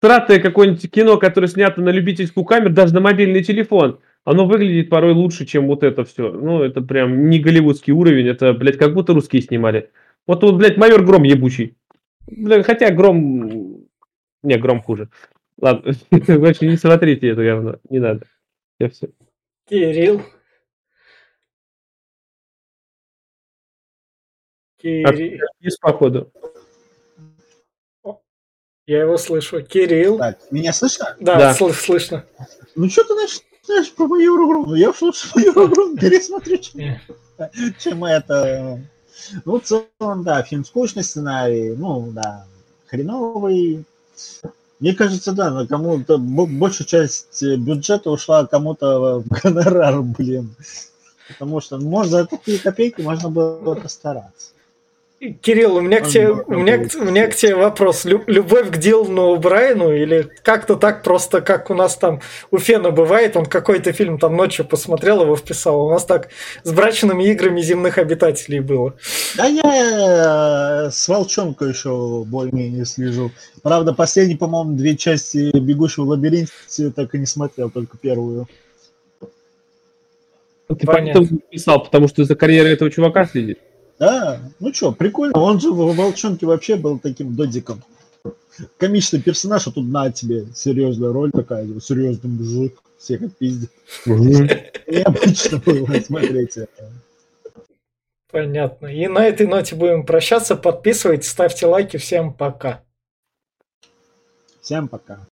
стратое 0.00 0.40
какое-нибудь 0.40 0.90
кино, 0.90 1.16
которое 1.16 1.46
снято 1.46 1.80
на 1.80 1.90
любительскую 1.90 2.44
камеру, 2.44 2.74
даже 2.74 2.92
на 2.92 2.98
мобильный 2.98 3.44
телефон, 3.44 4.00
оно 4.24 4.46
выглядит 4.46 4.90
порой 4.90 5.12
лучше, 5.12 5.46
чем 5.46 5.68
вот 5.68 5.84
это 5.84 6.04
все. 6.04 6.32
Ну, 6.32 6.60
это 6.60 6.80
прям 6.80 7.30
не 7.30 7.38
голливудский 7.38 7.92
уровень, 7.92 8.26
это, 8.26 8.52
блядь, 8.52 8.78
как 8.78 8.94
будто 8.94 9.14
русские 9.14 9.42
снимали. 9.42 9.90
Вот, 10.26 10.42
вот 10.42 10.56
блядь, 10.56 10.76
майор 10.76 11.04
Гром 11.04 11.22
ебучий. 11.22 11.76
Бля, 12.26 12.64
хотя 12.64 12.90
Гром... 12.90 13.86
Не, 14.42 14.58
Гром 14.58 14.82
хуже. 14.82 15.08
Ладно, 15.58 15.92
короче, 16.26 16.66
не 16.66 16.76
смотрите 16.76 17.28
это 17.28 17.42
говно, 17.42 17.76
не 17.88 17.98
надо. 17.98 18.26
Я 18.78 18.90
все. 18.90 19.08
Кирилл. 19.68 20.22
Кирилл. 24.78 25.46
Есть 25.60 25.80
походу. 25.80 26.30
Я 28.86 29.00
его 29.00 29.16
слышу. 29.16 29.62
Кирилл. 29.64 30.18
Так, 30.18 30.38
меня 30.52 30.72
слышно? 30.72 31.16
Да, 31.18 31.36
Да. 31.38 31.52
сл- 31.58 31.72
слышно. 31.72 32.24
Ну 32.76 32.88
что 32.88 33.02
ты 33.04 33.14
начинаешь 33.14 33.92
про 33.94 34.06
мою 34.06 34.36
игру? 34.36 34.66
Ну 34.66 34.74
я 34.76 34.90
уж 34.90 35.00
лучше 35.02 35.28
мою 35.34 35.50
игру 35.52 35.96
пересмотрю, 36.00 36.58
чем, 36.58 36.98
чем 37.78 38.04
это. 38.04 38.80
Ну, 39.44 39.58
в 39.58 39.64
целом, 39.64 40.22
да, 40.22 40.42
фильм 40.42 40.64
скучный 40.64 41.02
сценарий, 41.02 41.70
ну, 41.74 42.12
да, 42.12 42.46
хреновый. 42.86 43.84
Мне 44.78 44.94
кажется, 44.94 45.32
да, 45.32 45.50
на 45.50 45.66
кому-то 45.66 46.18
бо- 46.18 46.46
большая 46.46 46.86
часть 46.86 47.42
э, 47.42 47.56
бюджета 47.56 48.10
ушла 48.10 48.46
кому-то 48.46 49.20
в 49.20 49.28
гонорар, 49.28 50.02
блин. 50.02 50.54
Потому 51.28 51.60
что, 51.60 51.78
может, 51.78 52.12
за 52.12 52.26
такие 52.26 52.58
копейки 52.58 53.00
можно 53.00 53.30
было 53.30 53.74
постараться. 53.74 54.52
Кирилл, 55.18 55.76
у 55.76 55.80
меня 55.80 56.00
к 56.02 56.08
тебе, 56.08 56.30
у 56.30 56.52
меня, 56.52 56.76
к- 56.84 56.94
у 56.94 57.04
меня 57.04 57.26
к 57.26 57.34
тебе 57.34 57.54
вопрос. 57.54 58.04
Лю- 58.04 58.22
любовь 58.26 58.70
к 58.70 58.76
Дилану 58.76 59.34
Брайану 59.36 59.90
или 59.90 60.28
как-то 60.42 60.76
так 60.76 61.02
просто, 61.02 61.40
как 61.40 61.70
у 61.70 61.74
нас 61.74 61.96
там 61.96 62.20
у 62.50 62.58
Фена 62.58 62.90
бывает, 62.90 63.34
он 63.34 63.46
какой-то 63.46 63.92
фильм 63.94 64.18
там 64.18 64.36
ночью 64.36 64.66
посмотрел, 64.66 65.22
его 65.22 65.34
вписал. 65.34 65.86
У 65.86 65.90
нас 65.90 66.04
так 66.04 66.28
с 66.64 66.70
брачными 66.70 67.24
играми 67.24 67.62
земных 67.62 67.96
обитателей 67.96 68.60
было. 68.60 68.92
Да 69.38 69.46
я 69.46 70.86
э, 70.86 70.90
с 70.90 71.08
Волчонка 71.08 71.64
еще 71.64 72.22
более-менее 72.26 72.84
слежу. 72.84 73.30
Правда, 73.62 73.94
последние, 73.94 74.36
по-моему, 74.36 74.76
две 74.76 74.96
части 74.98 75.50
«Бегущего 75.58 76.04
в 76.04 76.08
лабиринте» 76.10 76.90
так 76.94 77.14
и 77.14 77.18
не 77.18 77.26
смотрел, 77.26 77.70
только 77.70 77.96
первую. 77.96 78.48
Ты 80.68 80.84
Понятно. 80.84 81.20
поэтому 81.20 81.40
писал, 81.50 81.82
потому 81.82 82.06
что 82.08 82.24
за 82.24 82.34
карьерой 82.34 82.74
этого 82.74 82.90
чувака 82.90 83.24
следит. 83.24 83.60
Да, 83.98 84.40
ну 84.60 84.72
что, 84.74 84.92
прикольно. 84.92 85.38
Он 85.38 85.58
же 85.58 85.70
в 85.70 85.94
«Волчонке» 85.94 86.46
вообще 86.46 86.76
был 86.76 86.98
таким 86.98 87.34
додиком. 87.34 87.82
Комичный 88.78 89.20
персонаж, 89.20 89.66
а 89.66 89.70
тут 89.70 89.86
на 89.86 90.10
тебе 90.10 90.46
серьезная 90.54 91.12
роль 91.12 91.30
такая, 91.30 91.66
серьезный 91.80 92.30
мужик, 92.30 92.78
всех 92.98 93.22
отпиздит. 93.22 93.70
Необычно 94.06 95.58
было 95.58 96.00
смотреть 96.00 96.56
это. 96.56 96.92
Понятно. 98.30 98.88
И 98.88 99.06
на 99.06 99.26
этой 99.26 99.46
ноте 99.46 99.76
будем 99.76 100.04
прощаться. 100.04 100.56
Подписывайтесь, 100.56 101.28
ставьте 101.28 101.66
лайки. 101.66 101.96
Всем 101.96 102.32
пока. 102.32 102.82
Всем 104.60 104.88
пока. 104.88 105.26